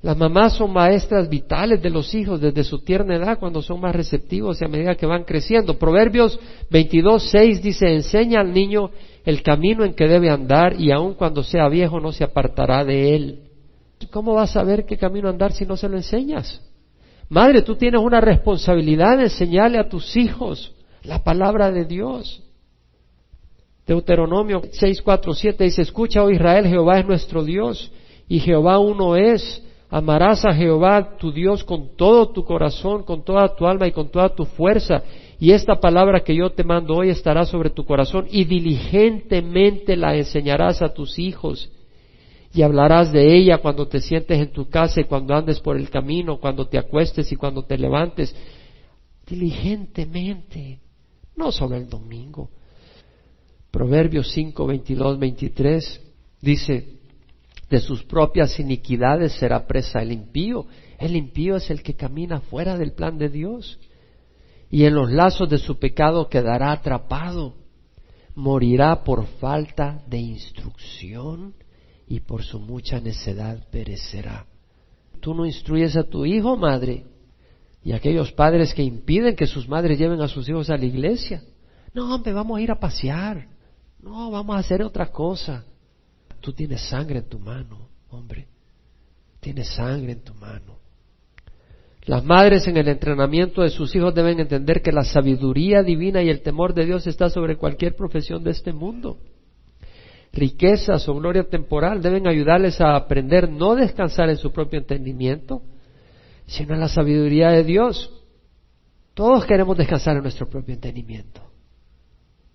Las 0.04 0.16
mamás 0.16 0.58
son 0.58 0.74
maestras 0.74 1.28
vitales 1.28 1.82
de 1.82 1.90
los 1.90 2.14
hijos 2.14 2.40
desde 2.40 2.64
su 2.64 2.78
tierna 2.84 3.16
edad 3.16 3.40
cuando 3.40 3.64
son 3.64 3.82
más 3.82 3.96
receptivos 3.96 4.62
y 4.62 4.66
a 4.66 4.68
medida 4.68 4.94
que 4.94 5.08
van 5.08 5.24
creciendo. 5.24 5.80
Proverbios 5.80 6.40
22, 6.70 7.32
6 7.32 7.64
dice, 7.64 7.92
enseña 7.92 8.42
al 8.42 8.54
niño 8.54 8.92
el 9.26 9.42
camino 9.42 9.86
en 9.86 9.96
que 9.96 10.08
debe 10.08 10.30
andar 10.30 10.80
y 10.80 10.92
aun 10.92 11.16
cuando 11.16 11.42
sea 11.42 11.68
viejo 11.68 12.00
no 12.00 12.12
se 12.12 12.24
apartará 12.24 12.86
de 12.86 13.16
él. 13.16 13.40
¿Cómo 14.12 14.36
vas 14.36 14.52
a 14.52 14.60
saber 14.60 14.86
qué 14.86 14.98
camino 14.98 15.30
andar 15.30 15.52
si 15.52 15.66
no 15.66 15.76
se 15.76 15.90
lo 15.90 15.98
enseñas? 15.98 16.62
Madre, 17.30 17.62
tú 17.62 17.76
tienes 17.76 18.02
una 18.02 18.22
responsabilidad 18.22 19.18
de 19.18 19.24
enseñarle 19.24 19.80
a 19.80 19.90
tus 19.90 20.16
hijos 20.16 20.74
la 21.04 21.24
palabra 21.24 21.72
de 21.72 21.86
Dios. 21.86 22.42
Deuteronomio 23.86 24.62
6, 24.72 25.02
4, 25.02 25.34
7 25.34 25.64
dice, 25.64 25.82
escucha, 25.82 26.24
oh 26.24 26.30
Israel, 26.30 26.68
Jehová 26.68 27.00
es 27.00 27.06
nuestro 27.06 27.44
Dios 27.44 27.92
y 28.28 28.40
Jehová 28.40 28.80
uno 28.80 29.16
es. 29.16 29.64
Amarás 29.90 30.44
a 30.44 30.54
Jehová 30.54 31.16
tu 31.18 31.32
Dios 31.32 31.64
con 31.64 31.96
todo 31.96 32.30
tu 32.32 32.44
corazón, 32.44 33.04
con 33.04 33.24
toda 33.24 33.56
tu 33.56 33.66
alma 33.66 33.88
y 33.88 33.94
con 33.94 34.10
toda 34.10 34.28
tu 34.28 34.44
fuerza. 34.44 35.02
Y 35.40 35.52
esta 35.52 35.80
palabra 35.80 36.20
que 36.22 36.36
yo 36.36 36.50
te 36.50 36.66
mando 36.66 36.96
hoy 36.96 37.10
estará 37.10 37.46
sobre 37.46 37.70
tu 37.70 37.86
corazón 37.86 38.28
y 38.30 38.44
diligentemente 38.44 39.96
la 39.96 40.16
enseñarás 40.16 40.82
a 40.82 40.94
tus 40.94 41.18
hijos 41.18 41.70
y 42.54 42.62
hablarás 42.62 43.12
de 43.12 43.36
ella 43.36 43.60
cuando 43.60 43.88
te 43.88 44.02
sientes 44.02 44.40
en 44.40 44.52
tu 44.52 44.70
casa 44.70 45.02
y 45.02 45.06
cuando 45.06 45.36
andes 45.36 45.60
por 45.60 45.78
el 45.78 45.90
camino, 45.90 46.40
cuando 46.40 46.68
te 46.68 46.78
acuestes 46.78 47.32
y 47.32 47.36
cuando 47.36 47.64
te 47.64 47.78
levantes. 47.78 48.36
Diligentemente, 49.26 50.80
no 51.36 51.52
solo 51.52 51.76
el 51.76 51.90
domingo. 51.90 52.50
Proverbios 53.70 54.32
5, 54.32 54.66
22, 54.66 55.20
23 55.20 56.02
dice, 56.42 56.98
de 57.70 57.80
sus 57.80 58.04
propias 58.04 58.60
iniquidades 58.60 59.34
será 59.34 59.68
presa 59.68 60.02
el 60.02 60.12
impío. 60.12 60.66
El 60.98 61.16
impío 61.16 61.58
es 61.58 61.70
el 61.70 61.84
que 61.84 61.96
camina 61.96 62.40
fuera 62.40 62.78
del 62.78 62.94
plan 62.94 63.18
de 63.18 63.30
Dios. 63.30 63.78
Y 64.70 64.86
en 64.86 64.96
los 64.96 65.12
lazos 65.12 65.50
de 65.50 65.58
su 65.58 65.78
pecado 65.78 66.30
quedará 66.30 66.72
atrapado. 66.72 67.56
Morirá 68.36 69.04
por 69.04 69.28
falta 69.40 70.02
de 70.08 70.18
instrucción 70.18 71.54
y 72.08 72.22
por 72.22 72.44
su 72.44 72.60
mucha 72.60 73.00
necedad 73.00 73.68
perecerá. 73.70 74.46
Tú 75.20 75.34
no 75.34 75.46
instruyes 75.46 75.96
a 75.98 76.04
tu 76.04 76.26
hijo, 76.26 76.56
madre, 76.56 77.06
y 77.84 77.92
aquellos 77.92 78.32
padres 78.32 78.74
que 78.74 78.84
impiden 78.84 79.36
que 79.36 79.48
sus 79.48 79.68
madres 79.68 80.00
lleven 80.00 80.22
a 80.22 80.28
sus 80.28 80.48
hijos 80.48 80.70
a 80.70 80.78
la 80.78 80.86
iglesia. 80.86 81.44
No, 81.94 82.14
hombre, 82.14 82.34
vamos 82.34 82.58
a 82.58 82.62
ir 82.62 82.72
a 82.72 82.80
pasear. 82.80 83.48
No, 84.02 84.32
vamos 84.32 84.56
a 84.56 84.60
hacer 84.60 84.82
otra 84.84 85.08
cosa. 85.08 85.66
Tú 86.40 86.54
tienes 86.54 86.82
sangre 86.82 87.20
en 87.20 87.30
tu 87.30 87.40
mano, 87.40 87.90
hombre. 88.10 88.48
Tienes 89.40 89.68
sangre 89.70 90.14
en 90.14 90.24
tu 90.24 90.34
mano. 90.34 90.78
Las 92.06 92.24
madres 92.24 92.68
en 92.68 92.78
el 92.78 92.88
entrenamiento 92.88 93.62
de 93.62 93.70
sus 93.70 93.94
hijos 93.96 94.16
deben 94.16 94.40
entender 94.40 94.82
que 94.82 94.94
la 94.94 95.04
sabiduría 95.04 95.84
divina 95.84 96.22
y 96.24 96.30
el 96.30 96.42
temor 96.42 96.74
de 96.74 96.86
Dios 96.86 97.06
está 97.06 97.30
sobre 97.30 97.58
cualquier 97.58 97.96
profesión 97.96 98.44
de 98.44 98.52
este 98.52 98.72
mundo 98.72 99.18
riquezas 100.38 101.08
o 101.10 101.16
gloria 101.16 101.44
temporal 101.44 102.02
deben 102.02 102.28
ayudarles 102.28 102.80
a 102.80 102.96
aprender 102.96 103.50
no 103.50 103.76
descansar 103.76 104.30
en 104.30 104.38
su 104.38 104.52
propio 104.52 104.80
entendimiento, 104.80 105.62
sino 106.46 106.76
en 106.76 106.80
la 106.80 106.88
sabiduría 106.88 107.50
de 107.50 107.64
Dios. 107.64 108.12
Todos 109.14 109.46
queremos 109.46 109.76
descansar 109.78 110.16
en 110.16 110.24
nuestro 110.24 110.48
propio 110.48 110.76
entendimiento. 110.76 111.42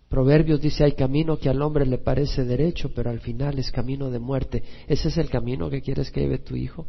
Proverbios 0.09 0.61
dice, 0.61 0.85
hay 0.85 0.93
camino 0.93 1.39
que 1.39 1.49
al 1.49 1.61
hombre 1.61 1.85
le 1.87 1.99
parece 1.99 2.45
derecho, 2.45 2.93
pero 2.95 3.11
al 3.11 3.21
final 3.21 3.59
es 3.59 3.71
camino 3.71 4.11
de 4.11 4.19
muerte. 4.19 4.63
¿Ese 4.87 5.09
es 5.09 5.19
el 5.19 5.29
camino 5.29 5.71
que 5.71 5.83
quieres 5.83 6.11
que 6.11 6.21
lleve 6.21 6.39
tu 6.39 6.55
hijo? 6.55 6.87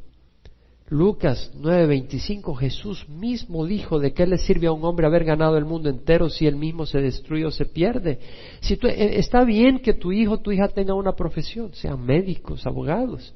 Lucas 0.90 1.52
9:25, 1.56 2.56
Jesús 2.56 3.08
mismo 3.08 3.66
dijo 3.66 4.00
de 4.00 4.14
qué 4.14 4.28
le 4.28 4.38
sirve 4.38 4.68
a 4.68 4.74
un 4.74 4.84
hombre 4.84 5.08
haber 5.08 5.24
ganado 5.24 5.58
el 5.58 5.66
mundo 5.66 5.90
entero 5.90 6.30
si 6.30 6.46
él 6.46 6.58
mismo 6.58 6.86
se 6.86 7.00
destruye 7.00 7.46
o 7.46 7.52
se 7.52 7.66
pierde. 7.66 8.20
Si 8.60 8.74
eh, 8.74 9.18
está 9.18 9.46
bien 9.46 9.80
que 9.80 9.94
tu 9.94 10.12
hijo 10.12 10.34
o 10.34 10.40
tu 10.40 10.52
hija 10.52 10.68
tenga 10.68 10.94
una 10.94 11.16
profesión, 11.16 11.74
sean 11.74 12.06
médicos, 12.06 12.68
abogados, 12.68 13.34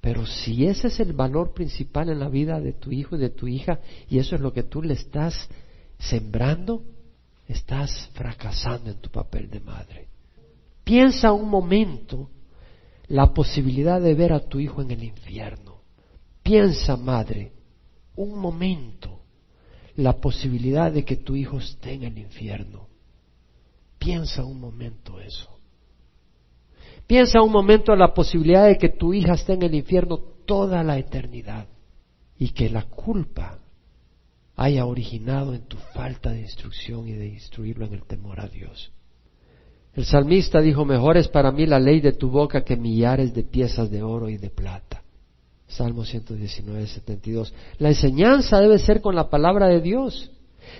pero 0.00 0.26
si 0.26 0.66
ese 0.66 0.88
es 0.88 1.00
el 1.00 1.14
valor 1.14 1.54
principal 1.54 2.10
en 2.10 2.20
la 2.20 2.28
vida 2.28 2.60
de 2.60 2.74
tu 2.74 2.92
hijo 2.92 3.16
y 3.16 3.18
de 3.18 3.30
tu 3.30 3.48
hija 3.48 3.80
y 4.08 4.18
eso 4.18 4.36
es 4.36 4.40
lo 4.40 4.52
que 4.52 4.62
tú 4.62 4.82
le 4.82 4.92
estás 4.92 5.48
sembrando, 5.98 6.82
estás 7.48 8.10
fracasando 8.12 8.90
en 8.90 9.00
tu 9.00 9.10
papel 9.10 9.48
de 9.48 9.60
madre. 9.60 10.08
Piensa 10.84 11.32
un 11.32 11.48
momento 11.48 12.28
la 13.08 13.32
posibilidad 13.32 14.00
de 14.00 14.14
ver 14.14 14.34
a 14.34 14.40
tu 14.40 14.60
hijo 14.60 14.82
en 14.82 14.90
el 14.90 15.02
infierno 15.02 15.75
Piensa, 16.46 16.96
madre, 16.96 17.50
un 18.14 18.38
momento 18.38 19.18
la 19.96 20.12
posibilidad 20.12 20.92
de 20.92 21.04
que 21.04 21.16
tu 21.16 21.34
hijo 21.34 21.58
esté 21.58 21.94
en 21.94 22.04
el 22.04 22.16
infierno. 22.18 22.86
Piensa 23.98 24.44
un 24.44 24.60
momento 24.60 25.18
eso. 25.18 25.58
Piensa 27.04 27.42
un 27.42 27.50
momento 27.50 27.96
la 27.96 28.14
posibilidad 28.14 28.68
de 28.68 28.78
que 28.78 28.90
tu 28.90 29.12
hija 29.12 29.34
esté 29.34 29.54
en 29.54 29.62
el 29.62 29.74
infierno 29.74 30.18
toda 30.18 30.84
la 30.84 30.96
eternidad 30.98 31.66
y 32.38 32.50
que 32.50 32.70
la 32.70 32.84
culpa 32.84 33.58
haya 34.54 34.86
originado 34.86 35.52
en 35.52 35.62
tu 35.62 35.78
falta 35.94 36.30
de 36.30 36.42
instrucción 36.42 37.08
y 37.08 37.14
de 37.14 37.26
instruirlo 37.26 37.86
en 37.86 37.94
el 37.94 38.04
temor 38.04 38.38
a 38.38 38.46
Dios. 38.46 38.92
El 39.94 40.04
salmista 40.04 40.60
dijo, 40.60 40.84
mejor 40.84 41.16
es 41.16 41.26
para 41.26 41.50
mí 41.50 41.66
la 41.66 41.80
ley 41.80 42.00
de 42.00 42.12
tu 42.12 42.30
boca 42.30 42.62
que 42.62 42.76
millares 42.76 43.34
de 43.34 43.42
piezas 43.42 43.90
de 43.90 44.04
oro 44.04 44.28
y 44.28 44.36
de 44.36 44.50
plata. 44.50 45.02
Salmo 45.68 46.04
119, 46.04 46.86
72. 46.86 47.52
La 47.78 47.88
enseñanza 47.88 48.60
debe 48.60 48.78
ser 48.78 49.00
con 49.00 49.14
la 49.14 49.28
palabra 49.28 49.68
de 49.68 49.80
Dios. 49.80 50.30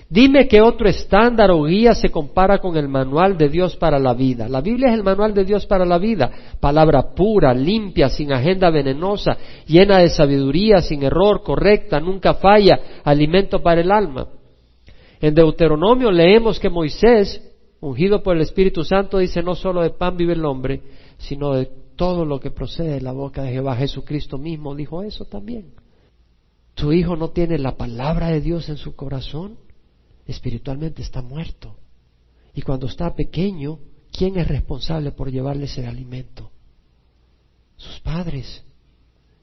Dime 0.09 0.47
qué 0.47 0.61
otro 0.61 0.89
estándar 0.89 1.51
o 1.51 1.65
guía 1.65 1.95
se 1.95 2.11
compara 2.11 2.59
con 2.59 2.77
el 2.77 2.89
manual 2.89 3.37
de 3.37 3.49
Dios 3.49 3.77
para 3.77 3.99
la 3.99 4.15
vida. 4.15 4.49
La 4.49 4.61
Biblia 4.61 4.89
es 4.89 4.95
el 4.95 5.03
manual 5.03 5.35
de 5.35 5.45
Dios 5.45 5.67
para 5.67 5.85
la 5.85 5.99
vida. 5.99 6.31
Palabra 6.61 7.15
pura, 7.15 7.53
limpia, 7.53 8.09
sin 8.09 8.33
agenda 8.33 8.71
venenosa, 8.71 9.37
llena 9.67 9.99
de 9.99 10.09
sabiduría, 10.09 10.81
sin 10.81 11.03
error, 11.03 11.43
correcta, 11.43 11.99
nunca 11.99 12.35
falla, 12.35 12.79
alimento 13.03 13.63
para 13.63 13.81
el 13.81 13.91
alma. 13.91 14.29
En 15.21 15.35
Deuteronomio 15.35 16.11
leemos 16.13 16.61
que 16.61 16.71
Moisés, 16.71 17.43
ungido 17.81 18.23
por 18.23 18.37
el 18.37 18.43
Espíritu 18.43 18.85
Santo, 18.85 19.19
dice 19.19 19.43
no 19.43 19.55
solo 19.57 19.83
de 19.83 19.91
pan 19.91 20.17
vive 20.17 20.35
el 20.35 20.45
hombre, 20.45 20.83
sino 21.19 21.55
de 21.55 21.69
todo 21.97 22.25
lo 22.25 22.39
que 22.39 22.51
procede 22.51 22.95
de 22.95 23.01
la 23.01 23.13
boca 23.13 23.43
de 23.43 23.53
Jehová. 23.53 23.77
Jesucristo 23.77 24.39
mismo 24.39 24.75
dijo 24.75 25.03
eso 25.03 25.25
también. 25.25 25.73
Tu 26.75 26.93
hijo 26.93 27.17
no 27.17 27.31
tiene 27.31 27.59
la 27.59 27.77
palabra 27.77 28.29
de 28.29 28.41
Dios 28.41 28.69
en 28.69 28.77
su 28.77 28.95
corazón, 28.95 29.57
espiritualmente 30.27 31.03
está 31.03 31.23
muerto. 31.23 31.77
Y 32.55 32.63
cuando 32.63 32.87
está 32.87 33.15
pequeño, 33.15 33.79
¿quién 34.13 34.39
es 34.39 34.47
responsable 34.47 35.13
por 35.13 35.31
llevarle 35.31 35.65
ese 35.65 35.87
alimento? 35.87 36.51
Sus 37.77 38.01
padres. 38.01 38.63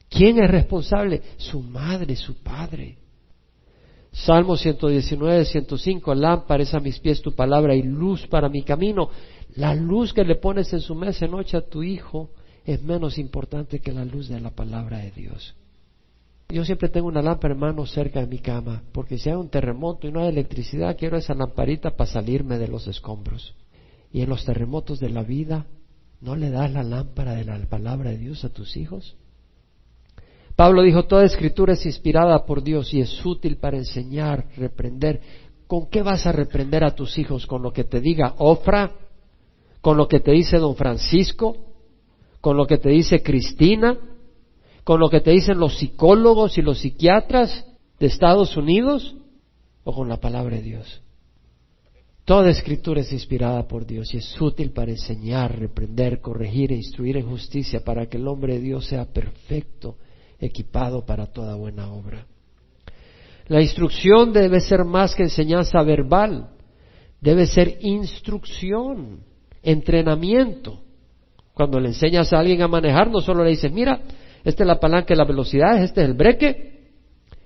¿Quién 0.09 0.41
es 0.43 0.49
responsable? 0.49 1.21
Su 1.37 1.61
madre, 1.61 2.15
su 2.15 2.35
padre. 2.35 2.97
Salmo 4.11 4.55
119, 4.55 5.45
105, 5.45 6.13
lámpara 6.13 6.61
es 6.61 6.73
a 6.75 6.79
mis 6.79 6.99
pies 6.99 7.19
tu 7.19 7.33
palabra 7.33 7.73
y 7.73 7.81
luz 7.81 8.27
para 8.27 8.47
mi 8.47 8.61
camino. 8.61 9.09
La 9.55 9.73
luz 9.73 10.13
que 10.13 10.23
le 10.23 10.35
pones 10.35 10.71
en 10.71 10.81
su 10.81 10.93
mesa 10.93 11.25
noche 11.25 11.57
a 11.57 11.67
tu 11.67 11.81
hijo 11.81 12.29
es 12.65 12.81
menos 12.81 13.17
importante 13.17 13.79
que 13.79 13.91
la 13.91 14.05
luz 14.05 14.29
de 14.29 14.39
la 14.39 14.51
palabra 14.51 14.99
de 14.99 15.11
Dios. 15.11 15.55
Yo 16.49 16.63
siempre 16.63 16.89
tengo 16.89 17.07
una 17.07 17.21
lámpara, 17.21 17.53
hermano, 17.53 17.85
cerca 17.85 18.19
de 18.19 18.27
mi 18.27 18.39
cama, 18.39 18.83
porque 18.91 19.17
si 19.17 19.29
hay 19.29 19.35
un 19.35 19.49
terremoto 19.49 20.07
y 20.07 20.11
no 20.11 20.21
hay 20.21 20.29
electricidad, 20.29 20.95
quiero 20.97 21.17
esa 21.17 21.33
lamparita 21.33 21.91
para 21.91 22.09
salirme 22.09 22.57
de 22.57 22.67
los 22.67 22.87
escombros. 22.87 23.55
Y 24.11 24.21
en 24.21 24.29
los 24.29 24.45
terremotos 24.45 24.99
de 24.99 25.09
la 25.09 25.23
vida, 25.23 25.65
¿no 26.21 26.35
le 26.35 26.51
das 26.51 26.71
la 26.71 26.83
lámpara 26.83 27.33
de 27.33 27.43
la 27.43 27.57
palabra 27.65 28.11
de 28.11 28.17
Dios 28.17 28.45
a 28.45 28.49
tus 28.49 28.77
hijos? 28.77 29.15
Pablo 30.55 30.83
dijo, 30.83 31.05
toda 31.05 31.25
escritura 31.25 31.73
es 31.73 31.85
inspirada 31.85 32.45
por 32.45 32.63
Dios 32.63 32.93
y 32.93 33.01
es 33.01 33.25
útil 33.25 33.57
para 33.57 33.77
enseñar, 33.77 34.45
reprender. 34.55 35.21
¿Con 35.65 35.87
qué 35.87 36.03
vas 36.03 36.27
a 36.27 36.31
reprender 36.31 36.83
a 36.83 36.93
tus 36.93 37.17
hijos? 37.17 37.47
¿Con 37.47 37.63
lo 37.63 37.73
que 37.73 37.83
te 37.83 37.99
diga 37.99 38.35
Ofra? 38.37 38.91
¿Con 39.81 39.97
lo 39.97 40.07
que 40.07 40.19
te 40.19 40.31
dice 40.31 40.59
don 40.59 40.75
Francisco? 40.75 41.72
Con 42.43 42.57
lo 42.57 42.67
que 42.67 42.77
te 42.77 42.89
dice 42.89 43.23
Cristina, 43.23 43.97
con 44.83 44.99
lo 44.99 45.09
que 45.09 45.21
te 45.21 45.31
dicen 45.31 45.57
los 45.59 45.77
psicólogos 45.77 46.57
y 46.57 46.61
los 46.61 46.79
psiquiatras 46.79 47.65
de 47.97 48.07
Estados 48.07 48.57
Unidos 48.57 49.15
o 49.85 49.93
con 49.93 50.09
la 50.09 50.17
palabra 50.17 50.57
de 50.57 50.61
Dios. 50.61 51.01
Toda 52.25 52.49
escritura 52.49 52.99
es 52.99 53.13
inspirada 53.13 53.65
por 53.65 53.85
Dios 53.85 54.13
y 54.13 54.17
es 54.17 54.41
útil 54.41 54.71
para 54.71 54.91
enseñar, 54.91 55.57
reprender, 55.57 56.19
corregir 56.19 56.73
e 56.73 56.75
instruir 56.75 57.15
en 57.15 57.29
justicia 57.29 57.81
para 57.81 58.07
que 58.07 58.17
el 58.17 58.27
hombre 58.27 58.55
de 58.55 58.59
Dios 58.59 58.87
sea 58.87 59.05
perfecto, 59.05 59.95
equipado 60.37 61.05
para 61.05 61.27
toda 61.27 61.55
buena 61.55 61.93
obra. 61.93 62.27
La 63.47 63.61
instrucción 63.61 64.33
debe 64.33 64.59
ser 64.59 64.83
más 64.83 65.15
que 65.15 65.23
enseñanza 65.23 65.81
verbal, 65.81 66.49
debe 67.21 67.47
ser 67.47 67.77
instrucción, 67.79 69.21
entrenamiento. 69.61 70.81
Cuando 71.53 71.79
le 71.79 71.89
enseñas 71.89 72.33
a 72.33 72.39
alguien 72.39 72.61
a 72.61 72.67
manejar, 72.67 73.09
no 73.09 73.21
solo 73.21 73.43
le 73.43 73.51
dices, 73.51 73.71
mira, 73.71 73.99
esta 74.43 74.63
es 74.63 74.67
la 74.67 74.79
palanca 74.79 75.09
de 75.09 75.17
la 75.17 75.25
velocidad, 75.25 75.81
este 75.81 76.01
es 76.01 76.07
el 76.07 76.13
breque 76.13 76.73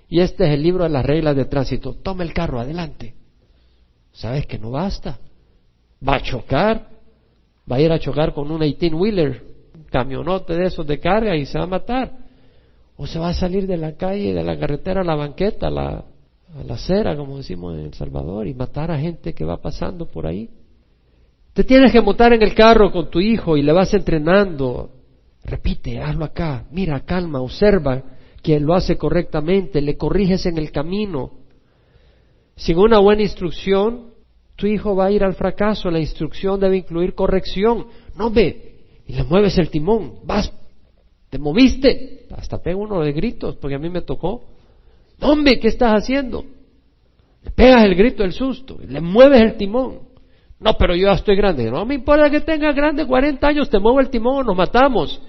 y 0.09 0.21
este 0.21 0.47
es 0.47 0.53
el 0.53 0.63
libro 0.63 0.83
de 0.83 0.89
las 0.89 1.05
reglas 1.05 1.35
de 1.35 1.45
tránsito. 1.45 1.93
Toma 1.93 2.23
el 2.23 2.33
carro, 2.33 2.59
adelante. 2.59 3.13
Sabes 4.13 4.45
que 4.45 4.57
no 4.57 4.71
basta. 4.71 5.19
Va 6.07 6.15
a 6.15 6.21
chocar, 6.21 6.87
va 7.69 7.75
a 7.75 7.81
ir 7.81 7.91
a 7.91 7.99
chocar 7.99 8.33
con 8.33 8.49
un 8.49 8.61
18-wheeler, 8.61 9.43
camionote 9.91 10.53
de 10.53 10.65
esos 10.65 10.87
de 10.87 10.99
carga 10.99 11.35
y 11.35 11.45
se 11.45 11.57
va 11.57 11.65
a 11.65 11.67
matar. 11.67 12.11
O 12.95 13.05
se 13.05 13.19
va 13.19 13.29
a 13.29 13.33
salir 13.33 13.67
de 13.67 13.77
la 13.77 13.95
calle, 13.95 14.33
de 14.33 14.43
la 14.43 14.57
carretera 14.57 15.01
a 15.01 15.03
la 15.03 15.15
banqueta, 15.15 15.67
a 15.67 15.71
la, 15.71 15.89
a 15.89 16.63
la 16.65 16.73
acera, 16.73 17.15
como 17.15 17.37
decimos 17.37 17.75
en 17.75 17.85
El 17.85 17.93
Salvador, 17.93 18.47
y 18.47 18.53
matar 18.53 18.89
a 18.89 18.97
gente 18.97 19.33
que 19.33 19.45
va 19.45 19.57
pasando 19.57 20.07
por 20.07 20.25
ahí. 20.25 20.49
Te 21.57 21.63
tienes 21.63 21.91
que 21.91 22.01
montar 22.01 22.33
en 22.33 22.43
el 22.43 22.53
carro 22.53 22.91
con 22.91 23.09
tu 23.09 23.19
hijo 23.19 23.57
y 23.57 23.63
le 23.63 23.71
vas 23.71 23.91
entrenando. 23.91 24.91
Repite, 25.43 25.99
hazlo 25.99 26.25
acá. 26.25 26.67
Mira, 26.69 26.99
calma, 26.99 27.41
observa 27.41 28.03
que 28.43 28.59
lo 28.59 28.75
hace 28.75 28.95
correctamente, 28.95 29.81
le 29.81 29.97
corriges 29.97 30.45
en 30.45 30.59
el 30.59 30.71
camino. 30.71 31.31
Sin 32.55 32.77
una 32.77 32.99
buena 32.99 33.23
instrucción, 33.23 34.11
tu 34.55 34.67
hijo 34.67 34.95
va 34.95 35.07
a 35.07 35.11
ir 35.11 35.23
al 35.23 35.33
fracaso. 35.33 35.89
La 35.89 35.99
instrucción 35.99 36.59
debe 36.59 36.77
incluir 36.77 37.15
corrección. 37.15 37.87
No 38.15 38.29
ve, 38.29 39.01
y 39.07 39.13
le 39.13 39.23
mueves 39.23 39.57
el 39.57 39.71
timón, 39.71 40.19
vas, 40.25 40.53
te 41.31 41.39
moviste. 41.39 42.27
Hasta 42.37 42.61
pega 42.61 42.77
uno 42.77 42.99
de 43.01 43.13
gritos, 43.13 43.55
porque 43.55 43.73
a 43.73 43.79
mí 43.79 43.89
me 43.89 44.03
tocó. 44.03 44.43
Hombre, 45.21 45.59
¿qué 45.59 45.69
estás 45.69 46.03
haciendo? 46.03 46.45
Le 47.41 47.49
pegas 47.49 47.83
el 47.83 47.95
grito 47.95 48.21
del 48.21 48.33
susto, 48.33 48.77
le 48.87 49.01
mueves 49.01 49.41
el 49.41 49.57
timón. 49.57 50.06
No, 50.59 50.73
pero 50.73 50.95
yo 50.95 51.07
ya 51.07 51.13
estoy 51.13 51.35
grande. 51.35 51.69
No 51.69 51.85
me 51.85 51.95
importa 51.95 52.29
que 52.29 52.41
tengas 52.41 52.75
grande 52.75 53.05
40 53.05 53.47
años, 53.47 53.69
te 53.69 53.79
muevo 53.79 53.99
el 53.99 54.09
timón 54.09 54.45
nos 54.45 54.55
matamos. 54.55 55.21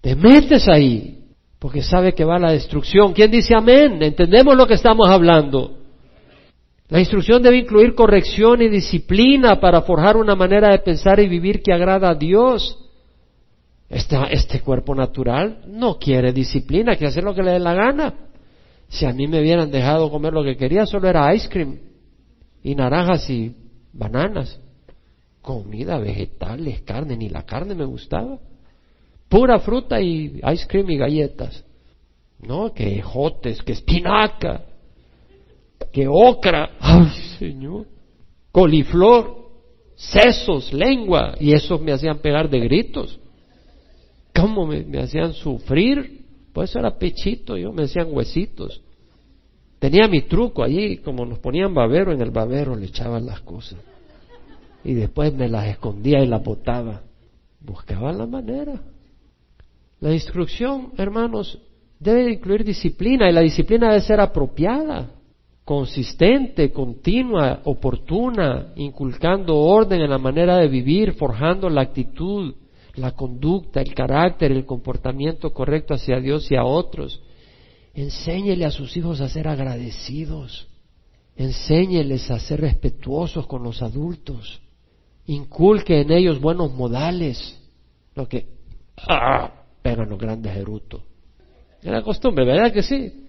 Te 0.00 0.14
metes 0.14 0.68
ahí, 0.68 1.24
porque 1.58 1.82
sabe 1.82 2.14
que 2.14 2.24
va 2.24 2.36
a 2.36 2.40
la 2.40 2.52
destrucción. 2.52 3.12
¿Quién 3.12 3.30
dice 3.30 3.54
amén? 3.56 4.00
Entendemos 4.02 4.56
lo 4.56 4.66
que 4.66 4.74
estamos 4.74 5.08
hablando. 5.08 5.78
La 6.88 7.00
instrucción 7.00 7.42
debe 7.42 7.58
incluir 7.58 7.96
corrección 7.96 8.62
y 8.62 8.68
disciplina 8.68 9.58
para 9.58 9.82
forjar 9.82 10.16
una 10.16 10.36
manera 10.36 10.70
de 10.70 10.78
pensar 10.78 11.18
y 11.18 11.26
vivir 11.26 11.60
que 11.60 11.72
agrada 11.72 12.10
a 12.10 12.14
Dios. 12.14 12.78
Este 13.88 14.60
cuerpo 14.60 14.94
natural 14.94 15.62
no 15.66 15.98
quiere 15.98 16.32
disciplina, 16.32 16.94
quiere 16.94 17.08
hacer 17.08 17.24
lo 17.24 17.34
que 17.34 17.42
le 17.42 17.52
dé 17.52 17.58
la 17.58 17.74
gana. 17.74 18.14
Si 18.88 19.04
a 19.04 19.12
mí 19.12 19.26
me 19.26 19.40
hubieran 19.40 19.72
dejado 19.72 20.10
comer 20.10 20.32
lo 20.32 20.44
que 20.44 20.56
quería, 20.56 20.86
solo 20.86 21.08
era 21.08 21.34
ice 21.34 21.48
cream 21.48 21.76
y 22.62 22.76
naranjas 22.76 23.28
y 23.30 23.52
bananas. 23.96 24.60
Comida, 25.40 25.98
vegetales, 25.98 26.82
carne, 26.82 27.16
ni 27.16 27.28
la 27.28 27.44
carne 27.44 27.74
me 27.74 27.84
gustaba. 27.84 28.38
Pura 29.28 29.58
fruta 29.60 30.00
y 30.00 30.40
ice 30.52 30.66
cream 30.66 30.90
y 30.90 30.96
galletas. 30.96 31.64
No, 32.40 32.72
que 32.72 33.00
jotes, 33.00 33.62
que 33.62 33.72
espinaca, 33.72 34.64
que 35.92 36.06
ocra. 36.08 36.70
Ay, 36.80 37.10
Señor. 37.38 37.86
Coliflor, 38.52 39.48
sesos, 39.94 40.72
lengua. 40.72 41.34
Y 41.40 41.52
esos 41.52 41.80
me 41.80 41.92
hacían 41.92 42.18
pegar 42.18 42.48
de 42.48 42.60
gritos. 42.60 43.18
¿Cómo 44.34 44.66
me, 44.66 44.82
me 44.84 45.00
hacían 45.00 45.32
sufrir? 45.32 46.24
Pues 46.52 46.70
eso 46.70 46.78
era 46.78 46.98
pechito, 46.98 47.56
yo 47.56 47.72
me 47.72 47.84
hacían 47.84 48.08
huesitos. 48.10 48.82
Tenía 49.86 50.08
mi 50.08 50.22
truco 50.22 50.64
allí, 50.64 50.96
como 50.96 51.24
nos 51.24 51.38
ponían 51.38 51.72
babero, 51.72 52.10
en 52.10 52.20
el 52.20 52.32
babero 52.32 52.74
le 52.74 52.86
echaban 52.86 53.24
las 53.24 53.38
cosas. 53.42 53.78
Y 54.82 54.94
después 54.94 55.32
me 55.32 55.48
las 55.48 55.68
escondía 55.68 56.24
y 56.24 56.26
las 56.26 56.42
botaba. 56.42 57.02
Buscaba 57.60 58.12
la 58.12 58.26
manera. 58.26 58.82
La 60.00 60.12
instrucción, 60.12 60.90
hermanos, 60.96 61.60
debe 62.00 62.32
incluir 62.32 62.64
disciplina 62.64 63.30
y 63.30 63.32
la 63.32 63.42
disciplina 63.42 63.90
debe 63.90 64.00
ser 64.00 64.18
apropiada, 64.18 65.08
consistente, 65.64 66.72
continua, 66.72 67.60
oportuna, 67.62 68.72
inculcando 68.74 69.56
orden 69.56 70.00
en 70.00 70.10
la 70.10 70.18
manera 70.18 70.56
de 70.56 70.66
vivir, 70.66 71.12
forjando 71.12 71.70
la 71.70 71.82
actitud, 71.82 72.56
la 72.96 73.12
conducta, 73.12 73.82
el 73.82 73.94
carácter, 73.94 74.50
el 74.50 74.66
comportamiento 74.66 75.52
correcto 75.52 75.94
hacia 75.94 76.18
Dios 76.18 76.50
y 76.50 76.56
a 76.56 76.64
otros. 76.64 77.22
Enséñele 77.96 78.66
a 78.66 78.70
sus 78.70 78.94
hijos 78.98 79.22
a 79.22 79.28
ser 79.30 79.48
agradecidos. 79.48 80.68
Enséñeles 81.34 82.30
a 82.30 82.38
ser 82.38 82.60
respetuosos 82.60 83.46
con 83.46 83.62
los 83.62 83.80
adultos. 83.80 84.60
Inculque 85.24 86.02
en 86.02 86.12
ellos 86.12 86.38
buenos 86.38 86.70
modales. 86.74 87.58
Lo 88.14 88.28
que 88.28 88.48
¡ah! 89.08 89.50
pegan 89.80 90.10
los 90.10 90.18
grandes 90.18 90.54
erutos. 90.54 91.00
Es 91.82 91.90
la 91.90 92.02
costumbre, 92.02 92.44
¿verdad 92.44 92.70
que 92.70 92.82
sí? 92.82 93.28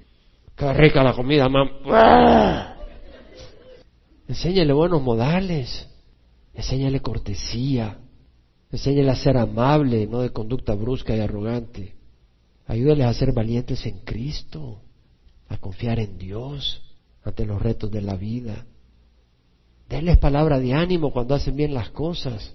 Qué 0.53 0.73
rica 0.73 1.01
la 1.01 1.13
comida, 1.13 1.47
mamá. 1.47 1.71
¡Ah! 1.85 2.75
Enséñele 4.27 4.73
buenos 4.73 5.01
modales. 5.01 5.87
Enséñale 6.53 6.99
cortesía. 6.99 7.99
Enséñale 8.69 9.11
a 9.11 9.15
ser 9.15 9.37
amable, 9.37 10.07
no 10.07 10.19
de 10.19 10.31
conducta 10.31 10.73
brusca 10.73 11.15
y 11.15 11.21
arrogante. 11.21 11.96
Ayúdales 12.67 13.05
a 13.05 13.13
ser 13.13 13.31
valientes 13.31 13.85
en 13.85 13.99
Cristo, 13.99 14.81
a 15.47 15.57
confiar 15.57 15.99
en 15.99 16.17
Dios 16.17 16.81
ante 17.23 17.45
los 17.45 17.61
retos 17.61 17.89
de 17.89 18.01
la 18.01 18.15
vida. 18.15 18.65
Denles 19.89 20.17
palabra 20.17 20.59
de 20.59 20.73
ánimo 20.73 21.11
cuando 21.11 21.33
hacen 21.33 21.55
bien 21.55 21.73
las 21.73 21.89
cosas. 21.91 22.53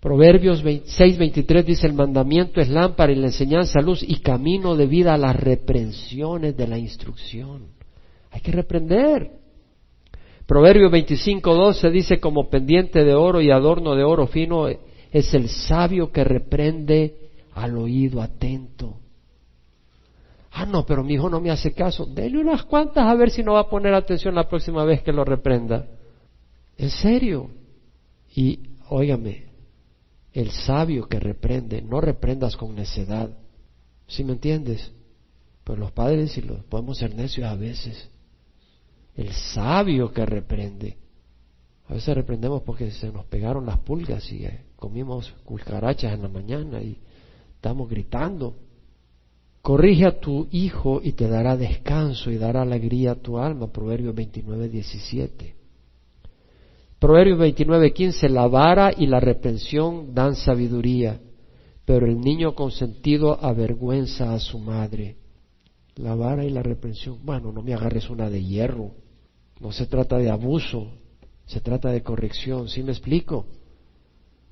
Proverbios 0.00 0.62
6:23 0.62 1.64
dice, 1.64 1.86
el 1.86 1.94
mandamiento 1.94 2.60
es 2.60 2.68
lámpara 2.68 3.10
y 3.10 3.16
la 3.16 3.26
enseñanza 3.28 3.80
luz 3.80 4.02
y 4.06 4.20
camino 4.20 4.76
de 4.76 4.86
vida 4.86 5.14
a 5.14 5.18
las 5.18 5.34
reprensiones 5.34 6.56
de 6.56 6.68
la 6.68 6.78
instrucción. 6.78 7.68
Hay 8.30 8.42
que 8.42 8.52
reprender. 8.52 9.32
Proverbios 10.46 10.92
25:12 10.92 11.90
dice, 11.90 12.20
como 12.20 12.50
pendiente 12.50 13.04
de 13.04 13.14
oro 13.14 13.40
y 13.40 13.50
adorno 13.50 13.94
de 13.94 14.04
oro 14.04 14.26
fino 14.26 14.68
es 14.68 15.34
el 15.34 15.48
sabio 15.48 16.12
que 16.12 16.24
reprende 16.24 17.27
al 17.58 17.76
oído 17.76 18.20
atento. 18.22 19.00
Ah, 20.50 20.66
no, 20.66 20.84
pero 20.86 21.04
mi 21.04 21.14
hijo 21.14 21.28
no 21.28 21.40
me 21.40 21.50
hace 21.50 21.72
caso. 21.72 22.06
Dele 22.06 22.38
unas 22.38 22.64
cuantas 22.64 23.06
a 23.06 23.14
ver 23.14 23.30
si 23.30 23.42
no 23.42 23.54
va 23.54 23.60
a 23.60 23.70
poner 23.70 23.94
atención 23.94 24.34
la 24.34 24.48
próxima 24.48 24.84
vez 24.84 25.02
que 25.02 25.12
lo 25.12 25.24
reprenda. 25.24 25.86
En 26.76 26.90
serio. 26.90 27.50
Y 28.34 28.70
óigame, 28.88 29.46
el 30.32 30.50
sabio 30.50 31.08
que 31.08 31.18
reprende, 31.18 31.82
no 31.82 32.00
reprendas 32.00 32.56
con 32.56 32.74
necedad. 32.74 33.30
¿Sí 34.06 34.24
me 34.24 34.32
entiendes? 34.32 34.92
Pues 35.64 35.78
los 35.78 35.92
padres 35.92 36.36
y 36.38 36.42
los 36.42 36.64
podemos 36.64 36.98
ser 36.98 37.14
necios 37.14 37.46
a 37.46 37.54
veces. 37.54 38.08
El 39.16 39.32
sabio 39.32 40.12
que 40.12 40.24
reprende. 40.24 40.96
A 41.88 41.94
veces 41.94 42.14
reprendemos 42.14 42.62
porque 42.62 42.90
se 42.90 43.10
nos 43.10 43.26
pegaron 43.26 43.66
las 43.66 43.78
pulgas 43.78 44.30
y 44.30 44.44
eh, 44.44 44.64
comimos 44.76 45.34
cucarachas 45.44 46.12
en 46.12 46.22
la 46.22 46.28
mañana 46.28 46.80
y 46.80 46.98
estamos 47.58 47.90
gritando. 47.90 48.54
Corrige 49.62 50.06
a 50.06 50.20
tu 50.20 50.46
hijo 50.52 51.00
y 51.02 51.12
te 51.12 51.28
dará 51.28 51.56
descanso 51.56 52.30
y 52.30 52.38
dará 52.38 52.62
alegría 52.62 53.12
a 53.12 53.14
tu 53.16 53.36
alma. 53.36 53.66
Proverbios 53.72 54.14
29, 54.14 54.68
17. 54.68 55.56
Proverbios 57.00 57.38
29, 57.38 57.92
15. 57.92 58.28
La 58.28 58.46
vara 58.46 58.92
y 58.96 59.06
la 59.06 59.18
reprensión 59.18 60.14
dan 60.14 60.36
sabiduría, 60.36 61.20
pero 61.84 62.06
el 62.06 62.20
niño 62.20 62.54
consentido 62.54 63.36
avergüenza 63.42 64.34
a 64.34 64.38
su 64.38 64.60
madre. 64.60 65.16
La 65.96 66.14
vara 66.14 66.44
y 66.44 66.50
la 66.50 66.62
reprensión. 66.62 67.18
Bueno, 67.24 67.50
no 67.50 67.60
me 67.60 67.74
agarres 67.74 68.08
una 68.08 68.30
de 68.30 68.44
hierro. 68.44 68.92
No 69.58 69.72
se 69.72 69.86
trata 69.86 70.16
de 70.18 70.30
abuso, 70.30 70.92
se 71.46 71.60
trata 71.60 71.90
de 71.90 72.04
corrección. 72.04 72.68
¿Sí 72.68 72.84
me 72.84 72.92
explico? 72.92 73.46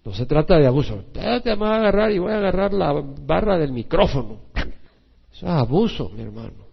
No 0.07 0.15
se 0.15 0.25
trata 0.25 0.57
de 0.57 0.69
abuso. 0.69 1.03
Te 1.13 1.55
voy 1.57 1.69
a 1.69 1.75
agarrar 1.75 2.13
y 2.13 2.21
voy 2.21 2.31
a 2.31 2.37
agarrar 2.37 2.73
la 2.73 2.93
barra 2.93 3.59
del 3.59 3.73
micrófono. 3.73 4.39
Eso 4.55 5.47
es 5.47 5.53
abuso, 5.53 6.09
mi 6.11 6.23
hermano. 6.23 6.65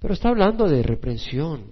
Pero 0.00 0.14
está 0.14 0.30
hablando 0.30 0.66
de 0.66 0.82
reprensión. 0.82 1.66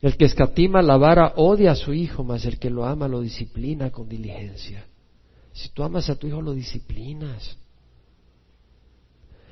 El 0.00 0.16
que 0.16 0.24
escatima 0.24 0.82
la 0.82 0.96
vara 0.96 1.34
odia 1.36 1.70
a 1.70 1.76
su 1.76 1.94
hijo, 1.94 2.24
mas 2.24 2.44
el 2.44 2.58
que 2.58 2.70
lo 2.70 2.84
ama 2.84 3.06
lo 3.06 3.20
disciplina 3.20 3.90
con 3.90 4.08
diligencia. 4.08 4.84
Si 5.52 5.68
tú 5.68 5.84
amas 5.84 6.10
a 6.10 6.16
tu 6.16 6.26
hijo, 6.26 6.42
lo 6.42 6.54
disciplinas. 6.54 7.56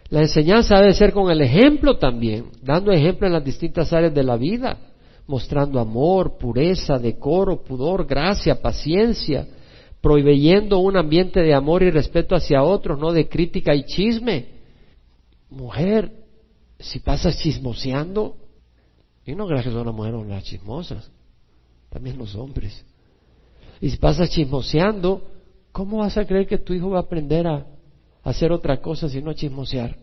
La 0.08 0.22
enseñanza 0.22 0.80
debe 0.80 0.94
ser 0.94 1.12
con 1.12 1.30
el 1.30 1.40
ejemplo 1.40 1.98
también, 1.98 2.46
dando 2.60 2.90
ejemplo 2.90 3.28
en 3.28 3.34
las 3.34 3.44
distintas 3.44 3.92
áreas 3.92 4.12
de 4.12 4.24
la 4.24 4.36
vida, 4.36 4.76
mostrando 5.28 5.78
amor, 5.78 6.36
pureza, 6.36 6.98
decoro, 6.98 7.62
pudor, 7.62 8.06
gracia, 8.06 8.60
paciencia, 8.60 9.46
proveyendo 10.00 10.78
un 10.78 10.96
ambiente 10.96 11.40
de 11.40 11.54
amor 11.54 11.82
y 11.82 11.90
respeto 11.90 12.34
hacia 12.34 12.62
otros, 12.62 12.98
no 12.98 13.12
de 13.12 13.28
crítica 13.28 13.74
y 13.74 13.84
chisme. 13.84 14.46
Mujer, 15.50 16.12
si 16.78 17.00
pasas 17.00 17.38
chismoseando, 17.38 18.36
y 19.26 19.34
no 19.34 19.46
creas 19.46 19.64
que 19.64 19.70
son 19.70 19.86
las 19.86 19.94
mujeres 19.94 20.26
las 20.26 20.44
chismosas, 20.44 21.10
también 21.90 22.16
los 22.16 22.34
hombres. 22.34 22.84
Y 23.80 23.90
si 23.90 23.96
pasas 23.96 24.30
chismoseando, 24.30 25.28
¿cómo 25.72 25.98
vas 25.98 26.16
a 26.16 26.26
creer 26.26 26.46
que 26.46 26.58
tu 26.58 26.72
hijo 26.72 26.90
va 26.90 26.98
a 26.98 27.02
aprender 27.02 27.46
a, 27.46 27.66
hacer 28.22 28.52
otra 28.52 28.80
cosa 28.80 29.08
sino 29.08 29.32
chismosear? 29.32 29.96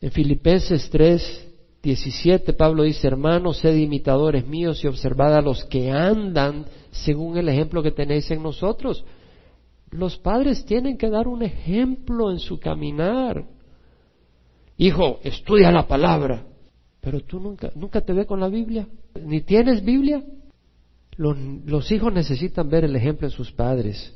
En 0.00 0.10
Filipenses 0.12 0.88
3, 0.90 1.47
17, 1.82 2.52
Pablo 2.54 2.82
dice, 2.82 3.06
hermanos, 3.06 3.58
sed 3.58 3.76
imitadores 3.76 4.46
míos 4.46 4.82
y 4.82 4.88
observad 4.88 5.34
a 5.34 5.42
los 5.42 5.64
que 5.64 5.90
andan 5.90 6.66
según 6.90 7.36
el 7.36 7.48
ejemplo 7.48 7.82
que 7.82 7.92
tenéis 7.92 8.30
en 8.30 8.42
nosotros. 8.42 9.04
Los 9.90 10.18
padres 10.18 10.64
tienen 10.64 10.98
que 10.98 11.08
dar 11.08 11.28
un 11.28 11.42
ejemplo 11.42 12.30
en 12.30 12.38
su 12.38 12.58
caminar. 12.58 13.44
Hijo, 14.76 15.20
estudia 15.22 15.70
la 15.70 15.86
palabra. 15.86 16.44
Pero 17.00 17.20
tú 17.20 17.40
nunca, 17.40 17.70
nunca 17.74 18.00
te 18.00 18.12
ves 18.12 18.26
con 18.26 18.40
la 18.40 18.48
Biblia, 18.48 18.86
ni 19.24 19.40
tienes 19.42 19.84
Biblia. 19.84 20.22
Los, 21.16 21.90
hijos 21.90 22.12
necesitan 22.12 22.68
ver 22.68 22.84
el 22.84 22.94
ejemplo 22.94 23.26
en 23.26 23.32
sus 23.32 23.50
padres. 23.50 24.14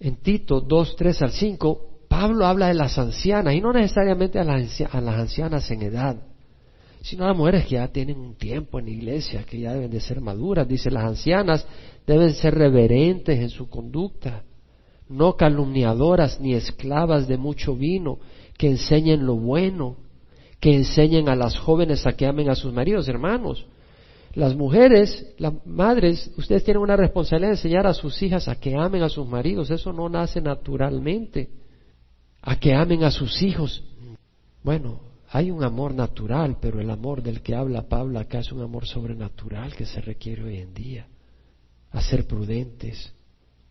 En 0.00 0.16
Tito 0.16 0.60
2, 0.60 0.96
3 0.96 1.22
al 1.22 1.32
5, 1.32 1.93
Pablo 2.16 2.46
habla 2.46 2.68
de 2.68 2.74
las 2.74 2.96
ancianas, 2.96 3.54
y 3.54 3.60
no 3.60 3.72
necesariamente 3.72 4.38
a 4.38 4.44
las, 4.44 4.80
ancianas 5.18 5.68
en 5.72 5.82
edad, 5.82 6.16
sino 7.02 7.24
a 7.24 7.28
las 7.28 7.36
mujeres 7.36 7.66
que 7.66 7.74
ya 7.74 7.88
tienen 7.88 8.20
un 8.20 8.36
tiempo 8.36 8.78
en 8.78 8.86
iglesia, 8.86 9.42
que 9.42 9.58
ya 9.58 9.72
deben 9.72 9.90
de 9.90 10.00
ser 10.00 10.20
maduras. 10.20 10.68
Dice, 10.68 10.92
las 10.92 11.06
ancianas 11.06 11.66
deben 12.06 12.32
ser 12.34 12.54
reverentes 12.54 13.40
en 13.40 13.50
su 13.50 13.68
conducta, 13.68 14.44
no 15.08 15.36
calumniadoras 15.36 16.40
ni 16.40 16.54
esclavas 16.54 17.26
de 17.26 17.36
mucho 17.36 17.74
vino, 17.74 18.20
que 18.56 18.68
enseñen 18.68 19.26
lo 19.26 19.34
bueno, 19.34 19.96
que 20.60 20.72
enseñen 20.72 21.28
a 21.28 21.34
las 21.34 21.58
jóvenes 21.58 22.06
a 22.06 22.12
que 22.12 22.26
amen 22.26 22.48
a 22.48 22.54
sus 22.54 22.72
maridos, 22.72 23.08
hermanos. 23.08 23.66
Las 24.34 24.54
mujeres, 24.54 25.34
las 25.38 25.52
madres, 25.66 26.30
ustedes 26.36 26.62
tienen 26.62 26.80
una 26.80 26.96
responsabilidad 26.96 27.48
de 27.48 27.56
enseñar 27.56 27.88
a 27.88 27.92
sus 27.92 28.22
hijas 28.22 28.46
a 28.46 28.54
que 28.54 28.76
amen 28.76 29.02
a 29.02 29.08
sus 29.08 29.26
maridos. 29.26 29.68
Eso 29.72 29.92
no 29.92 30.08
nace 30.08 30.40
naturalmente. 30.40 31.63
A 32.46 32.56
que 32.56 32.74
amen 32.74 33.04
a 33.04 33.10
sus 33.10 33.40
hijos. 33.42 33.82
Bueno, 34.62 35.00
hay 35.30 35.50
un 35.50 35.64
amor 35.64 35.94
natural, 35.94 36.58
pero 36.60 36.78
el 36.78 36.90
amor 36.90 37.22
del 37.22 37.40
que 37.40 37.54
habla 37.54 37.88
Pablo 37.88 38.18
acá 38.18 38.40
es 38.40 38.52
un 38.52 38.60
amor 38.60 38.86
sobrenatural 38.86 39.74
que 39.74 39.86
se 39.86 40.02
requiere 40.02 40.44
hoy 40.44 40.58
en 40.58 40.74
día. 40.74 41.08
A 41.90 42.02
ser 42.02 42.26
prudentes. 42.26 43.14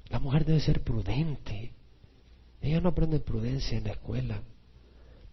La 0.10 0.20
mujer 0.20 0.44
debe 0.44 0.60
ser 0.60 0.82
prudente. 0.82 1.72
Ella 2.62 2.82
no 2.82 2.90
aprende 2.90 3.20
prudencia 3.20 3.78
en 3.78 3.84
la 3.84 3.92
escuela. 3.92 4.42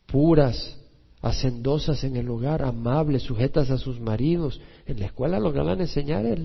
Puras, 0.06 0.78
hacendosas 1.22 2.04
en 2.04 2.16
el 2.16 2.28
hogar, 2.28 2.62
amables, 2.62 3.22
sujetas 3.22 3.70
a 3.70 3.78
sus 3.78 3.98
maridos. 4.00 4.60
En 4.84 5.00
la 5.00 5.06
escuela 5.06 5.40
lo 5.40 5.52
que 5.52 5.60
van 5.60 5.78
a 5.78 5.84
enseñar 5.84 6.26
es 6.26 6.38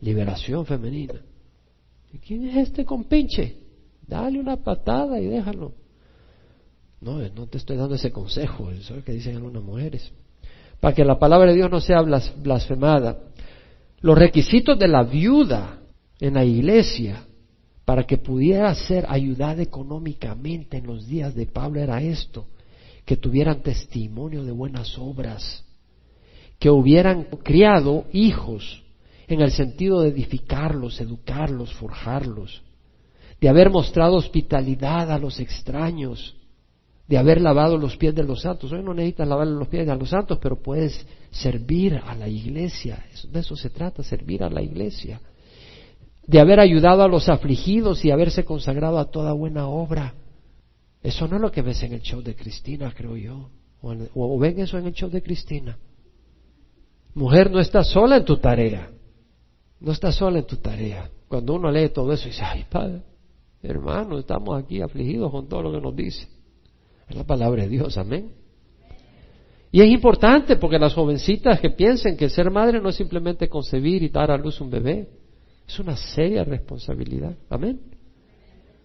liberación 0.00 0.64
femenina. 0.64 1.20
¿Y 2.12 2.18
quién 2.18 2.48
es 2.48 2.68
este 2.68 2.86
compinche? 2.86 3.56
Dale 4.06 4.40
una 4.40 4.56
patada 4.56 5.20
y 5.20 5.26
déjalo. 5.26 5.79
No, 7.00 7.18
no 7.18 7.46
te 7.46 7.58
estoy 7.58 7.76
dando 7.76 7.94
ese 7.94 8.12
consejo, 8.12 8.70
eso 8.70 8.92
es 8.92 8.98
lo 8.98 9.04
que 9.04 9.12
dicen 9.12 9.36
algunas 9.36 9.62
mujeres. 9.62 10.12
Para 10.80 10.94
que 10.94 11.04
la 11.04 11.18
palabra 11.18 11.50
de 11.50 11.56
Dios 11.56 11.70
no 11.70 11.80
sea 11.80 12.02
blasfemada. 12.02 13.18
Los 14.00 14.18
requisitos 14.18 14.78
de 14.78 14.88
la 14.88 15.02
viuda 15.02 15.80
en 16.20 16.34
la 16.34 16.44
iglesia 16.44 17.24
para 17.84 18.04
que 18.04 18.18
pudiera 18.18 18.74
ser 18.74 19.04
ayudada 19.08 19.62
económicamente 19.62 20.76
en 20.76 20.86
los 20.86 21.06
días 21.06 21.34
de 21.34 21.46
Pablo 21.46 21.80
era 21.80 22.00
esto 22.02 22.46
que 23.04 23.16
tuvieran 23.16 23.62
testimonio 23.62 24.44
de 24.44 24.52
buenas 24.52 24.96
obras, 24.96 25.64
que 26.58 26.70
hubieran 26.70 27.24
criado 27.42 28.04
hijos 28.12 28.84
en 29.26 29.40
el 29.40 29.50
sentido 29.50 30.02
de 30.02 30.10
edificarlos, 30.10 31.00
educarlos, 31.00 31.72
forjarlos, 31.74 32.62
de 33.40 33.48
haber 33.48 33.70
mostrado 33.70 34.14
hospitalidad 34.14 35.10
a 35.10 35.18
los 35.18 35.40
extraños, 35.40 36.36
de 37.10 37.18
haber 37.18 37.40
lavado 37.40 37.76
los 37.76 37.96
pies 37.96 38.14
de 38.14 38.22
los 38.22 38.42
santos. 38.42 38.70
Hoy 38.70 38.84
no 38.84 38.94
necesitas 38.94 39.26
lavar 39.26 39.48
los 39.48 39.66
pies 39.66 39.88
a 39.88 39.96
los 39.96 40.10
santos, 40.10 40.38
pero 40.40 40.62
puedes 40.62 41.04
servir 41.32 42.00
a 42.06 42.14
la 42.14 42.28
iglesia. 42.28 43.04
De 43.32 43.40
eso 43.40 43.56
se 43.56 43.68
trata, 43.68 44.04
servir 44.04 44.44
a 44.44 44.48
la 44.48 44.62
iglesia. 44.62 45.20
De 46.24 46.38
haber 46.38 46.60
ayudado 46.60 47.02
a 47.02 47.08
los 47.08 47.28
afligidos 47.28 48.04
y 48.04 48.12
haberse 48.12 48.44
consagrado 48.44 49.00
a 49.00 49.10
toda 49.10 49.32
buena 49.32 49.66
obra. 49.66 50.14
Eso 51.02 51.26
no 51.26 51.34
es 51.34 51.42
lo 51.42 51.50
que 51.50 51.62
ves 51.62 51.82
en 51.82 51.94
el 51.94 52.00
show 52.00 52.22
de 52.22 52.36
Cristina, 52.36 52.94
creo 52.96 53.16
yo. 53.16 53.50
O, 53.82 54.38
ven 54.38 54.60
eso 54.60 54.78
en 54.78 54.86
el 54.86 54.92
show 54.92 55.10
de 55.10 55.20
Cristina. 55.20 55.76
Mujer, 57.14 57.50
no 57.50 57.58
estás 57.58 57.88
sola 57.88 58.18
en 58.18 58.24
tu 58.24 58.36
tarea. 58.36 58.88
No 59.80 59.90
estás 59.90 60.14
sola 60.14 60.38
en 60.38 60.46
tu 60.46 60.58
tarea. 60.58 61.10
Cuando 61.26 61.54
uno 61.54 61.72
lee 61.72 61.88
todo 61.88 62.12
eso 62.12 62.28
y 62.28 62.30
dice, 62.30 62.44
ay, 62.44 62.66
padre, 62.70 63.02
hermano, 63.64 64.16
estamos 64.16 64.62
aquí 64.62 64.80
afligidos 64.80 65.32
con 65.32 65.48
todo 65.48 65.62
lo 65.62 65.72
que 65.72 65.80
nos 65.80 65.96
dice. 65.96 66.39
Es 67.10 67.16
la 67.16 67.24
palabra 67.24 67.64
de 67.64 67.68
Dios, 67.68 67.98
amén. 67.98 68.30
Y 69.72 69.82
es 69.82 69.88
importante 69.88 70.56
porque 70.56 70.78
las 70.78 70.94
jovencitas 70.94 71.60
que 71.60 71.70
piensen 71.70 72.16
que 72.16 72.28
ser 72.28 72.50
madre 72.50 72.80
no 72.80 72.88
es 72.88 72.96
simplemente 72.96 73.48
concebir 73.48 74.02
y 74.02 74.08
dar 74.08 74.30
a 74.30 74.36
luz 74.36 74.60
un 74.60 74.70
bebé, 74.70 75.08
es 75.66 75.78
una 75.78 75.96
seria 75.96 76.44
responsabilidad. 76.44 77.36
Amén. 77.48 77.80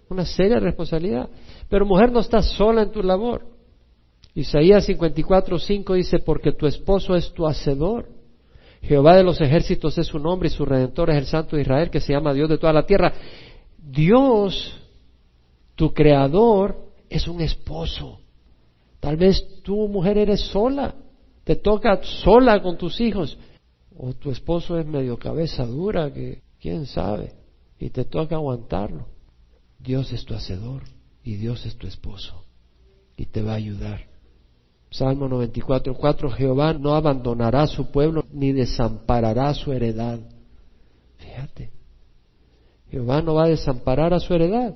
Una 0.10 0.26
seria 0.26 0.60
responsabilidad. 0.60 1.30
Pero 1.70 1.86
mujer, 1.86 2.12
no 2.12 2.20
estás 2.20 2.52
sola 2.52 2.84
en 2.84 2.92
tu 2.92 3.02
labor. 3.02 3.48
Isaías 4.34 4.88
54:5 4.88 5.94
dice, 5.96 6.20
porque 6.20 6.52
tu 6.52 6.68
esposo 6.68 7.16
es 7.16 7.32
tu 7.32 7.48
hacedor. 7.48 8.10
Jehová 8.82 9.16
de 9.16 9.24
los 9.24 9.42
ejércitos 9.42 9.98
es 9.98 10.08
su 10.08 10.20
nombre 10.20 10.48
y 10.48 10.52
su 10.52 10.66
redentor 10.66 11.10
es 11.10 11.18
el 11.18 11.26
Santo 11.26 11.56
de 11.56 11.64
Israel, 11.64 11.90
que 11.90 12.02
se 12.02 12.14
llama 12.14 12.34
Dios 12.34 12.50
de 12.50 12.58
toda 12.58 12.74
la 12.74 12.86
tierra. 12.86 13.14
Dios, 13.78 14.80
tu 15.76 15.92
creador, 15.92 16.85
es 17.18 17.28
un 17.28 17.42
esposo. 17.42 18.20
Tal 19.00 19.18
vez 19.18 19.62
tú, 19.64 19.88
mujer, 19.88 20.18
eres 20.18 20.42
sola, 20.42 20.96
te 21.44 21.56
toca 21.56 22.02
sola 22.04 22.62
con 22.62 22.78
tus 22.78 23.00
hijos, 23.00 23.38
o 23.98 24.14
tu 24.14 24.32
esposo 24.32 24.78
es 24.78 24.86
medio 24.86 25.18
cabeza 25.18 25.66
dura, 25.66 26.12
que 26.12 26.42
quién 26.60 26.86
sabe, 26.86 27.34
y 27.80 27.90
te 27.90 28.06
toca 28.06 28.36
aguantarlo. 28.36 29.08
Dios 29.80 30.12
es 30.12 30.26
tu 30.26 30.34
hacedor 30.34 30.84
y 31.24 31.36
Dios 31.36 31.66
es 31.66 31.78
tu 31.78 31.88
esposo 31.88 32.46
y 33.18 33.26
te 33.26 33.42
va 33.42 33.54
a 33.54 33.56
ayudar. 33.56 34.02
Salmo 34.90 35.28
94, 35.28 35.94
4, 35.94 36.30
Jehová 36.32 36.74
no 36.74 36.96
abandonará 36.96 37.68
su 37.68 37.92
pueblo 37.92 38.24
ni 38.32 38.52
desamparará 38.52 39.54
su 39.54 39.74
heredad. 39.74 40.20
Fíjate, 41.18 41.72
Jehová 42.90 43.22
no 43.22 43.36
va 43.36 43.46
a 43.46 43.50
desamparar 43.50 44.14
a 44.14 44.20
su 44.20 44.34
heredad. 44.34 44.76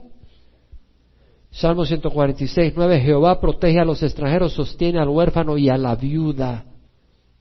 Salmo 1.51 1.85
146, 1.85 2.73
9, 2.75 3.01
Jehová 3.01 3.39
protege 3.41 3.79
a 3.79 3.85
los 3.85 4.03
extranjeros, 4.03 4.53
sostiene 4.53 4.99
al 4.99 5.09
huérfano 5.09 5.57
y 5.57 5.69
a 5.69 5.77
la 5.77 5.95
viuda. 5.95 6.65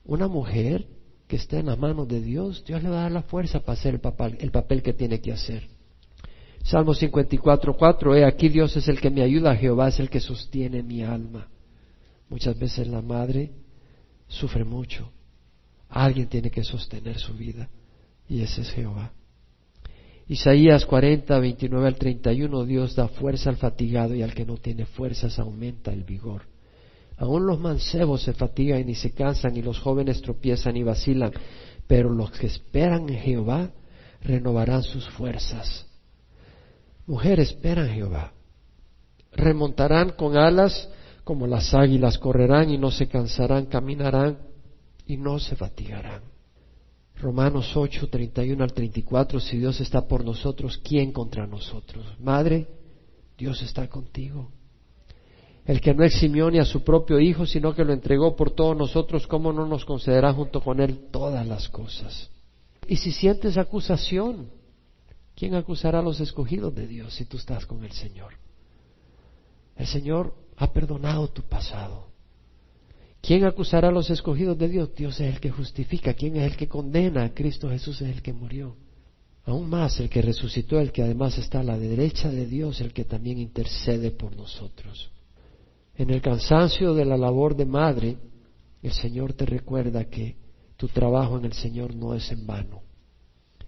Una 0.03 0.27
mujer 0.27 0.87
que 1.27 1.35
esté 1.35 1.59
en 1.59 1.67
las 1.67 1.77
manos 1.77 2.07
de 2.07 2.21
Dios, 2.21 2.63
Dios 2.65 2.81
le 2.81 2.89
va 2.89 2.99
a 2.99 3.03
dar 3.03 3.11
la 3.11 3.21
fuerza 3.21 3.59
para 3.59 3.73
hacer 3.73 3.93
el 3.93 3.99
papel, 3.99 4.37
el 4.39 4.51
papel 4.51 4.81
que 4.81 4.93
tiene 4.93 5.21
que 5.21 5.31
hacer. 5.31 5.67
Salmo 6.63 6.93
54, 6.93 7.77
4, 7.77 8.15
he 8.15 8.25
aquí 8.25 8.49
Dios 8.49 8.75
es 8.75 8.87
el 8.87 8.99
que 8.99 9.09
me 9.09 9.21
ayuda, 9.21 9.55
Jehová 9.55 9.89
es 9.89 9.99
el 9.99 10.09
que 10.09 10.19
sostiene 10.19 10.83
mi 10.83 11.03
alma. 11.03 11.47
Muchas 12.29 12.57
veces 12.57 12.87
la 12.87 13.01
madre 13.01 13.51
sufre 14.27 14.63
mucho. 14.63 15.11
Alguien 15.89 16.27
tiene 16.27 16.51
que 16.51 16.63
sostener 16.63 17.17
su 17.17 17.33
vida 17.33 17.69
y 18.27 18.41
ese 18.41 18.61
es 18.61 18.71
Jehová. 18.71 19.11
Isaías 20.29 20.85
40, 20.85 21.39
29 21.39 21.87
al 21.87 21.95
31, 21.95 22.65
Dios 22.65 22.95
da 22.95 23.07
fuerza 23.07 23.49
al 23.49 23.57
fatigado 23.57 24.13
y 24.13 24.21
al 24.21 24.35
que 24.35 24.45
no 24.45 24.57
tiene 24.57 24.85
fuerzas 24.85 25.39
aumenta 25.39 25.91
el 25.91 26.03
vigor. 26.03 26.43
Aún 27.17 27.47
los 27.47 27.59
mancebos 27.59 28.21
se 28.21 28.33
fatigan 28.33 28.87
y 28.87 28.93
se 28.93 29.11
cansan 29.11 29.57
y 29.57 29.63
los 29.63 29.79
jóvenes 29.79 30.21
tropiezan 30.21 30.77
y 30.77 30.83
vacilan, 30.83 31.31
pero 31.87 32.11
los 32.11 32.29
que 32.29 32.45
esperan 32.45 33.09
en 33.09 33.17
Jehová 33.17 33.71
renovarán 34.21 34.83
sus 34.83 35.09
fuerzas. 35.09 35.87
Mujer, 37.07 37.39
espera 37.39 37.87
en 37.87 37.95
Jehová. 37.95 38.33
Remontarán 39.31 40.11
con 40.11 40.37
alas 40.37 40.89
como 41.23 41.47
las 41.47 41.73
águilas, 41.73 42.19
correrán 42.19 42.69
y 42.69 42.77
no 42.77 42.91
se 42.91 43.07
cansarán, 43.07 43.65
caminarán 43.65 44.37
y 45.07 45.17
no 45.17 45.39
se 45.39 45.55
fatigarán. 45.55 46.21
Romanos 47.19 47.75
8, 47.75 48.09
31 48.09 48.63
al 48.63 48.73
34, 48.73 49.39
si 49.39 49.57
Dios 49.57 49.79
está 49.81 50.07
por 50.07 50.23
nosotros, 50.23 50.79
¿quién 50.83 51.11
contra 51.11 51.45
nosotros? 51.45 52.05
Madre, 52.19 52.67
Dios 53.37 53.61
está 53.61 53.87
contigo. 53.87 54.51
El 55.65 55.81
que 55.81 55.93
no 55.93 56.03
eximió 56.03 56.49
ni 56.49 56.59
a 56.59 56.65
su 56.65 56.83
propio 56.83 57.19
Hijo, 57.19 57.45
sino 57.45 57.75
que 57.75 57.83
lo 57.83 57.93
entregó 57.93 58.35
por 58.35 58.51
todos 58.51 58.75
nosotros, 58.75 59.27
¿cómo 59.27 59.53
no 59.53 59.65
nos 59.67 59.85
concederá 59.85 60.33
junto 60.33 60.61
con 60.61 60.79
Él 60.79 61.09
todas 61.11 61.45
las 61.45 61.69
cosas? 61.69 62.31
Y 62.87 62.95
si 62.95 63.11
sientes 63.11 63.57
acusación, 63.57 64.47
¿Quién 65.39 65.55
acusará 65.55 65.99
a 65.99 66.01
los 66.01 66.19
escogidos 66.19 66.75
de 66.75 66.85
Dios 66.85 67.13
si 67.13 67.23
tú 67.23 67.37
estás 67.37 67.65
con 67.65 67.85
el 67.85 67.93
Señor? 67.93 68.33
El 69.77 69.87
Señor 69.87 70.35
ha 70.57 70.73
perdonado 70.73 71.29
tu 71.29 71.43
pasado. 71.43 72.08
¿Quién 73.21 73.43
acusará 73.45 73.89
a 73.89 73.91
los 73.91 74.09
escogidos 74.09 74.57
de 74.57 74.69
Dios? 74.69 74.95
Dios 74.95 75.19
es 75.19 75.33
el 75.33 75.39
que 75.39 75.51
justifica. 75.51 76.13
¿Quién 76.13 76.37
es 76.37 76.51
el 76.51 76.57
que 76.57 76.67
condena? 76.67 77.33
Cristo 77.33 77.69
Jesús 77.69 78.01
es 78.01 78.09
el 78.15 78.21
que 78.21 78.33
murió. 78.33 78.75
Aún 79.45 79.69
más 79.69 79.99
el 79.99 80.09
que 80.09 80.21
resucitó, 80.21 80.79
el 80.79 80.91
que 80.91 81.01
además 81.01 81.37
está 81.37 81.61
a 81.61 81.63
la 81.63 81.77
derecha 81.77 82.29
de 82.29 82.45
Dios, 82.45 82.81
el 82.81 82.93
que 82.93 83.05
también 83.05 83.39
intercede 83.39 84.11
por 84.11 84.35
nosotros. 84.35 85.11
En 85.95 86.11
el 86.11 86.21
cansancio 86.21 86.93
de 86.93 87.05
la 87.05 87.17
labor 87.17 87.55
de 87.55 87.65
madre, 87.65 88.17
el 88.81 88.91
Señor 88.91 89.33
te 89.33 89.45
recuerda 89.45 90.05
que 90.05 90.37
tu 90.77 90.87
trabajo 90.87 91.37
en 91.37 91.45
el 91.45 91.53
Señor 91.53 91.93
no 91.93 92.13
es 92.13 92.31
en 92.31 92.45
vano. 92.47 92.83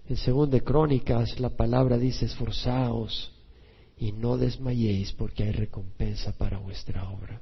En 0.08 0.16
segundo 0.16 0.56
de 0.56 0.62
Crónicas 0.62 1.38
la 1.38 1.50
palabra 1.50 1.98
dice 1.98 2.26
esforzaos 2.26 3.32
y 3.98 4.12
no 4.12 4.36
desmayéis 4.36 5.12
porque 5.12 5.44
hay 5.44 5.52
recompensa 5.52 6.32
para 6.36 6.58
vuestra 6.58 7.08
obra. 7.10 7.40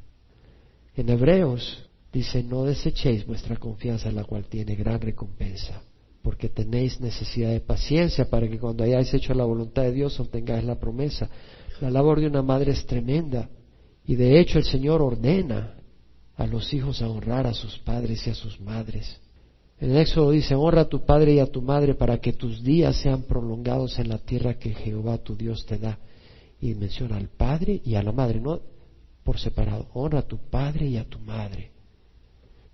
En 0.95 1.09
Hebreos 1.09 1.90
dice 2.13 2.43
no 2.43 2.65
desechéis 2.65 3.27
vuestra 3.27 3.57
confianza 3.57 4.11
la 4.11 4.25
cual 4.25 4.47
tiene 4.47 4.75
gran 4.75 5.01
recompensa. 5.01 5.83
porque 6.23 6.51
tenéis 6.51 7.01
necesidad 7.01 7.51
de 7.51 7.61
paciencia 7.61 8.29
para 8.29 8.47
que 8.47 8.59
cuando 8.59 8.85
hayáis 8.85 9.13
hecho 9.15 9.33
la 9.33 9.45
voluntad 9.45 9.85
de 9.85 9.93
Dios 9.93 10.21
obtengáis 10.21 10.65
la 10.65 10.79
promesa. 10.79 11.31
La 11.81 11.91
labor 11.91 12.21
de 12.21 12.27
una 12.27 12.43
madre 12.43 12.73
es 12.73 12.85
tremenda 12.85 13.49
y 14.07 14.17
de 14.17 14.39
hecho 14.39 14.59
el 14.59 14.65
Señor 14.65 15.01
ordena 15.01 15.77
a 16.37 16.47
los 16.47 16.73
hijos 16.75 17.01
a 17.01 17.09
honrar 17.09 17.47
a 17.47 17.55
sus 17.55 17.79
padres 17.79 18.27
y 18.27 18.31
a 18.31 18.35
sus 18.35 18.61
madres. 18.61 19.19
En 19.79 19.93
el 19.93 19.97
Éxodo 19.97 20.31
dice, 20.31 20.55
honra 20.55 20.83
a 20.83 20.89
tu 20.89 21.07
padre 21.07 21.35
y 21.35 21.39
a 21.39 21.47
tu 21.47 21.63
madre 21.63 21.95
para 21.95 22.19
que 22.19 22.35
tus 22.35 22.63
días 22.63 22.97
sean 22.97 23.23
prolongados 23.23 23.99
en 23.99 24.11
la 24.11 24.19
tierra 24.19 24.59
que 24.59 24.75
Jehová 24.75 25.17
tu 25.19 25.35
Dios 25.37 25.65
te 25.65 25.79
da. 25.79 25.99
Y 26.61 26.75
menciona 26.75 27.17
al 27.17 27.29
padre 27.29 27.81
y 27.83 27.95
a 27.95 28.03
la 28.03 28.13
madre, 28.13 28.41
no 28.41 28.61
por 29.25 29.39
separado. 29.39 29.89
Honra 29.95 30.19
a 30.19 30.29
tu 30.29 30.37
padre 30.37 30.87
y 30.87 30.99
a 30.99 31.05
tu 31.05 31.19
madre. 31.19 31.71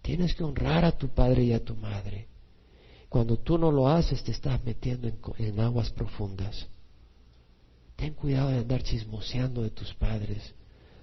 Tienes 0.07 0.36
que 0.36 0.44
honrar 0.44 0.84
a 0.84 0.92
tu 0.92 1.09
padre 1.09 1.42
y 1.42 1.52
a 1.52 1.64
tu 1.64 1.74
madre. 1.74 2.28
Cuando 3.09 3.38
tú 3.38 3.59
no 3.59 3.72
lo 3.72 3.88
haces, 3.88 4.22
te 4.22 4.30
estás 4.30 4.62
metiendo 4.62 5.11
en, 5.36 5.59
aguas 5.59 5.90
profundas. 5.90 6.68
Ten 7.96 8.14
cuidado 8.14 8.50
de 8.50 8.59
andar 8.59 8.84
chismoseando 8.84 9.62
de 9.62 9.70
tus 9.70 9.92
padres, 9.94 10.54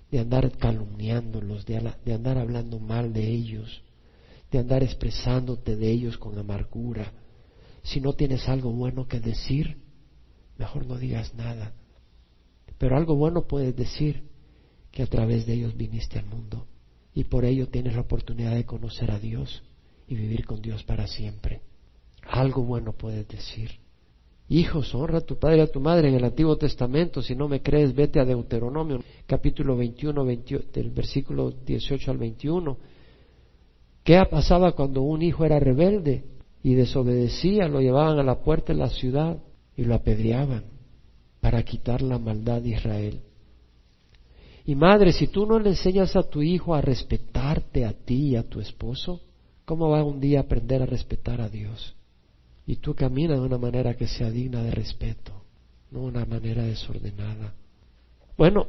de 0.10 0.20
andar 0.20 0.49
calumniándolos, 0.58 1.66
de, 1.66 1.93
de 2.06 2.14
andar 2.14 2.38
hablando 2.38 2.80
mal 2.80 3.12
de 3.12 3.28
ellos, 3.28 3.84
de 4.49 4.60
andar 4.60 4.84
expresándote 4.84 5.76
de 5.76 5.91
ellos 5.91 6.18
con 6.18 6.39
amargura. 6.39 7.12
Si 7.82 7.99
no 7.99 8.14
tienes 8.14 8.47
algo 8.47 8.72
bueno 8.72 9.10
que 9.10 9.20
decir, 9.20 9.82
mejor 10.58 10.86
no 10.86 10.95
digas 10.97 11.34
nada. 11.34 11.74
Pero 12.78 12.95
algo 12.95 13.18
bueno 13.18 13.47
puedes 13.47 13.76
decir, 13.76 14.24
que 14.91 15.04
a 15.04 15.08
través 15.08 15.45
de 15.45 15.56
ellos 15.56 15.76
viniste 15.76 16.20
al 16.20 16.26
mundo 16.26 16.68
y 17.14 17.26
por 17.26 17.45
ello 17.45 17.68
tienes 17.68 17.95
la 17.95 18.01
oportunidad 18.01 18.55
de 18.55 18.66
conocer 18.66 19.11
a 19.11 19.20
Dios 19.20 19.64
y 20.07 20.16
vivir 20.16 20.45
con 20.45 20.61
Dios 20.61 20.84
para 20.84 21.07
siempre. 21.07 21.61
Algo 22.24 22.64
bueno 22.64 22.93
puedes 22.93 23.28
decir. 23.28 23.72
Hijos, 24.49 24.93
honra 24.93 25.20
a 25.20 25.22
tu 25.22 25.38
padre 25.38 25.57
y 25.57 25.61
a 25.61 25.72
tu 25.72 25.80
madre 25.80 26.09
en 26.09 26.16
el 26.16 26.24
Antiguo 26.24 26.57
Testamento. 26.57 27.22
Si 27.22 27.36
no 27.36 27.47
me 27.47 27.61
crees, 27.61 27.95
vete 27.95 28.20
a 28.20 28.26
Deuteronomio, 28.26 29.01
capítulo 29.26 29.78
21, 29.78 30.26
del 30.26 30.89
versículo 30.91 31.51
18 31.51 32.11
al 32.11 32.18
21. 32.18 32.78
¿Qué 34.03 34.22
pasaba 34.30 34.74
cuando 34.74 35.01
un 35.01 35.22
hijo 35.22 35.45
era 35.45 35.59
rebelde 35.59 36.26
y 36.61 36.76
desobedecía? 36.76 37.68
Lo 37.68 37.80
llevaban 37.80 38.20
a 38.20 38.24
la 38.24 38.41
puerta 38.41 38.74
de 38.74 38.80
la 38.80 38.89
ciudad 38.89 39.38
y 39.78 39.86
lo 39.86 39.95
apedreaban 39.95 40.66
para 41.39 41.64
quitar 41.64 42.01
la 42.01 42.20
maldad 42.20 42.61
de 42.61 42.70
Israel. 42.70 43.22
Y 44.66 44.76
madre, 44.76 45.11
si 45.11 45.28
tú 45.28 45.45
no 45.45 45.59
le 45.59 45.70
enseñas 45.70 46.16
a 46.16 46.24
tu 46.24 46.41
hijo 46.41 46.74
a 46.74 46.82
respetarte 46.82 47.86
a 47.86 47.93
ti 47.93 48.30
y 48.30 48.36
a 48.36 48.43
tu 48.43 48.61
esposo, 48.61 49.20
¿cómo 49.66 49.89
va 49.89 50.03
un 50.03 50.20
día 50.20 50.39
a 50.39 50.43
aprender 50.43 50.82
a 50.82 50.86
respetar 50.86 51.41
a 51.41 51.49
Dios? 51.49 51.95
Y 52.66 52.78
tú 52.78 52.95
caminas 52.95 53.39
de 53.39 53.45
una 53.45 53.57
manera 53.57 53.95
que 53.95 54.07
sea 54.07 54.30
digna 54.30 54.64
de 54.64 54.72
respeto, 54.72 55.34
no 55.91 56.03
una 56.03 56.26
manera 56.26 56.64
desordenada. 56.64 57.53
Bueno, 58.38 58.68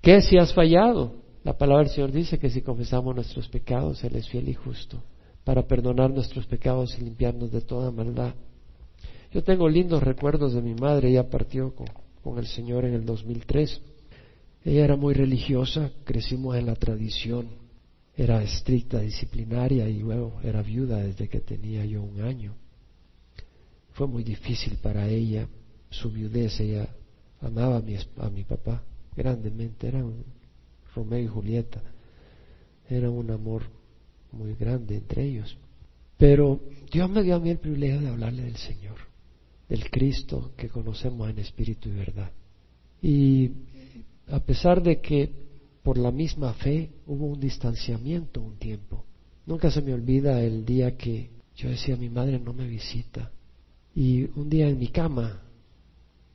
¿qué 0.00 0.20
si 0.20 0.38
has 0.38 0.54
fallado? 0.54 1.14
La 1.42 1.58
palabra 1.58 1.84
del 1.84 1.92
Señor 1.92 2.12
dice 2.12 2.38
que 2.38 2.50
si 2.50 2.62
confesamos 2.62 3.14
nuestros 3.14 3.48
pecados, 3.48 4.04
Él 4.04 4.14
es 4.14 4.28
fiel 4.28 4.48
y 4.48 4.54
justo 4.54 5.02
para 5.44 5.66
perdonar 5.66 6.10
nuestros 6.10 6.46
pecados 6.46 6.96
y 6.96 7.02
limpiarnos 7.02 7.50
de 7.50 7.62
toda 7.62 7.90
maldad. 7.90 8.34
Yo 9.32 9.42
tengo 9.42 9.68
lindos 9.68 10.02
recuerdos 10.02 10.52
de 10.52 10.62
mi 10.62 10.74
madre, 10.74 11.10
ella 11.10 11.28
partió 11.28 11.74
con, 11.74 11.88
con 12.22 12.38
el 12.38 12.46
Señor 12.46 12.84
en 12.84 12.94
el 12.94 13.04
2003. 13.04 13.80
Ella 14.64 14.84
era 14.84 14.96
muy 14.96 15.14
religiosa, 15.14 15.90
crecimos 16.04 16.56
en 16.56 16.66
la 16.66 16.76
tradición, 16.76 17.48
era 18.16 18.42
estricta, 18.42 19.00
disciplinaria 19.00 19.88
y 19.88 19.98
luego 19.98 20.40
era 20.42 20.62
viuda 20.62 20.98
desde 20.98 21.28
que 21.28 21.40
tenía 21.40 21.84
yo 21.84 22.02
un 22.02 22.20
año. 22.20 22.54
Fue 23.92 24.06
muy 24.06 24.22
difícil 24.22 24.76
para 24.76 25.08
ella 25.08 25.48
su 25.90 26.10
viudez, 26.10 26.60
ella 26.60 26.88
amaba 27.40 27.78
a 27.78 27.80
mi, 27.80 27.96
a 28.18 28.30
mi 28.30 28.44
papá 28.44 28.82
grandemente, 29.16 29.88
era 29.88 30.04
Romeo 30.94 31.20
y 31.20 31.26
Julieta, 31.26 31.82
era 32.88 33.10
un 33.10 33.30
amor 33.30 33.64
muy 34.30 34.54
grande 34.54 34.96
entre 34.96 35.24
ellos. 35.24 35.56
Pero 36.16 36.60
Dios 36.90 37.10
me 37.10 37.22
dio 37.22 37.34
a 37.34 37.40
mí 37.40 37.50
el 37.50 37.58
privilegio 37.58 38.00
de 38.00 38.08
hablarle 38.08 38.44
del 38.44 38.56
Señor, 38.56 38.96
del 39.68 39.90
Cristo 39.90 40.52
que 40.56 40.68
conocemos 40.68 41.28
en 41.28 41.38
espíritu 41.38 41.88
y 41.88 41.92
verdad. 41.92 42.30
Y 43.02 43.50
a 44.28 44.40
pesar 44.40 44.82
de 44.82 45.00
que 45.00 45.42
por 45.82 45.98
la 45.98 46.10
misma 46.10 46.52
fe 46.54 46.90
hubo 47.06 47.26
un 47.26 47.40
distanciamiento 47.40 48.40
un 48.40 48.56
tiempo. 48.56 49.04
Nunca 49.46 49.70
se 49.70 49.82
me 49.82 49.92
olvida 49.92 50.40
el 50.40 50.64
día 50.64 50.96
que 50.96 51.30
yo 51.56 51.68
decía, 51.68 51.96
mi 51.96 52.08
madre 52.08 52.38
no 52.38 52.52
me 52.52 52.66
visita. 52.66 53.30
Y 53.94 54.24
un 54.38 54.48
día 54.48 54.68
en 54.68 54.78
mi 54.78 54.88
cama, 54.88 55.42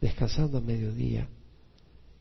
descansando 0.02 0.58
a 0.58 0.62
mediodía, 0.62 1.28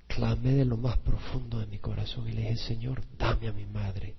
clamé 0.07 0.55
de 0.55 0.65
lo 0.65 0.77
más 0.77 0.97
profundo 0.99 1.59
de 1.59 1.67
mi 1.67 1.79
corazón 1.79 2.29
y 2.29 2.33
le 2.33 2.43
dije, 2.43 2.57
Señor, 2.57 3.03
dame 3.19 3.49
a 3.49 3.53
mi 3.53 3.67
madre. 3.67 4.15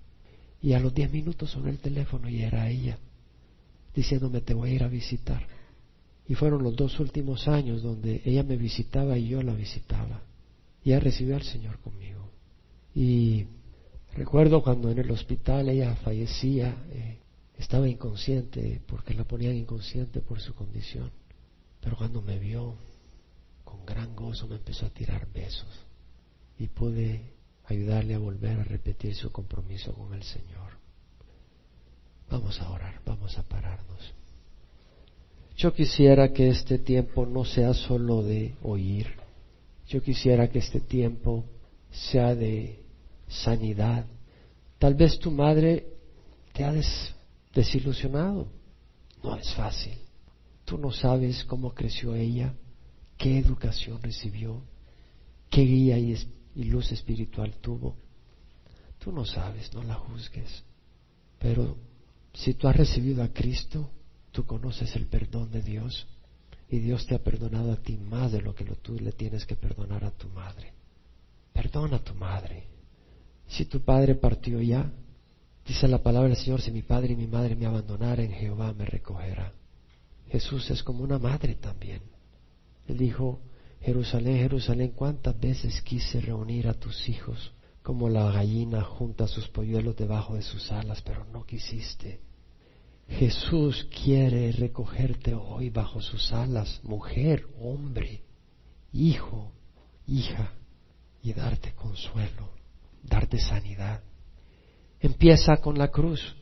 Y 0.61 0.73
a 0.73 0.79
los 0.79 0.93
diez 0.93 1.11
minutos 1.11 1.51
sonó 1.51 1.69
el 1.69 1.79
teléfono 1.79 2.29
y 2.29 2.41
era 2.41 2.69
ella, 2.69 2.99
diciéndome, 3.95 4.41
te 4.41 4.53
voy 4.53 4.71
a 4.71 4.73
ir 4.73 4.83
a 4.83 4.89
visitar. 4.89 5.47
Y 6.27 6.35
fueron 6.35 6.61
los 6.61 6.75
dos 6.75 6.99
últimos 6.99 7.47
años 7.47 7.81
donde 7.81 8.21
ella 8.25 8.43
me 8.43 8.57
visitaba 8.57 9.17
y 9.17 9.29
yo 9.29 9.41
la 9.41 9.53
visitaba 9.53 10.26
ya 10.83 10.99
recibió 10.99 11.35
al 11.35 11.43
Señor 11.43 11.79
conmigo. 11.79 12.31
Y 12.95 13.45
recuerdo 14.13 14.63
cuando 14.63 14.89
en 14.89 14.99
el 14.99 15.11
hospital 15.11 15.69
ella 15.69 15.95
fallecía, 15.95 16.75
eh, 16.89 17.19
estaba 17.57 17.87
inconsciente 17.87 18.81
porque 18.87 19.13
la 19.13 19.23
ponían 19.23 19.55
inconsciente 19.55 20.21
por 20.21 20.39
su 20.39 20.53
condición. 20.53 21.11
Pero 21.81 21.97
cuando 21.97 22.21
me 22.21 22.39
vio, 22.39 22.75
con 23.63 23.85
gran 23.85 24.15
gozo 24.15 24.47
me 24.47 24.55
empezó 24.55 24.85
a 24.85 24.89
tirar 24.89 25.27
besos 25.33 25.85
y 26.57 26.67
pude 26.67 27.33
ayudarle 27.65 28.15
a 28.15 28.19
volver 28.19 28.59
a 28.59 28.63
repetir 28.63 29.15
su 29.15 29.31
compromiso 29.31 29.93
con 29.93 30.13
el 30.13 30.23
Señor. 30.23 30.77
Vamos 32.29 32.59
a 32.61 32.69
orar, 32.69 33.01
vamos 33.05 33.37
a 33.37 33.43
pararnos. 33.43 34.13
Yo 35.55 35.73
quisiera 35.73 36.33
que 36.33 36.49
este 36.49 36.77
tiempo 36.77 37.25
no 37.25 37.45
sea 37.45 37.73
solo 37.73 38.21
de 38.21 38.55
oír, 38.63 39.07
yo 39.87 40.01
quisiera 40.01 40.49
que 40.49 40.59
este 40.59 40.81
tiempo 40.81 41.45
sea 41.91 42.35
de 42.35 42.83
sanidad. 43.27 44.05
Tal 44.77 44.95
vez 44.95 45.17
tu 45.19 45.31
madre 45.31 45.87
te 46.53 46.63
ha 46.63 46.73
desilusionado. 47.53 48.47
No 49.23 49.35
es 49.35 49.53
fácil. 49.53 49.97
Tú 50.65 50.77
no 50.77 50.91
sabes 50.91 51.45
cómo 51.45 51.73
creció 51.73 52.13
ella, 52.13 52.53
qué 53.17 53.39
educación 53.39 54.01
recibió, 54.01 54.61
qué 55.49 55.61
guía 55.61 55.97
y, 55.97 56.15
y 56.55 56.63
luz 56.65 56.91
espiritual 56.91 57.55
tuvo. 57.61 57.95
Tú 58.99 59.11
no 59.13 59.25
sabes, 59.25 59.73
no 59.73 59.83
la 59.83 59.95
juzgues. 59.95 60.63
Pero 61.39 61.77
si 62.33 62.53
tú 62.53 62.67
has 62.67 62.75
recibido 62.75 63.23
a 63.23 63.29
Cristo, 63.29 63.89
tú 64.31 64.45
conoces 64.45 64.95
el 64.97 65.07
perdón 65.07 65.49
de 65.51 65.61
Dios 65.61 66.07
y 66.69 66.79
Dios 66.79 67.05
te 67.05 67.15
ha 67.15 67.19
perdonado 67.19 67.71
a 67.71 67.77
ti 67.77 67.97
más 67.97 68.31
de 68.31 68.41
lo 68.41 68.53
que 68.53 68.65
tú 68.65 68.95
le 68.99 69.11
tienes 69.11 69.45
que 69.45 69.55
perdonar 69.55 70.03
a 70.03 70.11
tu 70.11 70.27
madre. 70.29 70.73
Perdona 71.53 71.97
a 71.97 72.03
tu 72.03 72.13
madre. 72.13 72.67
Si 73.47 73.65
tu 73.65 73.81
padre 73.81 74.15
partió 74.15 74.61
ya, 74.61 74.91
dice 75.65 75.87
la 75.87 76.03
palabra 76.03 76.29
del 76.29 76.37
Señor, 76.37 76.61
si 76.61 76.71
mi 76.71 76.81
padre 76.81 77.13
y 77.13 77.15
mi 77.15 77.27
madre 77.27 77.55
me 77.55 77.65
abandonaran, 77.65 78.29
Jehová 78.31 78.73
me 78.73 78.85
recogerá. 78.85 79.53
Jesús 80.27 80.69
es 80.69 80.83
como 80.83 81.03
una 81.03 81.17
madre 81.17 81.55
también. 81.55 82.01
Él 82.87 82.97
dijo, 82.97 83.39
Jerusalén, 83.81 84.37
Jerusalén, 84.37 84.91
cuántas 84.93 85.39
veces 85.39 85.81
quise 85.81 86.19
reunir 86.19 86.67
a 86.67 86.73
tus 86.73 87.07
hijos 87.07 87.53
como 87.81 88.09
la 88.09 88.29
gallina 88.31 88.83
junta 88.83 89.27
sus 89.27 89.47
polluelos 89.47 89.95
debajo 89.95 90.35
de 90.35 90.41
sus 90.41 90.69
alas, 90.73 91.01
pero 91.01 91.23
no 91.31 91.45
quisiste. 91.45 92.19
Jesús 93.09 93.87
quiere 94.03 94.51
recogerte 94.51 95.33
hoy 95.33 95.69
bajo 95.69 96.01
sus 96.01 96.31
alas, 96.33 96.81
mujer, 96.83 97.47
hombre, 97.59 98.21
hijo, 98.91 99.51
hija, 100.05 100.51
y 101.21 101.33
darte 101.33 101.73
consuelo, 101.73 102.51
darte 103.03 103.39
sanidad. 103.39 104.01
Empieza 104.99 105.57
con 105.57 105.77
la 105.77 105.89
cruz. 105.89 106.35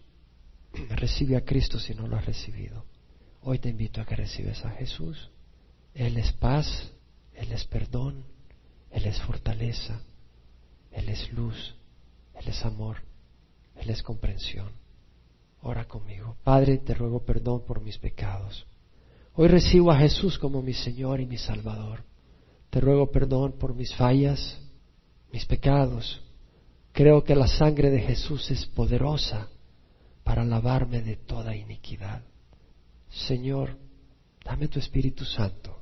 Recibe 0.89 1.38
a 1.38 1.45
Cristo 1.45 1.80
si 1.80 1.93
no 1.93 2.07
lo 2.07 2.18
has 2.18 2.26
recibido. 2.26 2.86
Hoy 3.41 3.59
te 3.59 3.70
invito 3.70 4.01
a 4.01 4.05
que 4.05 4.16
recibes 4.16 4.63
a 4.66 4.72
Jesús. 4.72 5.30
Él 5.93 6.18
es 6.18 6.32
paz, 6.34 6.91
Él 7.34 7.51
es 7.51 7.66
perdón, 7.66 8.26
Él 8.91 9.05
es 9.05 9.22
fortaleza, 9.22 10.01
Él 10.91 11.09
es 11.09 11.32
luz, 11.32 11.76
Él 12.34 12.47
es 12.47 12.66
amor, 12.66 12.97
Él 13.76 13.89
es 13.89 14.03
comprensión. 14.03 14.72
Ora 15.62 15.86
conmigo. 15.86 16.38
Padre, 16.43 16.78
te 16.78 16.93
ruego 16.93 17.24
perdón 17.26 17.66
por 17.66 17.82
mis 17.82 17.97
pecados. 17.97 18.66
Hoy 19.34 19.47
recibo 19.47 19.91
a 19.91 19.97
Jesús 19.97 20.38
como 20.38 20.62
mi 20.62 20.74
Señor 20.74 21.20
y 21.20 21.26
mi 21.26 21.38
Salvador. 21.38 22.03
Te 22.70 22.80
ruego 22.80 23.12
perdón 23.12 23.53
por 23.53 23.74
mis 23.74 23.93
fallas, 23.95 24.60
mis 25.32 25.45
pecados. 25.45 26.22
Creo 26.91 27.24
que 27.24 27.36
la 27.36 27.47
sangre 27.47 27.89
de 27.89 27.99
Jesús 27.99 28.49
es 28.51 28.66
poderosa 28.66 29.49
para 30.24 30.45
lavarme 30.45 31.01
de 31.01 31.18
toda 31.18 31.56
iniquidad. 31.56 32.24
Señor, 33.10 33.78
dame 34.43 34.68
tu 34.68 34.80
Espíritu 34.80 35.26
Santo 35.26 35.82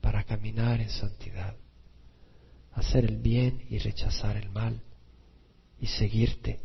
para 0.00 0.22
caminar 0.24 0.80
en 0.80 0.90
santidad, 0.90 1.56
hacer 2.72 3.06
el 3.06 3.16
bien 3.16 3.64
y 3.70 3.78
rechazar 3.78 4.36
el 4.36 4.50
mal 4.50 4.82
y 5.80 5.86
seguirte. 5.86 6.60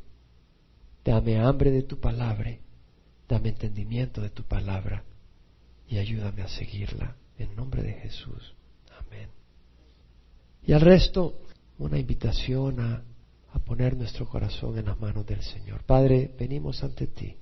Dame 1.04 1.40
hambre 1.40 1.72
de 1.72 1.84
tu 1.84 2.00
palabra, 2.00 2.58
dame 3.28 3.50
entendimiento 3.50 4.22
de 4.22 4.30
tu 4.30 4.44
palabra 4.44 5.04
y 5.88 5.98
ayúdame 5.98 6.42
a 6.42 6.48
seguirla. 6.48 7.16
En 7.38 7.56
nombre 7.56 7.82
de 7.82 7.94
Jesús. 7.94 8.54
Amén. 9.00 9.30
Y 10.62 10.74
al 10.74 10.82
resto, 10.82 11.40
una 11.78 11.98
invitación 11.98 12.82
a, 12.82 13.02
a 13.54 13.60
poner 13.60 13.96
nuestro 13.96 14.28
corazón 14.28 14.78
en 14.78 14.88
las 14.88 15.00
manos 15.00 15.26
del 15.26 15.42
Señor. 15.42 15.84
Padre, 15.86 16.36
venimos 16.38 16.84
ante 16.84 17.08
ti 17.08 17.38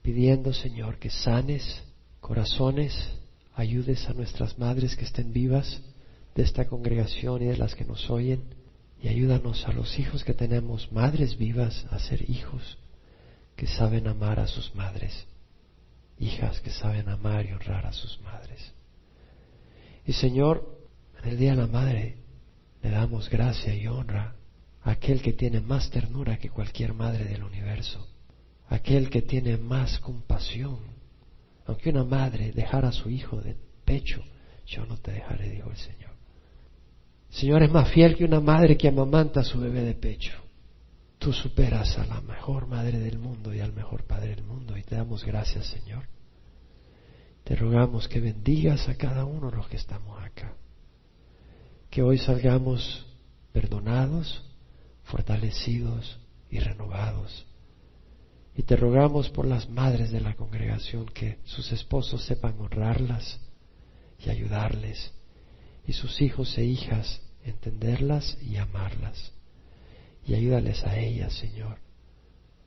pidiendo, 0.00 0.52
Señor, 0.52 0.98
que 0.98 1.10
sanes 1.10 1.82
corazones, 2.20 2.94
ayudes 3.54 4.08
a 4.08 4.14
nuestras 4.14 4.58
madres 4.58 4.96
que 4.96 5.04
estén 5.04 5.32
vivas 5.32 5.82
de 6.34 6.42
esta 6.42 6.66
congregación 6.66 7.42
y 7.42 7.46
de 7.46 7.56
las 7.56 7.74
que 7.74 7.84
nos 7.84 8.08
oyen, 8.10 8.42
y 9.00 9.08
ayúdanos 9.08 9.66
a 9.68 9.72
los 9.72 9.98
hijos 9.98 10.24
que 10.24 10.32
tenemos, 10.32 10.90
madres 10.92 11.36
vivas, 11.36 11.86
a 11.90 11.98
ser 11.98 12.28
hijos 12.30 12.78
que 13.56 13.66
saben 13.66 14.06
amar 14.06 14.40
a 14.40 14.46
sus 14.46 14.74
madres, 14.74 15.26
hijas 16.18 16.60
que 16.60 16.70
saben 16.70 17.08
amar 17.08 17.46
y 17.46 17.52
honrar 17.52 17.86
a 17.86 17.92
sus 17.92 18.20
madres. 18.20 18.72
Y 20.06 20.12
Señor, 20.12 20.78
en 21.22 21.30
el 21.30 21.38
Día 21.38 21.50
de 21.52 21.58
la 21.58 21.66
Madre 21.66 22.16
le 22.82 22.90
damos 22.90 23.28
gracia 23.28 23.74
y 23.74 23.86
honra 23.86 24.34
a 24.82 24.90
aquel 24.90 25.22
que 25.22 25.32
tiene 25.32 25.60
más 25.60 25.90
ternura 25.90 26.38
que 26.38 26.50
cualquier 26.50 26.92
madre 26.92 27.24
del 27.24 27.44
universo, 27.44 28.08
aquel 28.68 29.10
que 29.10 29.22
tiene 29.22 29.56
más 29.56 29.98
compasión. 30.00 30.78
Aunque 31.66 31.90
una 31.90 32.04
madre 32.04 32.50
dejara 32.52 32.88
a 32.88 32.92
su 32.92 33.08
hijo 33.08 33.40
de 33.40 33.56
pecho, 33.84 34.24
yo 34.66 34.84
no 34.86 34.96
te 34.96 35.12
dejaré, 35.12 35.50
dijo 35.50 35.70
el 35.70 35.76
Señor. 35.76 36.10
Señor 37.30 37.62
es 37.62 37.70
más 37.70 37.90
fiel 37.90 38.16
que 38.16 38.24
una 38.24 38.40
madre 38.40 38.76
que 38.76 38.88
amamanta 38.88 39.40
a 39.40 39.44
su 39.44 39.60
bebé 39.60 39.82
de 39.82 39.94
pecho. 39.94 40.32
Tú 41.22 41.32
superas 41.32 41.96
a 41.98 42.06
la 42.06 42.20
mejor 42.20 42.66
madre 42.66 42.98
del 42.98 43.16
mundo 43.16 43.54
y 43.54 43.60
al 43.60 43.72
mejor 43.72 44.02
padre 44.02 44.34
del 44.34 44.42
mundo 44.42 44.76
y 44.76 44.82
te 44.82 44.96
damos 44.96 45.24
gracias, 45.24 45.66
Señor. 45.68 46.08
Te 47.44 47.54
rogamos 47.54 48.08
que 48.08 48.18
bendigas 48.18 48.88
a 48.88 48.96
cada 48.96 49.24
uno 49.24 49.48
de 49.48 49.56
los 49.56 49.68
que 49.68 49.76
estamos 49.76 50.20
acá. 50.20 50.56
Que 51.90 52.02
hoy 52.02 52.18
salgamos 52.18 53.06
perdonados, 53.52 54.42
fortalecidos 55.04 56.18
y 56.50 56.58
renovados. 56.58 57.46
Y 58.56 58.64
te 58.64 58.74
rogamos 58.74 59.30
por 59.30 59.46
las 59.46 59.68
madres 59.68 60.10
de 60.10 60.20
la 60.20 60.34
congregación 60.34 61.06
que 61.06 61.38
sus 61.44 61.70
esposos 61.70 62.24
sepan 62.24 62.58
honrarlas 62.58 63.38
y 64.18 64.28
ayudarles 64.28 65.12
y 65.86 65.92
sus 65.92 66.20
hijos 66.20 66.58
e 66.58 66.64
hijas 66.64 67.22
entenderlas 67.44 68.36
y 68.42 68.56
amarlas. 68.56 69.31
Y 70.26 70.34
ayúdales 70.34 70.84
a 70.84 70.98
ellas, 70.98 71.32
Señor, 71.34 71.78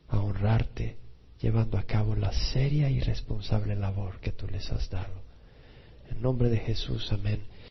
a 0.09 0.19
honrarte, 0.19 0.97
llevando 1.39 1.77
a 1.77 1.83
cabo 1.83 2.15
la 2.15 2.31
seria 2.31 2.89
y 2.89 2.99
responsable 2.99 3.75
labor 3.75 4.19
que 4.19 4.31
tú 4.31 4.47
les 4.47 4.71
has 4.71 4.89
dado. 4.89 5.23
En 6.09 6.21
nombre 6.21 6.49
de 6.49 6.57
Jesús, 6.57 7.11
amén. 7.11 7.41